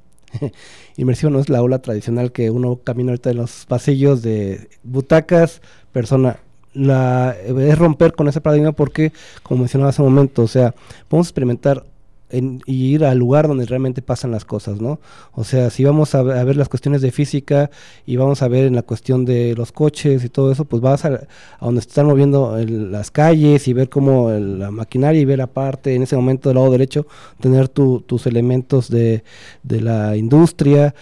inmersión 0.96 1.32
no 1.32 1.40
es 1.40 1.48
la 1.48 1.58
aula 1.58 1.80
tradicional 1.80 2.32
que 2.32 2.50
uno 2.50 2.80
camina 2.82 3.12
ahorita 3.12 3.30
en 3.30 3.38
los 3.38 3.66
pasillos 3.66 4.22
de 4.22 4.68
butacas, 4.82 5.62
persona. 5.92 6.38
La, 6.74 7.36
es 7.46 7.78
romper 7.78 8.14
con 8.14 8.28
ese 8.28 8.40
paradigma 8.40 8.72
porque, 8.72 9.12
como 9.42 9.60
mencionaba 9.60 9.90
hace 9.90 10.00
un 10.00 10.14
momento, 10.14 10.42
o 10.42 10.48
sea, 10.48 10.74
podemos 11.08 11.26
experimentar 11.26 11.84
y 12.32 12.94
ir 12.94 13.04
al 13.04 13.18
lugar 13.18 13.46
donde 13.46 13.66
realmente 13.66 14.00
pasan 14.00 14.30
las 14.30 14.44
cosas, 14.44 14.80
¿no? 14.80 15.00
O 15.32 15.44
sea, 15.44 15.70
si 15.70 15.84
vamos 15.84 16.14
a, 16.14 16.22
ver 16.22 16.56
las 16.56 16.68
cuestiones 16.68 17.02
de 17.02 17.10
física 17.10 17.70
y 18.06 18.16
vamos 18.16 18.42
a 18.42 18.48
ver 18.48 18.64
en 18.66 18.74
la 18.74 18.82
cuestión 18.82 19.24
de 19.24 19.54
los 19.54 19.72
coches 19.72 20.24
y 20.24 20.28
todo 20.28 20.50
eso, 20.50 20.64
pues 20.64 20.80
vas 20.80 21.04
a, 21.04 21.26
donde 21.60 21.80
están 21.80 22.06
moviendo 22.06 22.56
las 22.66 23.10
calles 23.10 23.68
y 23.68 23.72
ver 23.72 23.88
cómo 23.88 24.30
la 24.30 24.70
maquinaria 24.70 25.20
y 25.20 25.24
ver 25.24 25.42
aparte, 25.42 25.94
en 25.94 26.02
ese 26.02 26.16
momento 26.16 26.48
del 26.48 26.56
lado 26.56 26.70
derecho, 26.70 27.06
tener 27.40 27.68
tus 27.68 28.26
elementos 28.26 28.88
de, 28.88 29.22
la 29.62 30.16
industria. 30.16 30.94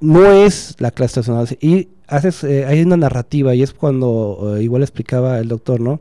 No 0.00 0.30
es 0.32 0.74
la 0.78 0.90
clase 0.90 1.20
estacional. 1.20 1.46
Y 1.60 1.88
haces, 2.08 2.44
eh, 2.44 2.66
hay 2.66 2.82
una 2.82 2.96
narrativa 2.96 3.54
y 3.54 3.62
es 3.62 3.72
cuando, 3.72 4.56
eh, 4.56 4.62
igual 4.62 4.82
explicaba 4.82 5.38
el 5.38 5.48
doctor, 5.48 5.80
¿no? 5.80 6.00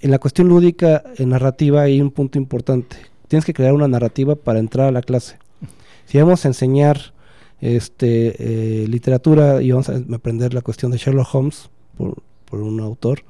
En 0.00 0.10
la 0.10 0.18
cuestión 0.18 0.48
lúdica, 0.48 1.02
en 1.16 1.30
narrativa, 1.30 1.82
hay 1.82 2.00
un 2.00 2.10
punto 2.10 2.38
importante 2.38 2.96
tienes 3.28 3.44
que 3.44 3.54
crear 3.54 3.72
una 3.72 3.88
narrativa 3.88 4.34
para 4.34 4.58
entrar 4.58 4.88
a 4.88 4.92
la 4.92 5.02
clase. 5.02 5.38
Si 6.06 6.18
vamos 6.18 6.44
a 6.44 6.48
enseñar 6.48 7.12
este, 7.60 8.82
eh, 8.82 8.88
literatura 8.88 9.62
y 9.62 9.70
vamos 9.70 9.88
a 9.88 10.00
aprender 10.14 10.54
la 10.54 10.62
cuestión 10.62 10.90
de 10.90 10.98
Sherlock 10.98 11.34
Holmes 11.34 11.70
por, 11.96 12.60
un 12.60 12.80
autor, 12.80 13.24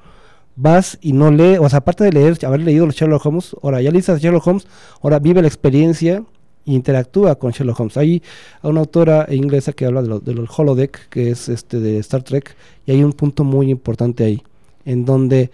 vas 0.55 0.97
y 1.01 1.11
no 1.11 1.29
lees, 1.29 1.59
o 1.59 1.67
sea, 1.67 1.79
aparte 1.79 2.05
de 2.05 2.13
leer, 2.13 2.37
haber 2.45 2.61
leído 2.61 2.85
los 2.85 2.95
Sherlock 2.95 3.25
Holmes, 3.25 3.55
ahora 3.61 3.81
ya 3.81 3.91
leíste 3.91 4.13
a 4.13 4.17
Sherlock 4.17 4.47
Holmes, 4.47 4.67
ahora 5.01 5.19
vive 5.19 5.41
la 5.41 5.47
experiencia 5.47 6.23
e 6.65 6.71
interactúa 6.71 7.35
con 7.35 7.51
Sherlock 7.51 7.79
Holmes. 7.79 7.97
Hay 7.97 8.23
una 8.61 8.79
autora 8.79 9.27
inglesa 9.29 9.73
que 9.73 9.85
habla 9.85 10.01
de, 10.01 10.07
lo, 10.07 10.19
del 10.19 10.47
holodeck, 10.55 11.09
que 11.09 11.31
es 11.31 11.49
este 11.49 11.79
de 11.79 11.97
Star 11.97 12.23
Trek, 12.23 12.55
y 12.85 12.91
hay 12.91 13.03
un 13.03 13.11
punto 13.11 13.43
muy 13.43 13.69
importante 13.69 14.23
ahí, 14.23 14.41
en 14.85 15.03
donde 15.03 15.51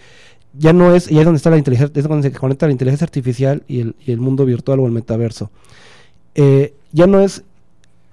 ya 0.58 0.74
no 0.74 0.95
es, 0.95 1.12
y 1.12 1.18
es 1.20 1.26
donde 1.26 1.38
está 1.38 1.49
la 1.49 1.58
inteligencia, 1.58 1.91
es 1.99 2.08
donde 2.08 2.30
se 2.30 2.36
conecta 2.36 2.66
la 2.66 2.72
inteligencia 2.72 3.06
artificial 3.06 3.64
y 3.68 3.82
el, 3.82 3.95
y 4.06 4.12
el 4.12 4.20
mundo 4.20 4.45
virtual 4.45 4.80
o 4.80 4.86
el 4.86 4.91
metaverso. 4.91 5.51
Eh, 6.36 6.74
ya 6.91 7.08
no 7.08 7.22
es 7.22 7.43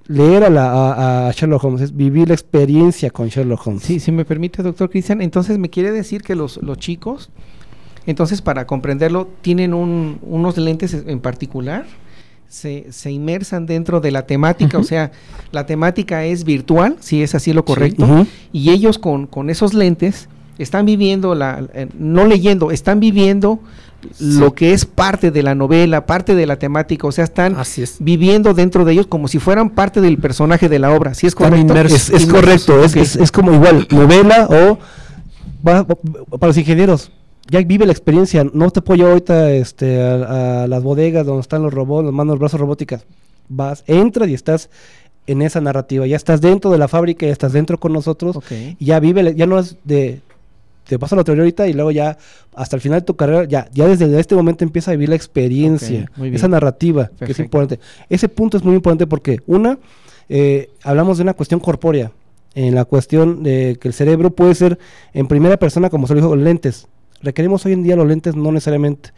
leer 0.06 0.44
a, 0.44 0.50
la, 0.50 1.28
a, 1.28 1.32
Sherlock 1.32 1.64
Holmes, 1.64 1.80
es 1.82 1.96
vivir 1.96 2.28
la 2.28 2.34
experiencia 2.34 3.10
con 3.10 3.28
Sherlock 3.28 3.66
Holmes. 3.66 3.82
Sí, 3.82 4.00
si 4.00 4.12
me 4.12 4.24
permite, 4.24 4.62
doctor 4.62 4.90
Cristian, 4.90 5.22
entonces 5.22 5.58
me 5.58 5.70
quiere 5.70 5.92
decir 5.92 6.22
que 6.22 6.34
los, 6.34 6.56
los 6.62 6.78
chicos, 6.78 7.30
entonces 8.06 8.42
para 8.42 8.66
comprenderlo, 8.66 9.28
tienen 9.40 9.74
un, 9.74 10.18
unos 10.22 10.58
lentes 10.58 10.94
en 10.94 11.20
particular, 11.20 11.86
se, 12.48 12.86
se, 12.92 13.10
inmersan 13.10 13.64
dentro 13.64 14.00
de 14.00 14.10
la 14.10 14.26
temática, 14.26 14.76
o 14.76 14.82
sea, 14.82 15.10
la 15.52 15.64
temática 15.64 16.26
es 16.26 16.44
virtual, 16.44 16.96
si 17.00 17.22
es 17.22 17.34
así 17.34 17.54
lo 17.54 17.64
correcto, 17.64 18.26
y 18.52 18.70
ellos 18.70 18.98
con, 18.98 19.26
con 19.26 19.48
esos 19.48 19.72
lentes 19.72 20.28
están 20.58 20.86
viviendo, 20.86 21.34
la, 21.34 21.64
eh, 21.74 21.88
no 21.98 22.24
leyendo, 22.26 22.70
están 22.70 23.00
viviendo 23.00 23.60
lo 24.18 24.54
que 24.54 24.72
es 24.72 24.84
parte 24.84 25.30
de 25.30 25.42
la 25.42 25.54
novela, 25.54 26.06
parte 26.06 26.34
de 26.34 26.46
la 26.46 26.56
temática, 26.56 27.06
o 27.06 27.12
sea, 27.12 27.24
están 27.24 27.56
viviendo 28.00 28.52
dentro 28.54 28.84
de 28.84 28.92
ellos 28.92 29.06
como 29.06 29.28
si 29.28 29.38
fueran 29.38 29.70
parte 29.70 30.00
del 30.00 30.18
personaje 30.18 30.68
de 30.68 30.78
la 30.78 30.92
obra, 30.92 31.14
¿sí 31.14 31.26
es 31.26 31.34
correcto? 31.34 31.74
es, 31.74 32.26
correcto, 32.26 32.82
es, 32.82 33.32
como 33.32 33.52
igual, 33.52 33.86
novela 33.90 34.48
o 34.50 34.78
para 35.62 35.86
los 36.48 36.58
ingenieros, 36.58 37.12
ya 37.48 37.60
vive 37.60 37.86
la 37.86 37.92
experiencia, 37.92 38.44
no 38.52 38.70
te 38.70 38.80
apoyo 38.80 39.08
ahorita 39.08 39.52
este, 39.52 40.02
a, 40.02 40.66
las 40.66 40.82
bodegas 40.82 41.24
donde 41.26 41.42
están 41.42 41.62
los 41.62 41.72
robots, 41.72 42.06
los 42.06 42.14
manos, 42.14 42.38
brazos 42.38 42.60
robóticas, 42.60 43.04
vas, 43.48 43.84
entras 43.86 44.28
y 44.28 44.34
estás 44.34 44.68
en 45.26 45.42
esa 45.42 45.60
narrativa, 45.60 46.06
ya 46.06 46.16
estás 46.16 46.40
dentro 46.40 46.72
de 46.72 46.78
la 46.78 46.88
fábrica, 46.88 47.26
ya 47.26 47.32
estás 47.32 47.52
dentro 47.52 47.78
con 47.78 47.92
nosotros, 47.92 48.38
y 48.50 48.84
ya 48.84 48.98
vive, 48.98 49.34
ya 49.36 49.46
no 49.46 49.58
es 49.60 49.76
de 49.84 50.20
te 50.86 50.98
pasa 50.98 51.16
la 51.16 51.24
teoría 51.24 51.42
ahorita 51.42 51.68
y 51.68 51.72
luego 51.72 51.90
ya 51.90 52.16
hasta 52.54 52.76
el 52.76 52.82
final 52.82 53.00
de 53.00 53.06
tu 53.06 53.16
carrera, 53.16 53.44
ya, 53.44 53.68
ya 53.72 53.86
desde 53.86 54.18
este 54.18 54.34
momento 54.34 54.64
empieza 54.64 54.90
a 54.90 54.94
vivir 54.94 55.08
la 55.08 55.16
experiencia, 55.16 56.10
esa 56.22 56.48
narrativa, 56.48 57.10
que 57.18 57.32
es 57.32 57.38
importante. 57.38 57.82
Ese 58.08 58.28
punto 58.28 58.56
es 58.56 58.64
muy 58.64 58.74
importante 58.74 59.06
porque, 59.06 59.40
una, 59.46 59.78
eh, 60.28 60.70
hablamos 60.82 61.18
de 61.18 61.22
una 61.22 61.34
cuestión 61.34 61.60
corpórea, 61.60 62.12
en 62.54 62.74
la 62.74 62.84
cuestión 62.84 63.42
de 63.42 63.78
que 63.80 63.88
el 63.88 63.94
cerebro 63.94 64.30
puede 64.30 64.54
ser 64.54 64.78
en 65.14 65.26
primera 65.26 65.56
persona, 65.56 65.88
como 65.88 66.06
se 66.06 66.14
lo 66.14 66.20
dijo, 66.20 66.36
lentes. 66.36 66.86
Requerimos 67.22 67.64
hoy 67.64 67.72
en 67.72 67.82
día 67.82 67.96
los 67.96 68.06
lentes 68.06 68.36
no 68.36 68.52
necesariamente. 68.52 69.10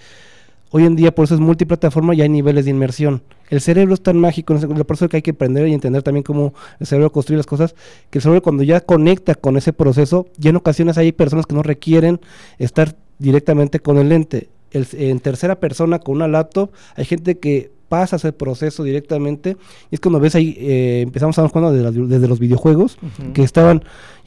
Hoy 0.76 0.86
en 0.86 0.96
día 0.96 1.14
por 1.14 1.26
eso 1.26 1.34
es 1.34 1.40
multiplataforma 1.40 2.16
y 2.16 2.22
hay 2.22 2.28
niveles 2.28 2.64
de 2.64 2.72
inmersión. 2.72 3.22
El 3.48 3.60
cerebro 3.60 3.94
es 3.94 4.02
tan 4.02 4.18
mágico, 4.18 4.58
por 4.58 4.96
eso 4.96 5.08
que 5.08 5.18
hay 5.18 5.22
que 5.22 5.30
aprender 5.30 5.68
y 5.68 5.72
entender 5.72 6.02
también 6.02 6.24
cómo 6.24 6.52
el 6.80 6.86
cerebro 6.88 7.12
construye 7.12 7.36
las 7.36 7.46
cosas, 7.46 7.76
que 8.10 8.18
el 8.18 8.22
cerebro 8.22 8.42
cuando 8.42 8.64
ya 8.64 8.80
conecta 8.80 9.36
con 9.36 9.56
ese 9.56 9.72
proceso, 9.72 10.26
ya 10.36 10.50
en 10.50 10.56
ocasiones 10.56 10.98
hay 10.98 11.12
personas 11.12 11.46
que 11.46 11.54
no 11.54 11.62
requieren 11.62 12.20
estar 12.58 12.96
directamente 13.20 13.78
con 13.78 13.98
el 13.98 14.08
lente. 14.08 14.48
en 14.72 15.20
tercera 15.20 15.60
persona 15.60 16.00
con 16.00 16.16
una 16.16 16.26
laptop, 16.26 16.72
hay 16.96 17.04
gente 17.04 17.38
que 17.38 17.70
pasa 17.88 18.16
ese 18.16 18.32
proceso 18.32 18.82
directamente. 18.82 19.56
Y 19.90 19.94
es 19.94 20.00
cuando 20.00 20.20
ves 20.20 20.34
ahí, 20.34 20.56
eh, 20.58 21.02
empezamos 21.02 21.36
a 21.38 21.42
darnos 21.42 21.52
cuenta 21.52 21.70
desde 21.72 22.28
los 22.28 22.38
videojuegos, 22.38 22.98
que 23.32 23.42
estaban, 23.42 23.84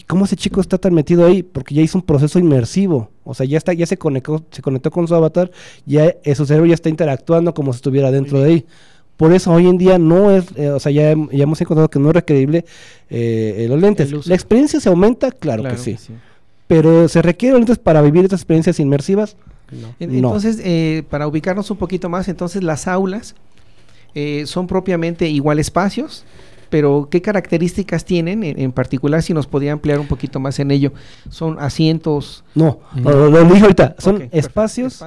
¿cómo 0.08 0.26
ese 0.26 0.36
chico 0.36 0.62
está 0.62 0.78
tan 0.78 0.94
metido 0.94 1.26
ahí? 1.26 1.44
Porque 1.44 1.76
ya 1.76 1.82
hizo 1.82 1.98
un 1.98 2.04
proceso 2.04 2.40
inmersivo. 2.40 3.10
O 3.24 3.34
sea, 3.34 3.46
ya 3.46 3.58
está, 3.58 3.74
ya 3.74 3.86
se 3.86 3.98
conectó, 3.98 4.44
se 4.52 4.62
conectó 4.62 4.92
con 4.92 5.08
su 5.08 5.16
avatar, 5.16 5.52
ya 5.86 6.16
eh, 6.24 6.36
su 6.36 6.46
cerebro 6.46 6.68
ya 6.68 6.76
está 6.76 6.90
interactuando 6.90 7.54
como 7.54 7.74
si 7.74 7.78
estuviera 7.78 8.12
dentro 8.12 8.40
de 8.40 8.50
ahí. 8.50 8.66
Por 9.18 9.34
eso 9.34 9.52
hoy 9.52 9.68
en 9.68 9.78
día 9.78 9.98
no 9.98 10.32
es, 10.32 10.46
eh, 10.56 10.70
o 10.70 10.80
sea, 10.80 10.92
ya, 10.92 11.16
ya, 11.32 11.44
hemos 11.44 11.60
encontrado 11.60 11.90
que 11.90 11.98
no 11.98 12.10
es 12.10 12.16
requerible 12.16 12.66
los 13.10 13.82
lentes. 13.82 14.28
La 14.28 14.36
experiencia 14.36 14.80
se 14.80 14.90
aumenta, 14.90 15.32
claro, 15.32 15.64
que, 15.64 15.78
sí. 15.78 15.98
Pero 16.68 17.08
se 17.08 17.22
requieren 17.22 17.58
lentes 17.58 17.80
para 17.80 18.02
vivir 18.02 18.24
estas 18.24 18.42
experiencias 18.42 18.80
inmersivas. 18.80 19.36
Entonces, 20.00 20.62
para 21.10 21.28
ubicarnos 21.28 21.70
un 21.72 21.78
poquito 21.78 22.10
más, 22.10 22.28
entonces 22.28 22.64
las 22.64 22.88
aulas 22.88 23.36
eh, 24.20 24.48
son 24.48 24.66
propiamente 24.66 25.30
igual 25.30 25.60
espacios, 25.60 26.24
pero 26.72 27.08
¿qué 27.12 27.22
características 27.22 28.04
tienen 28.04 28.44
en, 28.44 28.72
particular? 28.72 29.22
Si 29.22 29.32
nos 29.32 29.46
podía 29.46 29.74
ampliar 29.74 30.00
un 30.00 30.08
poquito 30.08 30.40
más 30.40 30.60
en 30.60 30.72
ello. 30.72 30.92
¿Son 31.30 31.60
asientos? 31.60 32.44
No, 32.56 32.80
lo, 32.96 33.44
dije 33.44 33.62
ahorita, 33.62 33.96
son 34.00 34.28
espacios, 34.32 35.06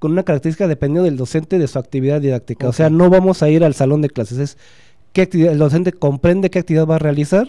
con 0.00 0.10
una 0.10 0.24
característica 0.24 0.66
dependiendo 0.66 1.04
del 1.04 1.16
docente 1.16 1.60
de 1.60 1.68
su 1.68 1.78
actividad 1.78 2.20
didáctica. 2.20 2.68
O 2.68 2.72
sea, 2.72 2.90
no 2.90 3.08
vamos 3.08 3.44
a 3.44 3.48
ir 3.48 3.62
al 3.62 3.74
salón 3.74 4.02
de 4.02 4.10
clases, 4.10 4.38
es 4.38 4.58
qué 5.12 5.22
actividad, 5.22 5.52
el 5.52 5.58
docente 5.60 5.92
comprende 5.92 6.50
qué 6.50 6.58
actividad 6.58 6.86
va 6.88 6.96
a 6.96 6.98
realizar 6.98 7.46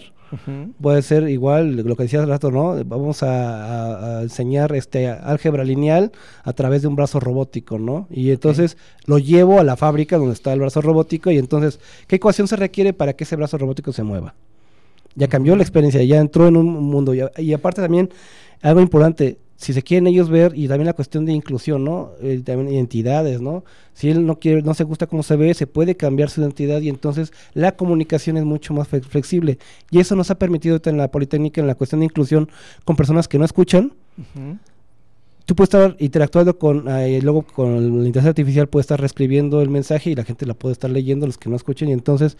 Puede 0.80 1.02
ser 1.02 1.28
igual 1.28 1.76
lo 1.76 1.96
que 1.96 2.04
decías 2.04 2.22
hace 2.22 2.30
rato, 2.30 2.50
¿no? 2.50 2.82
Vamos 2.84 3.22
a, 3.22 4.20
enseñar 4.22 4.74
este 4.74 5.08
álgebra 5.08 5.64
lineal 5.64 6.12
a 6.44 6.52
través 6.52 6.82
de 6.82 6.88
un 6.88 6.96
brazo 6.96 7.20
robótico, 7.20 7.78
¿no? 7.78 8.06
Y 8.10 8.30
entonces 8.30 8.76
lo 9.04 9.18
llevo 9.18 9.60
a 9.60 9.64
la 9.64 9.76
fábrica 9.76 10.16
donde 10.16 10.34
está 10.34 10.52
el 10.52 10.60
brazo 10.60 10.80
robótico 10.80 11.30
y 11.30 11.38
entonces, 11.38 11.80
¿qué 12.06 12.16
ecuación 12.16 12.48
se 12.48 12.56
requiere 12.56 12.92
para 12.92 13.12
que 13.14 13.24
ese 13.24 13.36
brazo 13.36 13.58
robótico 13.58 13.92
se 13.92 14.02
mueva? 14.02 14.34
Ya 15.14 15.28
cambió 15.28 15.54
la 15.56 15.62
experiencia, 15.62 16.02
ya 16.02 16.18
entró 16.18 16.48
en 16.48 16.56
un 16.56 16.66
mundo. 16.66 17.12
y 17.14 17.52
aparte 17.52 17.82
también, 17.82 18.10
algo 18.62 18.80
importante, 18.80 19.38
si 19.62 19.72
se 19.72 19.82
quieren 19.82 20.08
ellos 20.08 20.28
ver, 20.28 20.54
y 20.56 20.66
también 20.66 20.86
la 20.86 20.92
cuestión 20.92 21.24
de 21.24 21.32
inclusión, 21.32 21.84
¿no? 21.84 22.10
Eh, 22.20 22.42
también 22.44 22.74
identidades, 22.74 23.40
¿no? 23.40 23.62
Si 23.94 24.10
él 24.10 24.26
no 24.26 24.40
quiere, 24.40 24.60
no 24.62 24.74
se 24.74 24.82
gusta 24.82 25.06
cómo 25.06 25.22
se 25.22 25.36
ve, 25.36 25.54
se 25.54 25.68
puede 25.68 25.96
cambiar 25.96 26.30
su 26.30 26.40
identidad 26.40 26.80
y 26.80 26.88
entonces 26.88 27.32
la 27.54 27.76
comunicación 27.76 28.36
es 28.36 28.44
mucho 28.44 28.74
más 28.74 28.88
flexible. 28.88 29.58
Y 29.92 30.00
eso 30.00 30.16
nos 30.16 30.32
ha 30.32 30.34
permitido 30.34 30.80
en 30.84 30.96
la 30.96 31.12
Politécnica, 31.12 31.60
en 31.60 31.68
la 31.68 31.76
cuestión 31.76 32.00
de 32.00 32.06
inclusión, 32.06 32.50
con 32.84 32.96
personas 32.96 33.28
que 33.28 33.38
no 33.38 33.44
escuchan. 33.44 33.92
Tú 35.44 35.54
puedes 35.54 35.74
estar 35.74 35.96
interactuando 35.98 36.58
con, 36.58 36.88
eh, 36.88 37.20
luego 37.22 37.42
con 37.42 37.74
la 37.74 38.06
inteligencia 38.06 38.30
artificial, 38.30 38.68
puede 38.68 38.82
estar 38.82 39.00
reescribiendo 39.00 39.60
el 39.60 39.68
mensaje 39.68 40.10
y 40.10 40.14
la 40.14 40.24
gente 40.24 40.46
la 40.46 40.54
puede 40.54 40.72
estar 40.72 40.90
leyendo, 40.90 41.26
los 41.26 41.38
que 41.38 41.50
no 41.50 41.56
escuchen, 41.56 41.88
y 41.88 41.92
entonces 41.92 42.36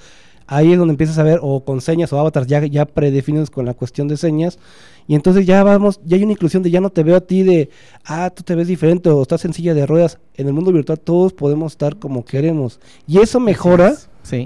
ahí 0.46 0.72
es 0.72 0.78
donde 0.78 0.92
empiezas 0.92 1.18
a 1.18 1.22
ver, 1.22 1.38
o 1.42 1.64
con 1.64 1.80
señas 1.80 2.12
o 2.12 2.18
avatars 2.18 2.46
ya, 2.46 2.64
ya 2.66 2.84
predefinidos 2.84 3.50
con 3.50 3.64
la 3.66 3.74
cuestión 3.74 4.08
de 4.08 4.16
señas, 4.16 4.58
y 5.06 5.14
entonces 5.14 5.46
ya 5.46 5.62
vamos, 5.64 6.00
ya 6.04 6.16
hay 6.16 6.22
una 6.22 6.32
inclusión 6.32 6.62
de 6.62 6.70
ya 6.70 6.80
no 6.80 6.90
te 6.90 7.02
veo 7.02 7.16
a 7.16 7.20
ti 7.20 7.42
de, 7.42 7.70
ah, 8.04 8.30
tú 8.30 8.42
te 8.42 8.54
ves 8.54 8.68
diferente 8.68 9.10
o 9.10 9.22
estás 9.22 9.44
en 9.44 9.52
silla 9.52 9.74
de 9.74 9.86
ruedas. 9.86 10.18
En 10.34 10.46
el 10.46 10.52
mundo 10.52 10.72
virtual 10.72 11.00
todos 11.00 11.32
podemos 11.32 11.72
estar 11.72 11.96
como 11.96 12.24
queremos. 12.24 12.80
Y 13.06 13.18
eso 13.18 13.40
mejora 13.40 13.94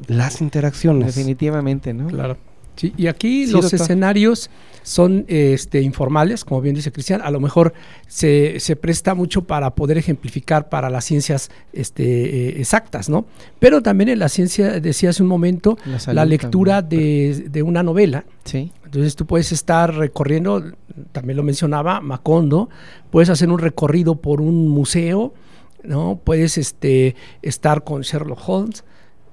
las 0.09 0.41
interacciones. 0.41 1.15
Definitivamente, 1.15 1.93
¿no? 1.93 2.07
Claro. 2.09 2.39
Sí, 2.77 2.93
y 2.97 3.07
aquí 3.07 3.47
los 3.47 3.73
escenarios 3.73 4.51
son 4.83 5.25
este, 5.27 5.81
informales, 5.83 6.45
como 6.45 6.61
bien 6.61 6.77
dice 6.77 6.93
Cristian, 6.93 7.21
a 7.21 7.31
lo 7.33 7.41
mejor 7.41 7.73
se, 8.07 8.61
se, 8.61 8.77
presta 8.77 9.15
mucho 9.15 9.43
para 9.43 9.75
poder 9.75 9.99
ejemplificar 9.99 10.69
para 10.69 10.91
las 10.91 11.05
ciencias 11.05 11.51
este, 11.73 12.05
eh, 12.05 12.61
exactas, 12.61 13.09
¿no? 13.09 13.27
Pero 13.59 13.83
también 13.83 14.11
en 14.11 14.21
la 14.21 14.29
ciencia, 14.29 14.79
decía 14.79 15.11
hace 15.11 15.25
un 15.25 15.29
momento, 15.29 15.77
la, 16.07 16.25
lectura 16.25 16.83
de, 16.83 17.47
de, 17.51 17.63
una 17.65 17.83
novela. 17.83 18.27
Sí. 18.45 18.71
Entonces 18.85 19.17
tú 19.17 19.27
puedes 19.27 19.51
estar 19.51 19.93
recorriendo, 19.93 20.63
también 21.11 21.37
lo 21.37 21.43
mencionaba 21.43 22.01
Macondo, 22.01 22.69
puedes 23.11 23.29
hacer 23.29 23.51
un 23.51 23.59
recorrido 23.59 24.15
por 24.15 24.41
un 24.41 24.69
museo, 24.69 25.35
¿no? 25.83 26.21
Puedes 26.23 26.59
este, 26.59 27.17
estar 27.43 27.83
con 27.83 28.03
Sherlock 28.03 28.49
Holmes, 28.49 28.85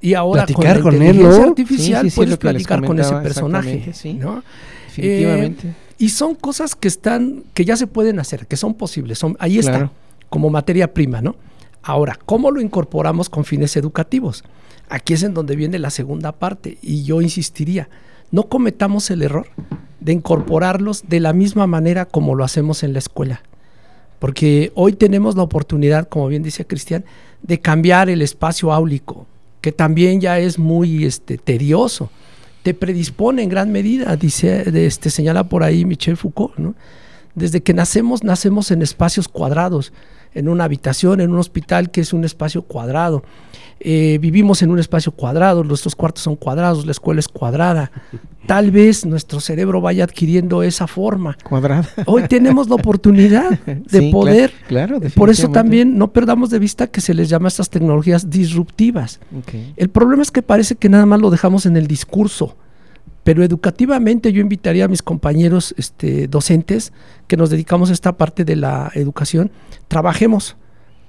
y 0.04 0.16
ahora 0.16 0.46
con 0.54 0.66
la 1.00 1.06
inteligencia 1.06 1.44
artificial 1.46 2.12
puedes 2.14 2.38
platicar 2.38 2.86
con 2.86 3.00
ese 3.00 3.16
personaje, 3.16 3.94
¿no? 4.20 4.44
Definitivamente. 4.88 5.68
Eh, 5.70 5.74
y 5.98 6.10
son 6.10 6.36
cosas 6.36 6.76
que 6.76 6.90
están, 6.90 7.46
que 7.54 7.64
ya 7.64 7.78
se 7.78 7.88
pueden 7.88 8.20
hacer, 8.20 8.46
que 8.46 8.58
son 8.58 8.74
posibles, 8.74 9.18
son, 9.18 9.38
ahí 9.40 9.60
está, 9.60 9.92
como 10.30 10.50
materia 10.50 10.94
prima, 10.94 11.22
¿no? 11.22 11.38
Ahora, 11.82 12.20
¿cómo 12.26 12.52
lo 12.52 12.60
incorporamos 12.60 13.30
con 13.30 13.46
fines 13.46 13.78
educativos? 13.78 14.44
Aquí 14.90 15.14
es 15.14 15.24
en 15.24 15.34
donde 15.34 15.56
viene 15.56 15.80
la 15.80 15.90
segunda 15.90 16.34
parte, 16.34 16.78
y 16.82 17.04
yo 17.04 17.22
insistiría, 17.22 17.88
no 18.30 18.50
cometamos 18.50 19.10
el 19.10 19.22
error 19.22 19.48
de 20.02 20.12
incorporarlos 20.12 21.08
de 21.08 21.22
la 21.22 21.32
misma 21.32 21.66
manera 21.66 22.06
como 22.06 22.36
lo 22.36 22.44
hacemos 22.44 22.84
en 22.84 22.92
la 22.92 23.00
escuela. 23.00 23.42
Porque 24.20 24.74
hoy 24.76 24.94
tenemos 24.94 25.38
la 25.38 25.44
oportunidad, 25.44 26.10
como 26.10 26.28
bien 26.28 26.44
dice 26.44 26.68
Cristian, 26.68 27.06
de 27.42 27.62
cambiar 27.62 28.10
el 28.10 28.22
espacio 28.22 28.74
áulico, 28.74 29.28
que 29.64 29.72
también 29.72 30.20
ya 30.20 30.40
es 30.40 30.60
muy 30.60 31.06
este, 31.06 31.38
tedioso. 31.38 32.12
Te 32.64 32.74
predispone 32.74 33.44
en 33.44 33.48
gran 33.48 33.72
medida, 33.72 34.14
dice, 34.18 34.66
este, 34.86 35.10
señala 35.10 35.46
por 35.46 35.64
ahí 35.64 35.86
Michel 35.86 36.18
Foucault, 36.18 36.58
¿no? 36.58 36.76
Desde 37.34 37.64
que 37.64 37.74
nacemos, 37.74 38.26
nacemos 38.26 38.72
en 38.72 38.82
espacios 38.82 39.30
cuadrados, 39.30 39.94
en 40.34 40.50
una 40.50 40.64
habitación, 40.64 41.22
en 41.22 41.32
un 41.32 41.40
hospital 41.40 41.92
que 41.92 42.02
es 42.02 42.14
un 42.14 42.24
espacio 42.24 42.64
cuadrado. 42.64 43.24
Eh, 43.86 44.18
vivimos 44.22 44.62
en 44.62 44.72
un 44.72 44.80
espacio 44.80 45.12
cuadrado, 45.12 45.64
nuestros 45.64 45.94
cuartos 45.94 46.24
son 46.24 46.38
cuadrados, 46.38 46.86
la 46.86 46.94
escuela 46.94 47.20
es 47.20 47.28
cuadrada. 47.28 47.92
Tal 48.46 48.72
vez 48.72 49.06
nuestro 49.06 49.42
cerebro 49.42 49.82
vaya 49.82 50.06
adquiriendo 50.06 50.64
esa 50.64 50.88
forma. 50.88 51.38
Cuadrada. 51.44 51.90
Hoy 52.06 52.24
tenemos 52.30 52.70
la 52.70 52.76
oportunidad 52.76 53.60
de 53.66 54.10
poder. 54.10 54.54
Claro, 54.68 55.02
Por 55.16 55.30
eso 55.30 55.50
también 55.50 55.98
no 55.98 56.14
perdamos 56.14 56.50
de 56.50 56.60
vista 56.60 56.88
que 56.88 57.02
se 57.02 57.14
les 57.14 57.28
llama 57.28 57.48
a 57.48 57.50
estas 57.50 57.70
tecnologías 57.70 58.30
disruptivas. 58.30 59.20
El 59.76 59.90
problema 59.90 60.24
es 60.24 60.32
que 60.32 60.42
parece 60.42 60.76
que 60.76 60.88
nada 60.88 61.06
más 61.06 61.20
lo 61.20 61.30
dejamos 61.30 61.66
en 61.66 61.76
el 61.76 61.88
discurso. 61.88 62.56
Pero 63.24 63.44
educativamente 63.44 64.34
yo 64.34 64.42
invitaría 64.42 64.86
a 64.86 64.88
mis 64.88 65.02
compañeros 65.02 65.74
este, 65.78 66.28
docentes 66.28 66.92
que 67.28 67.38
nos 67.38 67.50
dedicamos 67.50 67.90
a 67.90 67.94
esta 67.94 68.18
parte 68.18 68.44
de 68.44 68.56
la 68.56 68.92
educación, 68.96 69.52
trabajemos 69.88 70.58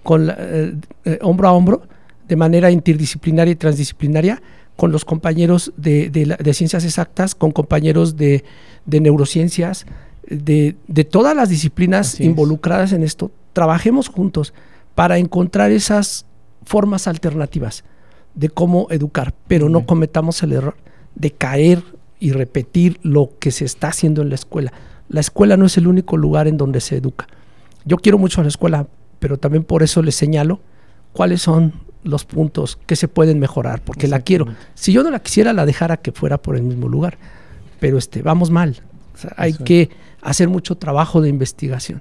con 0.03 0.31
eh, 0.31 0.75
eh, 1.05 1.19
hombro 1.23 1.49
a 1.49 1.53
hombro 1.53 1.83
de 2.29 2.37
manera 2.37 2.71
interdisciplinaria 2.71 3.53
y 3.53 3.57
transdisciplinaria 3.57 4.41
con 4.77 4.93
los 4.93 5.05
compañeros 5.05 5.73
de, 5.77 6.11
ciencias 6.53 6.85
exactas, 6.85 7.35
con 7.35 7.53
compañeros 7.53 8.17
de, 8.17 8.45
neurociencias, 8.87 9.87
de, 10.29 10.77
todas 11.11 11.37
las 11.37 11.49
disciplinas 11.49 12.21
involucradas 12.21 12.93
en 12.93 13.03
esto. 13.03 13.31
Trabajemos 13.53 14.09
juntos 14.09 14.53
para 14.95 15.19
encontrar 15.19 15.71
esas 15.71 16.27
formas 16.65 17.07
alternativas 17.07 17.85
de 18.35 18.49
cómo 18.49 18.89
educar, 18.91 19.35
pero 19.47 19.69
no 19.69 19.87
cometamos 19.87 20.43
el 20.43 20.53
error 20.53 20.77
de 21.15 21.31
caer 21.31 21.83
y 22.25 22.33
repetir 22.33 22.99
lo 23.03 23.33
que 23.39 23.51
se 23.51 23.67
está 23.67 23.89
haciendo 23.89 24.23
en 24.23 24.31
la 24.31 24.35
escuela. 24.35 24.73
La 25.11 25.21
escuela 25.21 25.59
no 25.59 25.67
es 25.67 25.77
el 25.77 25.87
único 25.87 26.17
lugar 26.17 26.49
en 26.49 26.57
donde 26.57 26.81
se 26.81 26.97
educa. 26.97 27.27
Yo 27.85 27.99
quiero 27.99 28.17
mucho 28.17 28.41
a 28.41 28.45
la 28.45 28.49
escuela, 28.49 28.87
pero 29.19 29.37
también 29.37 29.63
por 29.63 29.83
eso 29.83 30.01
les 30.01 30.15
señalo 30.15 30.61
cuáles 31.13 31.43
son 31.43 31.75
los 32.03 32.25
puntos 32.25 32.79
que 32.87 32.97
se 32.97 33.09
pueden 33.09 33.39
mejorar, 33.39 33.83
porque 33.85 34.09
la 34.09 34.21
quiero. 34.21 34.47
Si 34.73 34.91
yo 34.91 35.03
no 35.03 35.11
la 35.11 35.19
quisiera, 35.19 35.53
la 35.53 35.67
dejara 35.67 35.99
que 35.99 36.13
fuera 36.13 36.41
por 36.41 36.57
el 36.57 36.63
mismo 36.63 36.89
lugar. 36.89 37.19
Pero 37.79 37.99
este, 37.99 38.23
vamos 38.23 38.51
mal. 38.51 38.81
hay 39.37 39.53
que 39.53 39.91
hacer 40.23 40.49
mucho 40.49 40.79
trabajo 40.79 41.21
de 41.21 41.29
investigación. 41.29 42.01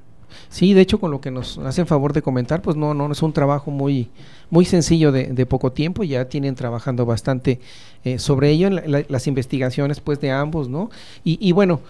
Sí, 0.53 0.75
de 0.75 0.81
hecho, 0.81 0.99
con 0.99 1.09
lo 1.09 1.19
que 1.19 1.31
nos 1.31 1.57
hacen 1.57 1.87
favor 1.87 2.13
de 2.13 2.21
comentar, 2.21 2.61
pues 2.61 2.77
no, 2.77 2.93
no 2.93 3.11
es 3.11 3.23
un 3.23 3.33
trabajo 3.33 3.71
muy, 3.71 4.09
muy 4.51 4.65
sencillo 4.65 5.11
de, 5.11 5.45
poco 5.47 5.71
tiempo, 5.71 6.03
ya 6.03 6.25
tienen 6.25 6.53
trabajando 6.53 7.07
bastante 7.07 7.59
eh, 8.03 8.19
sobre 8.19 8.51
ello, 8.51 8.69
las 8.69 9.25
investigaciones 9.25 9.99
pues 9.99 10.21
de 10.21 10.29
ambos, 10.29 10.69
¿no? 10.69 10.91
Y, 11.23 11.39
y 11.41 11.53
bueno, 11.53 11.81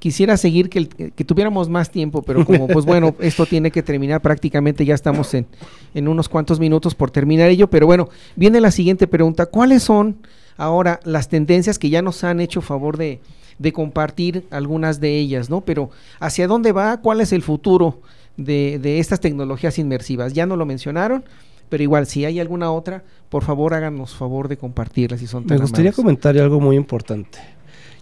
quisiera 0.00 0.36
seguir 0.36 0.68
que, 0.68 0.86
que, 0.86 1.24
tuviéramos 1.24 1.70
más 1.70 1.90
tiempo, 1.90 2.20
pero 2.20 2.44
como 2.44 2.68
pues 2.68 2.84
bueno, 2.84 3.14
esto 3.20 3.46
tiene 3.46 3.70
que 3.70 3.82
terminar 3.82 4.20
prácticamente, 4.20 4.84
ya 4.84 4.94
estamos 4.94 5.32
en, 5.32 5.46
en 5.94 6.08
unos 6.08 6.28
cuantos 6.28 6.60
minutos 6.60 6.94
por 6.94 7.10
terminar 7.10 7.48
ello, 7.48 7.70
pero 7.70 7.86
bueno, 7.86 8.10
viene 8.36 8.60
la 8.60 8.70
siguiente 8.70 9.06
pregunta, 9.06 9.46
¿cuáles 9.46 9.82
son 9.82 10.18
ahora 10.58 11.00
las 11.04 11.30
tendencias 11.30 11.78
que 11.78 11.88
ya 11.88 12.02
nos 12.02 12.22
han 12.22 12.40
hecho 12.40 12.60
favor 12.60 12.98
de, 12.98 13.20
de 13.58 13.72
compartir 13.72 14.46
algunas 14.50 15.00
de 15.00 15.18
ellas, 15.18 15.50
¿no? 15.50 15.60
Pero 15.60 15.90
¿hacia 16.20 16.46
dónde 16.46 16.72
va? 16.72 17.00
¿Cuál 17.00 17.20
es 17.20 17.32
el 17.32 17.42
futuro 17.42 18.00
de, 18.36 18.78
de 18.80 18.98
estas 18.98 19.20
tecnologías 19.20 19.78
inmersivas? 19.78 20.32
Ya 20.32 20.46
no 20.46 20.56
lo 20.56 20.64
mencionaron, 20.66 21.24
pero 21.68 21.82
igual, 21.82 22.06
si 22.06 22.24
hay 22.24 22.40
alguna 22.40 22.70
otra, 22.70 23.02
por 23.28 23.44
favor 23.44 23.74
háganos 23.74 24.14
favor 24.14 24.48
de 24.48 24.56
compartirla 24.56 25.18
si 25.18 25.26
son 25.26 25.44
Me 25.46 25.58
gustaría 25.58 25.92
comentar 25.92 26.36
algo 26.38 26.60
muy 26.60 26.76
importante. 26.76 27.38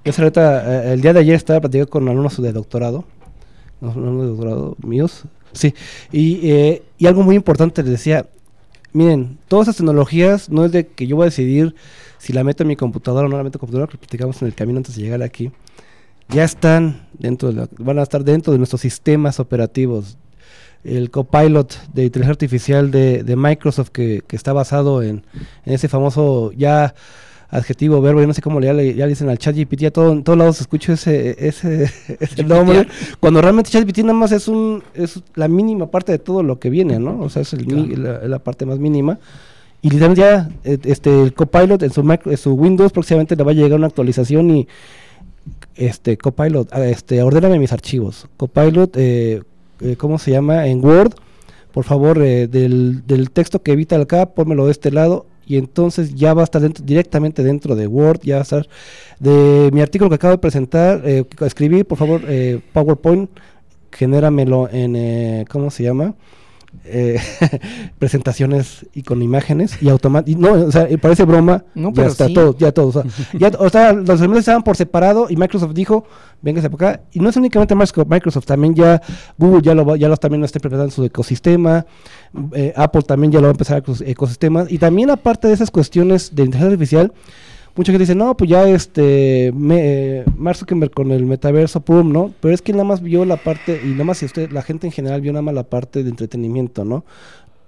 Yo 0.04 0.12
ahorita, 0.16 0.84
eh, 0.84 0.92
el 0.92 1.00
día 1.00 1.12
de 1.12 1.20
ayer 1.20 1.34
estaba 1.34 1.60
platicando 1.60 1.90
con 1.90 2.08
alumnos 2.08 2.40
de 2.40 2.52
doctorado, 2.52 3.04
alumnos 3.80 4.22
de 4.22 4.28
doctorado 4.28 4.76
míos, 4.84 5.24
sí, 5.52 5.74
y, 6.12 6.48
eh, 6.48 6.82
y 6.96 7.06
algo 7.06 7.22
muy 7.22 7.34
importante 7.34 7.82
les 7.82 7.90
decía, 7.90 8.26
miren, 8.92 9.36
todas 9.48 9.66
esas 9.66 9.78
tecnologías 9.78 10.48
no 10.48 10.64
es 10.64 10.70
de 10.70 10.86
que 10.86 11.08
yo 11.08 11.16
voy 11.16 11.24
a 11.24 11.30
decidir 11.30 11.74
si 12.26 12.32
la 12.32 12.42
meto 12.42 12.64
en 12.64 12.68
mi 12.68 12.74
computadora 12.74 13.26
o 13.26 13.30
no 13.30 13.36
la 13.36 13.44
meto 13.44 13.58
en 13.58 13.60
computadora, 13.60 13.88
que 13.88 13.98
platicamos 13.98 14.42
en 14.42 14.48
el 14.48 14.54
camino 14.54 14.78
antes 14.78 14.96
de 14.96 15.02
llegar 15.02 15.22
aquí, 15.22 15.52
ya 16.28 16.42
están 16.42 17.06
dentro 17.12 17.52
de 17.52 17.68
van 17.78 18.00
a 18.00 18.02
estar 18.02 18.24
dentro 18.24 18.52
de 18.52 18.58
nuestros 18.58 18.80
sistemas 18.80 19.38
operativos. 19.38 20.18
El 20.82 21.12
copilot 21.12 21.72
de 21.92 22.04
inteligencia 22.04 22.32
artificial 22.32 22.90
de, 22.90 23.22
de 23.22 23.36
Microsoft 23.36 23.90
que, 23.90 24.24
que, 24.26 24.34
está 24.34 24.52
basado 24.52 25.04
en, 25.04 25.24
en, 25.64 25.72
ese 25.72 25.88
famoso 25.88 26.50
ya 26.50 26.96
adjetivo, 27.48 28.00
verbo, 28.00 28.20
yo 28.20 28.26
no 28.26 28.34
sé 28.34 28.42
cómo 28.42 28.58
le, 28.58 28.66
ya, 28.66 29.04
le 29.06 29.06
dicen 29.06 29.28
al 29.28 29.38
chat 29.38 29.54
GPT, 29.56 29.84
a 29.84 29.90
todo, 29.92 30.10
en 30.10 30.24
todos 30.24 30.36
lados 30.36 30.60
escucho 30.60 30.92
ese, 30.92 31.46
ese, 31.46 31.84
ese 32.20 32.42
nombre, 32.42 32.88
cuando 33.20 33.40
realmente 33.40 33.70
chat 33.70 33.84
GPT 33.84 33.98
nada 33.98 34.14
más 34.14 34.32
es, 34.32 34.48
un, 34.48 34.82
es 34.94 35.22
la 35.36 35.46
mínima 35.46 35.92
parte 35.92 36.10
de 36.10 36.18
todo 36.18 36.42
lo 36.42 36.58
que 36.58 36.70
viene, 36.70 36.98
¿no? 36.98 37.20
O 37.20 37.30
sea, 37.30 37.42
es 37.42 37.52
el, 37.52 37.66
claro. 37.66 37.86
la, 37.96 38.26
la 38.26 38.38
parte 38.40 38.66
más 38.66 38.80
mínima. 38.80 39.20
Y 39.82 39.90
literalmente 39.90 40.20
ya 40.22 40.48
este, 40.64 41.22
el 41.22 41.32
Copilot 41.34 41.82
en 41.82 41.92
su, 41.92 42.18
en 42.24 42.36
su 42.36 42.54
Windows 42.54 42.92
próximamente 42.92 43.36
le 43.36 43.44
va 43.44 43.52
a 43.52 43.54
llegar 43.54 43.78
una 43.78 43.86
actualización 43.86 44.50
y 44.50 44.68
este 45.74 46.16
Copilot, 46.16 46.72
este, 46.74 47.22
ordéname 47.22 47.58
mis 47.58 47.72
archivos. 47.72 48.26
Copilot, 48.36 48.96
eh, 48.96 49.42
eh, 49.80 49.96
¿cómo 49.96 50.18
se 50.18 50.30
llama? 50.30 50.66
En 50.66 50.84
Word, 50.84 51.14
por 51.72 51.84
favor, 51.84 52.22
eh, 52.22 52.48
del, 52.48 53.06
del, 53.06 53.30
texto 53.30 53.62
que 53.62 53.72
evita 53.72 53.96
acá, 54.00 54.26
pónmelo 54.26 54.66
de 54.66 54.72
este 54.72 54.90
lado 54.90 55.26
y 55.46 55.58
entonces 55.58 56.14
ya 56.14 56.34
va 56.34 56.40
a 56.40 56.44
estar 56.44 56.60
dentro, 56.60 56.84
directamente 56.84 57.42
dentro 57.42 57.76
de 57.76 57.86
Word, 57.86 58.20
ya 58.22 58.36
va 58.36 58.40
a 58.40 58.42
estar 58.42 58.68
de 59.20 59.70
mi 59.72 59.82
artículo 59.82 60.08
que 60.08 60.16
acabo 60.16 60.32
de 60.32 60.38
presentar, 60.38 61.02
eh, 61.04 61.24
escribí, 61.40 61.84
por 61.84 61.98
favor, 61.98 62.22
PowerPoint, 62.72 63.30
genéramelo 63.92 64.68
en, 64.72 65.44
¿cómo 65.46 65.70
se 65.70 65.84
llama? 65.84 66.14
Eh, 66.84 67.18
presentaciones 67.98 68.86
y 68.92 69.02
con 69.02 69.22
imágenes 69.22 69.80
y 69.82 69.88
automático 69.88 70.40
no 70.40 70.52
o 70.52 70.70
sea 70.70 70.86
parece 71.00 71.24
broma 71.24 71.64
no, 71.74 71.92
ya 71.92 72.06
está 72.06 72.26
sí. 72.26 72.34
todo 72.34 72.56
ya 72.56 72.70
todo 72.70 72.88
o 72.88 72.92
sea, 72.92 73.02
ya, 73.38 73.50
o 73.58 73.68
sea 73.68 73.92
los 73.92 74.20
elementos 74.20 74.40
estaban 74.40 74.62
por 74.62 74.76
separado 74.76 75.26
y 75.28 75.36
Microsoft 75.36 75.74
dijo 75.74 76.04
véngase 76.42 76.70
por 76.70 76.84
acá 76.84 77.02
y 77.12 77.20
no 77.20 77.28
es 77.28 77.36
únicamente 77.36 77.74
Microsoft 77.74 78.46
también 78.46 78.74
ya 78.74 79.00
Google 79.38 79.62
ya 79.62 79.74
lo 79.74 79.96
ya 79.96 80.08
los 80.08 80.20
también 80.20 80.40
lo 80.40 80.46
está 80.46 80.58
implementando 80.58 80.90
en 80.90 80.94
su 80.94 81.04
ecosistema 81.04 81.86
eh, 82.52 82.72
Apple 82.76 83.02
también 83.02 83.32
ya 83.32 83.40
lo 83.40 83.44
va 83.44 83.50
a 83.50 83.52
empezar 83.52 83.82
a 83.82 84.04
ecosistemas 84.04 84.70
y 84.70 84.78
también 84.78 85.10
aparte 85.10 85.48
de 85.48 85.54
esas 85.54 85.70
cuestiones 85.70 86.34
de 86.34 86.44
inteligencia 86.44 86.72
artificial 86.72 87.12
mucha 87.76 87.92
gente 87.92 88.02
dice, 88.02 88.14
no, 88.14 88.36
pues 88.36 88.50
ya 88.50 88.68
este, 88.68 89.52
me, 89.54 90.20
eh, 90.20 90.24
Zuckerberg 90.54 90.92
con 90.92 91.12
el 91.12 91.26
metaverso, 91.26 91.80
pum, 91.80 92.10
¿no? 92.10 92.32
Pero 92.40 92.54
es 92.54 92.62
que 92.62 92.72
nada 92.72 92.84
más 92.84 93.02
vio 93.02 93.24
la 93.24 93.36
parte, 93.36 93.80
y 93.84 93.88
nada 93.88 94.04
más 94.04 94.18
si 94.18 94.24
usted, 94.24 94.50
la 94.50 94.62
gente 94.62 94.86
en 94.86 94.92
general 94.92 95.20
vio 95.20 95.32
nada 95.32 95.42
más 95.42 95.54
la 95.54 95.64
parte 95.64 96.02
de 96.02 96.10
entretenimiento, 96.10 96.84
¿no? 96.84 97.04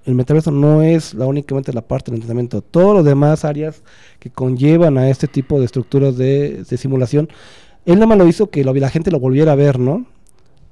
El 0.05 0.15
metaverso 0.15 0.51
no 0.51 0.83
es 0.83 1.13
la 1.13 1.27
únicamente 1.27 1.73
la 1.73 1.83
parte 1.83 2.11
del 2.11 2.17
entretenimiento. 2.17 2.63
Todos 2.63 2.95
los 2.95 3.05
demás 3.05 3.45
áreas 3.45 3.83
que 4.19 4.31
conllevan 4.31 4.97
a 4.97 5.11
este 5.11 5.29
tipo 5.29 5.59
de 5.59 5.67
estructuras 5.67 6.17
de, 6.17 6.65
simulación, 6.79 7.29
él 7.85 7.97
nada 7.97 8.07
más 8.07 8.19
lo 8.19 8.27
hizo 8.27 8.49
que 8.49 8.65
la 8.65 8.89
gente 8.89 9.11
lo 9.11 9.21
volviera 9.21 9.53
a 9.53 9.57
ver, 9.57 9.79
¿no? 9.79 10.07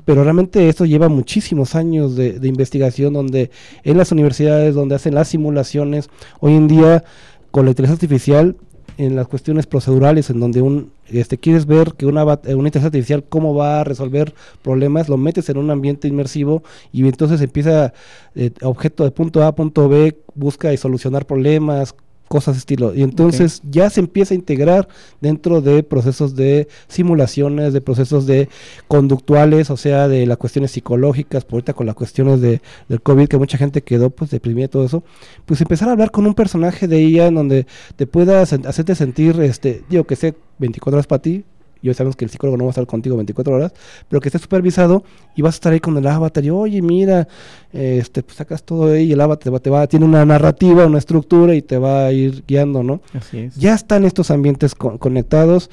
pero 0.07 0.23
realmente 0.23 0.69
esto 0.69 0.85
lleva 0.85 1.09
muchísimos 1.09 1.75
años 1.75 2.15
de, 2.15 2.39
investigación 2.45 3.13
donde 3.13 3.51
en 3.83 3.99
las 3.99 4.13
universidades 4.13 4.75
donde 4.75 4.95
hacen 4.95 5.17
las 5.17 5.29
simulaciones 5.29 6.09
hoy 6.39 6.55
en 6.55 6.69
día 6.69 7.03
con 7.51 7.65
la 7.65 7.73
inteligencia 7.73 8.07
artificial 8.07 8.57
en 8.99 9.17
las 9.17 9.29
cuestiones 9.29 9.67
procedurales 9.67 10.31
en 10.31 10.41
donde 10.41 10.63
un 10.63 10.91
este 11.09 11.39
quieres 11.39 11.67
ver 11.67 11.93
que 11.93 12.07
una, 12.07 12.25
una 12.25 12.35
inteligencia 12.35 12.87
artificial 12.87 13.25
cómo 13.29 13.55
va 13.55 13.81
a 13.81 13.85
resolver 13.85 14.35
problemas, 14.63 15.09
lo 15.09 15.17
metes 15.17 15.49
en 15.49 15.59
un 15.59 15.71
ambiente 15.71 16.09
inmersivo 16.09 16.63
y 16.93 17.07
entonces 17.07 17.41
empieza 17.41 17.93
eh, 18.35 18.51
objeto 18.63 19.05
de 19.05 19.11
punto 19.11 19.43
A 19.43 19.49
a 19.49 19.55
punto 19.55 19.89
B, 19.89 20.17
busca 20.35 20.73
y 20.73 20.77
solucionar 20.77 21.27
problemas, 21.27 21.95
cosas 22.29 22.55
de 22.55 22.59
estilo. 22.61 22.95
Y 22.95 23.03
entonces 23.03 23.59
okay. 23.59 23.71
ya 23.73 23.91
se 23.91 24.01
empieza 24.01 24.35
a 24.35 24.37
integrar 24.37 24.89
dentro 25.21 25.61
de 25.61 25.83
procesos 25.83 26.35
de 26.35 26.69
simulaciones, 26.89 27.73
de 27.73 27.81
procesos 27.81 28.27
de 28.27 28.49
conductuales, 28.89 29.71
o 29.71 29.77
sea, 29.77 30.09
de 30.09 30.27
las 30.27 30.37
cuestiones 30.37 30.73
psicológicas, 30.73 31.45
por 31.45 31.55
ahorita 31.55 31.73
con 31.73 31.87
las 31.87 31.95
cuestiones 31.95 32.41
de, 32.41 32.61
del 32.89 33.01
COVID, 33.01 33.29
que 33.29 33.39
mucha 33.39 33.59
gente 33.59 33.83
quedó 33.83 34.11
pues 34.11 34.31
deprimida 34.31 34.67
y 34.67 34.69
todo 34.69 34.85
eso, 34.85 35.03
pues 35.45 35.61
empezar 35.61 35.89
a 35.89 35.93
hablar 35.93 36.11
con 36.11 36.27
un 36.27 36.35
personaje 36.35 36.89
de 36.89 36.99
ella 36.99 37.27
en 37.27 37.35
donde 37.35 37.67
te 37.97 38.07
pueda 38.07 38.43
hacerte 38.43 38.95
sentir, 38.95 39.41
este, 39.41 39.83
digo 39.89 40.05
que 40.05 40.17
sé 40.17 40.35
24 40.59 40.97
horas 40.97 41.07
para 41.07 41.23
ti, 41.23 41.45
yo 41.83 41.95
sabemos 41.95 42.17
que 42.17 42.25
el 42.25 42.31
psicólogo 42.31 42.57
no 42.57 42.65
va 42.65 42.71
a 42.71 42.73
estar 42.73 42.87
contigo 42.87 43.17
24 43.17 43.55
horas, 43.55 43.73
pero 44.09 44.21
que 44.21 44.29
esté 44.29 44.39
supervisado 44.39 45.05
y 45.35 45.43
vas 45.43 45.55
a 45.55 45.57
estar 45.57 45.73
ahí 45.73 45.81
con 45.81 45.97
el 45.97 46.07
avatar 46.07 46.45
y 46.45 46.51
oye, 46.51 46.83
mira, 46.83 47.29
este, 47.73 48.23
pues 48.23 48.37
sacas 48.37 48.63
todo 48.63 48.93
ahí 48.93 49.05
y 49.05 49.13
el 49.13 49.21
avatar 49.21 49.45
te 49.45 49.51
va, 49.51 49.59
te 49.59 49.71
va, 49.71 49.87
tiene 49.87 50.05
una 50.05 50.25
narrativa, 50.25 50.87
una 50.87 50.99
estructura 50.99 51.55
y 51.55 51.63
te 51.63 51.79
va 51.79 52.07
a 52.07 52.13
ir 52.13 52.45
guiando, 52.47 52.83
¿no? 52.83 53.01
Así 53.13 53.39
es. 53.39 53.57
Ya 53.57 53.75
están 53.75 54.05
estos 54.05 54.31
ambientes 54.31 54.75
con, 54.75 54.99
conectados. 54.99 55.71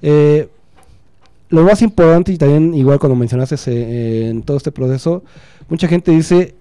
Eh, 0.00 0.48
lo 1.48 1.62
más 1.64 1.82
importante 1.82 2.32
y 2.32 2.38
también 2.38 2.74
igual 2.74 2.98
cuando 2.98 3.14
mencionaste 3.14 3.56
ese, 3.56 3.72
eh, 3.72 4.28
en 4.30 4.42
todo 4.42 4.56
este 4.56 4.72
proceso, 4.72 5.22
mucha 5.68 5.86
gente 5.86 6.10
dice 6.10 6.54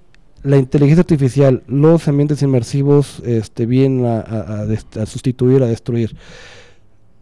la 0.43 0.57
inteligencia 0.57 1.01
artificial, 1.01 1.63
los 1.67 2.07
ambientes 2.07 2.41
inmersivos 2.41 3.21
este, 3.25 3.65
vienen 3.65 4.05
a, 4.05 4.19
a, 4.19 4.61
a, 4.63 5.01
a 5.01 5.05
sustituir, 5.05 5.63
a 5.63 5.67
destruir 5.67 6.15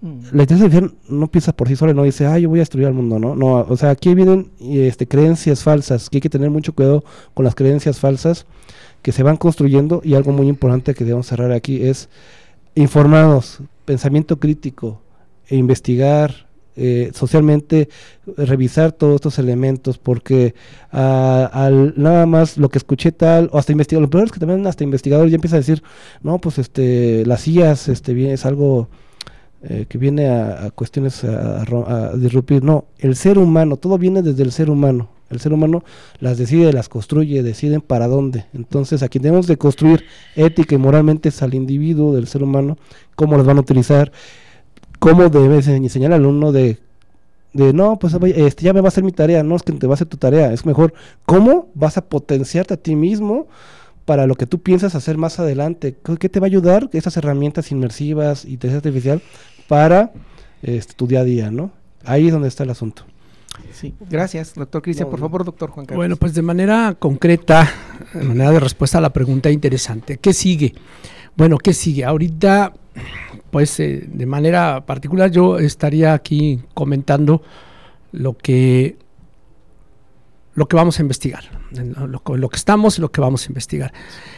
la 0.02 0.44
inteligencia 0.44 0.66
artificial 0.66 0.94
no 1.10 1.28
piensa 1.28 1.52
por 1.54 1.68
sí 1.68 1.76
sola, 1.76 1.94
no 1.94 2.04
dice, 2.04 2.26
ah, 2.26 2.40
yo 2.40 2.50
voy 2.50 2.60
a 2.60 2.62
destruir 2.62 2.88
al 2.88 2.94
mundo, 2.94 3.20
¿no? 3.20 3.36
No, 3.36 3.66
o 3.68 3.78
sea, 3.78 3.90
aquí 3.90 4.16
vienen 4.16 4.50
este, 4.62 5.08
creencias 5.08 5.64
falsas, 5.64 6.10
que 6.10 6.18
hay 6.18 6.22
que 6.22 6.30
tener 6.30 6.50
mucho 6.50 6.74
cuidado 6.74 7.04
con 7.34 7.44
las 7.44 7.56
creencias 7.56 8.00
falsas 8.00 8.46
que 9.02 9.12
se 9.12 9.24
van 9.24 9.38
construyendo 9.38 10.02
y 10.04 10.14
algo 10.14 10.32
muy 10.32 10.48
importante 10.48 10.94
que 10.94 11.04
debemos 11.04 11.28
cerrar 11.28 11.52
aquí 11.52 11.84
es 11.84 12.10
informados, 12.76 13.60
pensamiento 13.86 14.40
crítico, 14.40 15.02
e 15.48 15.56
investigar, 15.56 16.48
eh, 16.76 17.12
socialmente 17.14 17.90
revisar 18.38 18.94
todos 18.94 19.16
estos 19.16 19.38
elementos 19.38 19.98
porque 19.98 20.54
uh, 20.94 21.50
al 21.52 21.94
nada 21.98 22.26
más 22.26 22.58
lo 22.58 22.70
que 22.70 22.78
escuché 22.78 23.12
tal 23.12 23.50
o 23.52 23.58
hasta 23.58 23.74
investigadores 23.74 24.08
lo 24.08 24.10
peor 24.10 24.26
es 24.26 24.32
que 24.32 24.40
también 24.40 24.66
hasta 24.66 24.86
investigadores 24.86 25.30
ya 25.30 25.36
empiezan 25.36 25.58
a 25.58 25.60
decir 25.60 25.84
no 26.22 26.40
pues 26.40 26.58
este 26.58 27.26
las 27.26 27.46
IAS 27.50 27.90
este 27.90 28.14
bien 28.14 28.32
es 28.32 28.46
algo 28.46 28.88
eh, 29.62 29.86
que 29.90 29.98
viene 29.98 30.30
a, 30.30 30.72
cuestiones 30.72 31.24
a, 31.24 31.62
a, 31.62 32.16
disrupir. 32.16 32.64
No, 32.64 32.86
el 32.98 33.16
ser 33.16 33.38
humano, 33.38 33.78
todo 33.78 33.98
viene 33.98 34.22
desde 34.22 34.44
el 34.44 34.52
ser 34.52 34.70
humano. 34.70 35.10
El 35.30 35.40
ser 35.40 35.54
humano 35.54 35.84
las 36.20 36.38
decide, 36.38 36.74
las 36.74 36.90
construye, 36.90 37.44
deciden 37.44 37.82
para 37.82 38.08
dónde. 38.08 38.46
Entonces, 38.54 39.04
aquí 39.04 39.20
tenemos 39.20 39.48
de 39.48 39.58
construir 39.58 40.06
ética 40.36 40.76
y 40.76 40.78
moralmente 40.78 41.30
es 41.30 41.44
al 41.44 41.54
individuo 41.54 42.16
del 42.16 42.28
ser 42.28 42.42
humano, 42.42 42.78
cómo 43.16 43.38
las 43.38 43.46
van 43.46 43.58
a 43.58 43.62
utilizar, 43.62 44.12
cómo 44.98 45.30
debes 45.30 45.68
enseñar 45.68 46.14
al 46.14 46.22
alumno 46.22 46.52
de, 46.52 46.80
de 47.54 47.74
no, 47.74 48.00
pues 48.00 48.16
este, 48.36 48.64
ya 48.64 48.74
me 48.74 48.82
va 48.82 48.88
a 48.88 48.90
hacer 48.90 49.04
mi 49.04 49.12
tarea, 49.12 49.44
no 49.44 49.56
es 49.56 49.64
que 49.64 49.72
te 49.74 49.88
va 49.88 49.94
a 49.94 49.96
hacer 49.96 50.08
tu 50.08 50.18
tarea, 50.18 50.52
es 50.52 50.66
mejor 50.66 50.94
cómo 51.26 51.70
vas 51.76 51.98
a 51.98 52.06
potenciarte 52.06 52.74
a 52.74 52.78
ti 52.78 52.96
mismo 52.96 53.48
para 54.10 54.26
lo 54.26 54.34
que 54.34 54.48
tú 54.48 54.60
piensas 54.60 54.96
hacer 54.96 55.20
más 55.20 55.40
adelante. 55.40 55.96
¿Qué 56.20 56.30
te 56.30 56.40
va 56.40 56.48
a 56.48 56.50
ayudar 56.50 56.90
esas 56.94 57.16
herramientas 57.16 57.72
inmersivas 57.72 58.44
y 58.44 58.54
inteligencia 58.54 58.90
artificial 58.90 59.22
para 59.68 60.14
este, 60.64 60.96
tu 60.96 61.06
día 61.06 61.20
a 61.20 61.24
día, 61.24 61.52
¿no? 61.52 61.70
Ahí 62.06 62.26
es 62.26 62.34
donde 62.34 62.48
está 62.48 62.64
el 62.64 62.72
asunto. 62.72 63.04
Sí, 63.72 63.94
gracias, 64.10 64.56
doctor 64.56 64.82
Cristian. 64.82 65.06
No, 65.06 65.12
por 65.12 65.20
favor, 65.20 65.46
doctor 65.46 65.70
Juan 65.70 65.86
Carlos. 65.86 65.98
Bueno, 65.98 66.16
pues 66.16 66.34
de 66.34 66.42
manera 66.42 66.96
concreta, 66.98 67.70
de 68.16 68.24
manera 68.24 68.50
de 68.50 68.60
respuesta 68.60 68.98
a 68.98 69.02
la 69.02 69.14
pregunta 69.14 69.52
interesante, 69.52 70.18
¿qué 70.18 70.34
sigue? 70.34 70.74
Bueno, 71.38 71.60
¿qué 71.60 71.76
sigue? 71.76 72.04
Ahorita, 72.04 72.74
pues 73.52 73.80
eh, 73.80 74.10
de 74.12 74.26
manera 74.26 74.88
particular, 74.88 75.30
yo 75.30 75.60
estaría 75.60 76.16
aquí 76.16 76.62
comentando 76.74 77.44
lo 78.12 78.36
que 78.36 78.98
lo 80.60 80.68
que 80.68 80.76
vamos 80.76 81.00
a 81.00 81.02
investigar, 81.02 81.46
lo, 81.72 82.50
que 82.50 82.58
estamos 82.58 82.98
y 82.98 83.02
lo 83.02 83.14
que 83.14 83.22
vamos 83.22 83.46
a 83.46 83.48
investigar. 83.48 83.94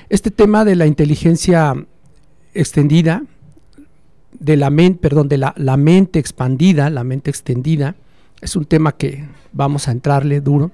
Este 0.07 0.29
tema 0.29 0.63
de 0.63 0.75
la 0.75 0.85
inteligencia 0.85 1.73
extendida, 2.53 3.23
de 4.39 4.55
la 4.55 4.69
mente, 4.69 4.99
perdón, 5.01 5.29
de 5.29 5.39
la, 5.39 5.55
la, 5.57 5.77
mente 5.77 6.19
expandida, 6.19 6.91
la 6.91 7.03
mente 7.03 7.31
extendida, 7.31 7.95
es 8.39 8.55
un 8.55 8.65
tema 8.65 8.91
que 8.91 9.25
vamos 9.51 9.87
a 9.87 9.91
entrarle 9.91 10.41
duro, 10.41 10.69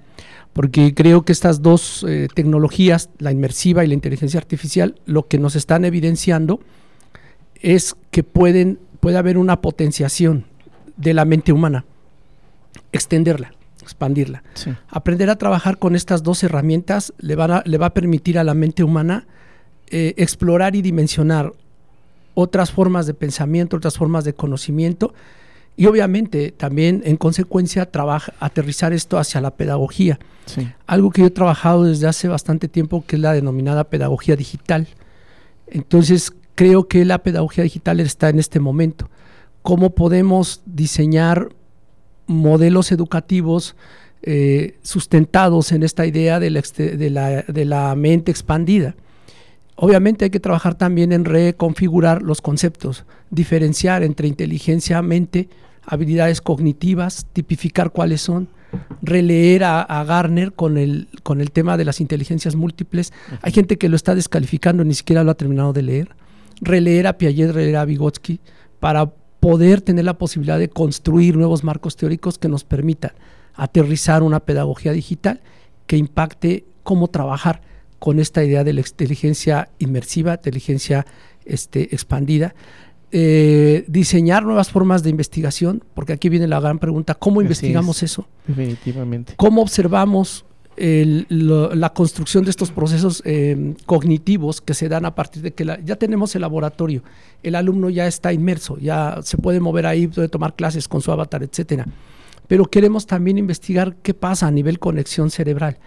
porque 0.52 0.94
creo 0.94 1.24
que 1.24 1.32
estas 1.32 1.62
dos 1.62 2.06
eh, 2.06 2.28
tecnologías, 2.36 3.10
la 3.18 3.32
inmersiva 3.32 3.86
y 3.86 3.88
la 3.88 3.94
inteligencia 3.94 4.42
artificial, 4.42 4.96
lo 5.06 5.30
que 5.30 5.40
nos 5.40 5.56
están 5.56 5.86
evidenciando 5.86 6.60
es 7.62 7.96
que 8.12 8.24
pueden 8.24 8.80
puede 9.00 9.18
haber 9.18 9.38
una 9.38 9.62
potenciación 9.62 10.44
de 10.98 11.14
la 11.14 11.24
mente 11.24 11.54
humana, 11.54 11.86
extenderla, 12.92 13.54
expandirla. 13.88 14.44
Sí. 14.54 14.72
Aprender 14.90 15.30
a 15.30 15.38
trabajar 15.38 15.78
con 15.80 15.96
estas 15.96 16.22
dos 16.24 16.44
herramientas 16.44 17.14
le, 17.18 17.36
van 17.36 17.52
a- 17.52 17.64
le 17.66 17.78
va 17.78 17.88
a 17.88 17.94
permitir 17.94 18.38
a 18.38 18.44
la 18.44 18.54
mente 18.54 18.84
humana 18.84 19.26
eh, 19.90 20.14
explorar 20.18 20.76
y 20.76 20.82
dimensionar 20.82 21.54
otras 22.34 22.72
formas 22.72 23.08
de 23.08 23.14
pensamiento, 23.14 23.78
otras 23.78 23.98
formas 23.98 24.24
de 24.24 24.34
conocimiento 24.34 25.14
y 25.76 25.86
obviamente 25.86 26.52
también 26.52 27.02
en 27.06 27.18
consecuencia 27.18 27.90
trabaja, 27.90 28.34
aterrizar 28.40 28.94
esto 28.94 29.18
hacia 29.18 29.42
la 29.42 29.52
pedagogía. 29.52 30.20
Sí. 30.46 30.68
Algo 30.88 31.12
que 31.12 31.22
yo 31.22 31.28
he 31.28 31.32
trabajado 31.32 31.84
desde 31.84 32.08
hace 32.08 32.28
bastante 32.28 32.68
tiempo 32.68 33.04
que 33.08 33.16
es 33.16 33.22
la 33.22 33.34
denominada 33.34 33.86
pedagogía 33.86 34.36
digital. 34.36 34.88
Entonces 35.68 36.32
creo 36.56 36.88
que 36.88 37.06
la 37.06 37.20
pedagogía 37.20 37.64
digital 37.64 38.00
está 38.00 38.30
en 38.30 38.40
este 38.40 38.60
momento. 38.60 39.10
¿Cómo 39.62 39.92
podemos 39.92 40.62
diseñar 40.66 41.50
modelos 42.28 42.92
educativos 42.92 43.76
eh, 44.24 44.76
sustentados 44.82 45.72
en 45.72 45.84
esta 45.84 46.06
idea 46.06 46.40
de 46.40 46.50
la, 46.50 46.60
exte- 46.60 46.96
de 46.98 47.10
la- 47.10 47.42
de 47.44 47.66
la 47.66 47.96
mente 47.96 48.32
expandida? 48.32 48.96
Obviamente 49.76 50.26
hay 50.26 50.32
que 50.32 50.40
trabajar 50.40 50.76
también 50.76 51.12
en 51.12 51.24
reconfigurar 51.26 52.24
los 52.24 52.42
conceptos, 52.42 53.06
diferenciar 53.30 54.04
entre 54.04 54.28
inteligencia, 54.28 55.02
mente, 55.04 55.50
habilidades 55.86 56.42
cognitivas, 56.42 57.28
tipificar 57.32 57.92
cuáles 57.92 58.22
son, 58.22 58.50
releer 59.04 59.64
a, 59.64 59.82
a 59.82 60.04
Garner 60.04 60.52
con 60.54 60.78
el, 60.78 61.08
con 61.24 61.42
el 61.42 61.52
tema 61.52 61.78
de 61.78 61.86
las 61.86 62.02
inteligencias 62.02 62.56
múltiples. 62.56 63.14
Hay 63.44 63.52
gente 63.52 63.78
que 63.78 63.88
lo 63.88 63.96
está 63.96 64.16
descalificando, 64.16 64.84
ni 64.84 64.96
siquiera 64.96 65.24
lo 65.24 65.32
ha 65.32 65.36
terminado 65.36 65.74
de 65.74 65.84
leer. 65.84 66.10
Releer 66.60 67.06
a 67.06 67.18
Piaget, 67.20 67.52
releer 67.52 67.78
a 67.78 67.86
Vygotsky, 67.86 68.40
para 68.80 69.12
poder 69.48 69.80
tener 69.80 70.04
la 70.04 70.18
posibilidad 70.18 70.60
de 70.60 70.68
construir 70.68 71.38
nuevos 71.38 71.64
marcos 71.64 71.96
teóricos 71.96 72.38
que 72.38 72.50
nos 72.50 72.66
permitan 72.66 73.12
aterrizar 73.56 74.22
una 74.22 74.42
pedagogía 74.42 74.92
digital 74.92 75.40
que 75.86 75.96
impacte 75.96 76.66
cómo 76.84 77.08
trabajar 77.08 77.62
con 77.98 78.20
esta 78.20 78.44
idea 78.44 78.66
de 78.66 78.74
la 78.74 78.82
inteligencia 78.82 79.70
inmersiva, 79.80 80.34
inteligencia 80.34 81.06
este, 81.46 81.96
expandida, 81.96 82.56
eh, 83.14 83.86
diseñar 83.88 84.44
nuevas 84.44 84.70
formas 84.70 85.02
de 85.02 85.12
investigación, 85.12 85.82
porque 85.94 86.12
aquí 86.12 86.28
viene 86.28 86.48
la 86.48 86.60
gran 86.60 86.78
pregunta, 86.78 87.16
¿cómo 87.16 87.40
Así 87.40 87.46
investigamos 87.46 88.04
es. 88.04 88.12
eso? 88.12 88.28
Definitivamente. 88.48 89.36
¿Cómo 89.38 89.62
observamos 89.62 90.44
la 90.78 91.94
construcción 91.94 92.44
de 92.44 92.52
estos 92.52 92.72
procesos 92.72 93.24
eh, 93.26 93.74
cognitivos 93.88 94.62
que 94.62 94.76
se 94.76 94.88
dan 94.88 95.06
a 95.06 95.16
partir 95.16 95.42
de 95.42 95.54
que 95.54 95.66
ya 95.84 95.96
tenemos 95.96 96.36
el 96.36 96.42
laboratorio, 96.42 97.02
el 97.42 97.56
alumno 97.56 97.90
ya 97.90 98.06
está 98.06 98.32
inmerso, 98.32 98.78
ya 98.78 99.20
se 99.24 99.38
puede 99.38 99.60
mover 99.60 99.88
ahí, 99.88 100.08
puede 100.08 100.30
tomar 100.30 100.56
clases 100.56 100.88
con 100.88 101.02
su 101.02 101.12
avatar, 101.12 101.42
etcétera. 101.42 101.88
Pero 102.48 102.66
queremos 102.66 103.08
también 103.08 103.40
investigar 103.40 103.96
qué 104.04 104.14
pasa 104.14 104.48
a 104.48 104.52
nivel 104.52 104.78
conexión 104.78 105.32
cerebral, 105.32 105.78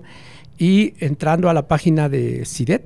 y 0.60 0.94
entrando 1.00 1.50
a 1.50 1.54
la 1.54 1.68
página 1.68 2.10
de 2.10 2.44
CIDET, 2.46 2.84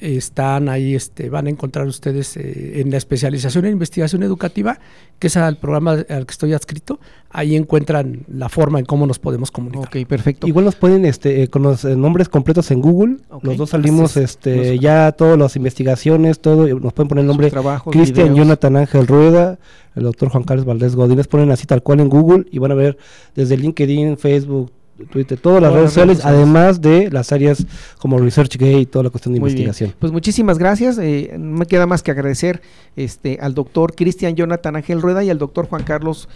están 0.00 0.68
ahí, 0.68 0.94
este, 0.94 1.30
van 1.30 1.46
a 1.46 1.50
encontrar 1.50 1.86
ustedes 1.86 2.36
eh, 2.36 2.80
en 2.80 2.90
la 2.90 2.96
especialización 2.96 3.64
en 3.66 3.72
investigación 3.72 4.22
educativa, 4.22 4.78
que 5.18 5.28
es 5.28 5.36
el 5.36 5.56
programa 5.56 5.92
al 5.92 6.26
que 6.26 6.30
estoy 6.30 6.52
adscrito, 6.52 7.00
ahí 7.30 7.56
encuentran 7.56 8.24
la 8.28 8.48
forma 8.48 8.78
en 8.78 8.84
cómo 8.84 9.06
nos 9.06 9.18
podemos 9.18 9.50
comunicar. 9.50 9.86
Ok, 9.86 10.06
perfecto. 10.06 10.46
Igual 10.46 10.64
nos 10.64 10.76
pueden 10.76 11.04
este, 11.04 11.42
eh, 11.42 11.48
con 11.48 11.62
los 11.62 11.84
eh, 11.84 11.96
nombres 11.96 12.28
completos 12.28 12.70
en 12.70 12.80
Google. 12.80 13.16
Los 13.42 13.56
dos 13.56 13.70
salimos 13.70 14.16
es. 14.16 14.24
este, 14.24 14.78
ya 14.78 15.12
todas 15.12 15.38
las 15.38 15.56
investigaciones, 15.56 16.40
todo. 16.40 16.66
Nos 16.66 16.92
pueden 16.92 17.08
poner 17.08 17.22
el 17.22 17.28
nombre 17.28 17.50
Cristian. 17.90 18.34
Jonathan 18.34 18.76
Ángel 18.76 19.06
Rueda, 19.06 19.58
el 19.94 20.04
doctor 20.04 20.28
Juan 20.28 20.44
Carlos 20.44 20.64
Valdés 20.64 20.94
Godínez. 20.94 21.28
Ponen 21.28 21.50
así 21.50 21.66
tal 21.66 21.82
cual 21.82 22.00
en 22.00 22.08
Google 22.08 22.46
y 22.50 22.58
van 22.58 22.72
a 22.72 22.74
ver 22.74 22.98
desde 23.34 23.56
LinkedIn, 23.56 24.16
Facebook, 24.16 24.72
Twitter, 25.10 25.38
todas 25.38 25.60
las 25.60 25.72
redes 25.72 25.90
sociales, 25.90 26.16
redes 26.18 26.22
sociales. 26.22 26.44
además 26.46 26.80
de 26.80 27.10
las 27.10 27.32
áreas 27.32 27.66
como 27.98 28.18
ResearchGate 28.18 28.78
y 28.80 28.86
toda 28.86 29.02
la 29.02 29.10
cuestión 29.10 29.34
de 29.34 29.40
Muy 29.40 29.48
bien. 29.50 29.62
investigación. 29.62 29.96
Pues 29.98 30.12
muchísimas 30.12 30.58
gracias. 30.58 30.98
eh, 30.98 31.34
no 31.38 31.58
me 31.58 31.66
queda 31.66 31.86
más 31.86 32.02
que 32.02 32.10
agradecer 32.12 32.62
este, 32.96 33.38
al 33.40 33.54
doctor 33.54 33.94
Cristian 33.96 34.36
Jonathan 34.36 34.76
Ángel 34.76 35.02
Rueda 35.02 35.24
y 35.24 35.30
al 35.30 35.38
doctor 35.38 35.66
Juan 35.66 35.82
Carlos 35.82 36.28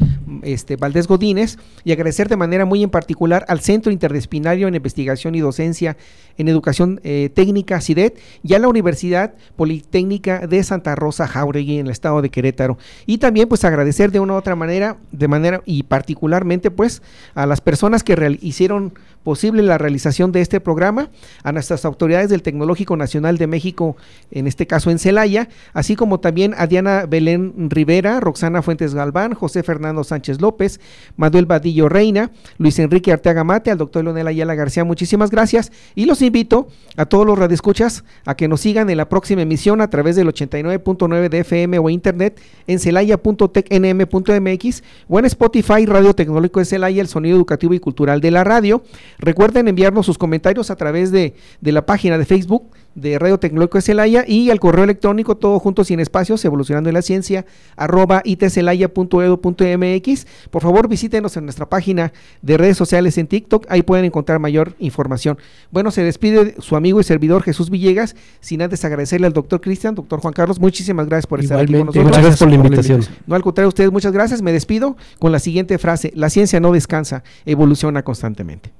este, 0.42 0.74
Valdés 0.76 1.06
Godínez 1.06 1.56
y 1.84 1.92
agradecer 1.92 2.28
de 2.28 2.36
manera 2.36 2.64
muy 2.64 2.82
en 2.82 2.90
particular 2.90 3.44
al 3.48 3.60
Centro 3.60 3.92
Interdisciplinario 3.92 4.66
en 4.66 4.74
Investigación 4.74 5.34
y 5.36 5.40
Docencia 5.40 5.96
en 6.36 6.48
Educación 6.48 7.00
eh, 7.04 7.30
Técnica, 7.34 7.80
CIDET, 7.80 8.16
y 8.44 8.54
a 8.54 8.58
la 8.60 8.68
Universidad 8.68 9.34
Politécnica 9.56 10.46
de 10.46 10.62
Santa 10.64 10.94
Rosa 10.94 11.26
Jauregui 11.26 11.78
en 11.78 11.86
el 11.86 11.92
estado 11.92 12.22
de 12.22 12.30
Querétaro. 12.30 12.78
Y 13.06 13.18
también 13.18 13.48
pues 13.48 13.64
agradecer 13.64 14.10
de 14.12 14.20
una 14.20 14.34
u 14.34 14.36
otra 14.36 14.56
manera, 14.56 14.96
de 15.12 15.28
manera 15.28 15.62
y 15.66 15.82
particularmente 15.82 16.70
pues 16.70 17.02
a 17.34 17.44
las 17.46 17.60
personas 17.60 18.02
que 18.02 18.16
real- 18.16 18.38
hicieron 18.48 18.94
posible 19.28 19.62
la 19.62 19.76
realización 19.76 20.32
de 20.32 20.40
este 20.40 20.58
programa, 20.58 21.10
a 21.42 21.52
nuestras 21.52 21.84
autoridades 21.84 22.30
del 22.30 22.40
Tecnológico 22.40 22.96
Nacional 22.96 23.36
de 23.36 23.46
México, 23.46 23.94
en 24.30 24.46
este 24.46 24.66
caso 24.66 24.90
en 24.90 24.98
Celaya, 24.98 25.50
así 25.74 25.96
como 25.96 26.18
también 26.18 26.54
a 26.56 26.66
Diana 26.66 27.04
Belén 27.06 27.68
Rivera, 27.68 28.20
Roxana 28.20 28.62
Fuentes 28.62 28.94
Galván, 28.94 29.34
José 29.34 29.62
Fernando 29.62 30.02
Sánchez 30.02 30.40
López, 30.40 30.80
Manuel 31.18 31.44
Vadillo 31.44 31.90
Reina, 31.90 32.30
Luis 32.56 32.78
Enrique 32.78 33.12
Arteaga 33.12 33.44
Mate, 33.44 33.70
al 33.70 33.76
doctor 33.76 34.02
Leonel 34.02 34.28
Ayala 34.28 34.54
García, 34.54 34.82
muchísimas 34.82 35.30
gracias 35.30 35.72
y 35.94 36.06
los 36.06 36.22
invito 36.22 36.68
a 36.96 37.04
todos 37.04 37.26
los 37.26 37.38
radioescuchas 37.38 38.04
a 38.24 38.34
que 38.34 38.48
nos 38.48 38.62
sigan 38.62 38.88
en 38.88 38.96
la 38.96 39.10
próxima 39.10 39.42
emisión 39.42 39.82
a 39.82 39.90
través 39.90 40.16
del 40.16 40.28
89.9 40.28 41.28
de 41.28 41.40
FM 41.40 41.78
o 41.78 41.90
internet 41.90 42.40
en 42.66 42.78
celaya.tecnm.mx 42.78 44.82
o 45.06 45.18
en 45.18 45.24
Spotify 45.26 45.84
Radio 45.84 46.14
Tecnológico 46.14 46.60
de 46.60 46.64
Celaya, 46.64 47.02
el 47.02 47.08
sonido 47.08 47.36
educativo 47.36 47.74
y 47.74 47.78
cultural 47.78 48.22
de 48.22 48.30
la 48.30 48.42
radio. 48.42 48.82
Recuerden 49.18 49.68
enviarnos 49.68 50.06
sus 50.06 50.16
comentarios 50.18 50.70
a 50.70 50.76
través 50.76 51.10
de, 51.10 51.34
de 51.60 51.72
la 51.72 51.84
página 51.86 52.18
de 52.18 52.24
Facebook 52.24 52.70
de 52.94 53.18
Radio 53.18 53.38
Tecnológico 53.38 53.78
de 53.78 53.82
Celaya 53.82 54.24
y 54.26 54.50
al 54.50 54.60
correo 54.60 54.84
electrónico 54.84 55.36
todo 55.36 55.58
junto 55.60 55.84
sin 55.84 56.00
espacios 56.00 56.44
evolucionando 56.44 56.90
en 56.90 56.94
la 56.94 57.02
ciencia 57.02 57.46
arroba 57.76 58.22
itcelaya.edu.mx 58.24 60.26
por 60.50 60.62
favor 60.62 60.88
visítenos 60.88 61.36
en 61.36 61.44
nuestra 61.44 61.68
página 61.68 62.12
de 62.42 62.56
redes 62.56 62.76
sociales 62.76 63.16
en 63.18 63.28
TikTok 63.28 63.66
ahí 63.68 63.82
pueden 63.82 64.04
encontrar 64.04 64.40
mayor 64.40 64.74
información 64.80 65.38
bueno 65.70 65.92
se 65.92 66.02
despide 66.02 66.56
su 66.58 66.74
amigo 66.74 66.98
y 66.98 67.04
servidor 67.04 67.44
Jesús 67.44 67.70
Villegas 67.70 68.16
sin 68.40 68.62
antes 68.62 68.84
agradecerle 68.84 69.28
al 69.28 69.32
doctor 69.32 69.60
Cristian 69.60 69.94
doctor 69.94 70.20
Juan 70.20 70.34
Carlos 70.34 70.58
muchísimas 70.58 71.06
gracias 71.06 71.28
por 71.28 71.38
estar 71.40 71.60
aquí 71.60 71.74
con 71.74 71.86
nosotros 71.86 72.04
Muchas 72.04 72.22
gracias 72.22 72.40
por 72.40 72.48
la 72.48 72.54
invitación. 72.54 73.00
no, 73.26 73.34
al 73.34 73.42
contrario, 73.42 73.66
a 73.66 73.68
ustedes 73.68 73.92
muchas 73.92 74.12
gracias. 74.12 74.42
Me 74.42 74.52
despido 74.52 74.96
con 75.18 75.32
la 75.32 75.38
siguiente 75.38 75.78
frase. 75.78 76.12
La 76.14 76.30
ciencia 76.30 76.60
no 76.60 76.72
descansa, 76.72 77.22
evoluciona 77.44 78.02
constantemente. 78.02 78.72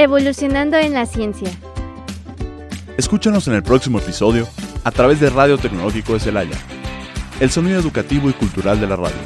Evolucionando 0.00 0.76
en 0.76 0.92
la 0.92 1.06
ciencia. 1.06 1.50
Escúchanos 2.96 3.48
en 3.48 3.54
el 3.54 3.64
próximo 3.64 3.98
episodio 3.98 4.46
a 4.84 4.92
través 4.92 5.18
de 5.18 5.28
Radio 5.28 5.58
Tecnológico 5.58 6.14
de 6.14 6.20
Celaya, 6.20 6.56
el 7.40 7.50
sonido 7.50 7.80
educativo 7.80 8.30
y 8.30 8.32
cultural 8.32 8.80
de 8.80 8.86
la 8.86 8.94
radio. 8.94 9.16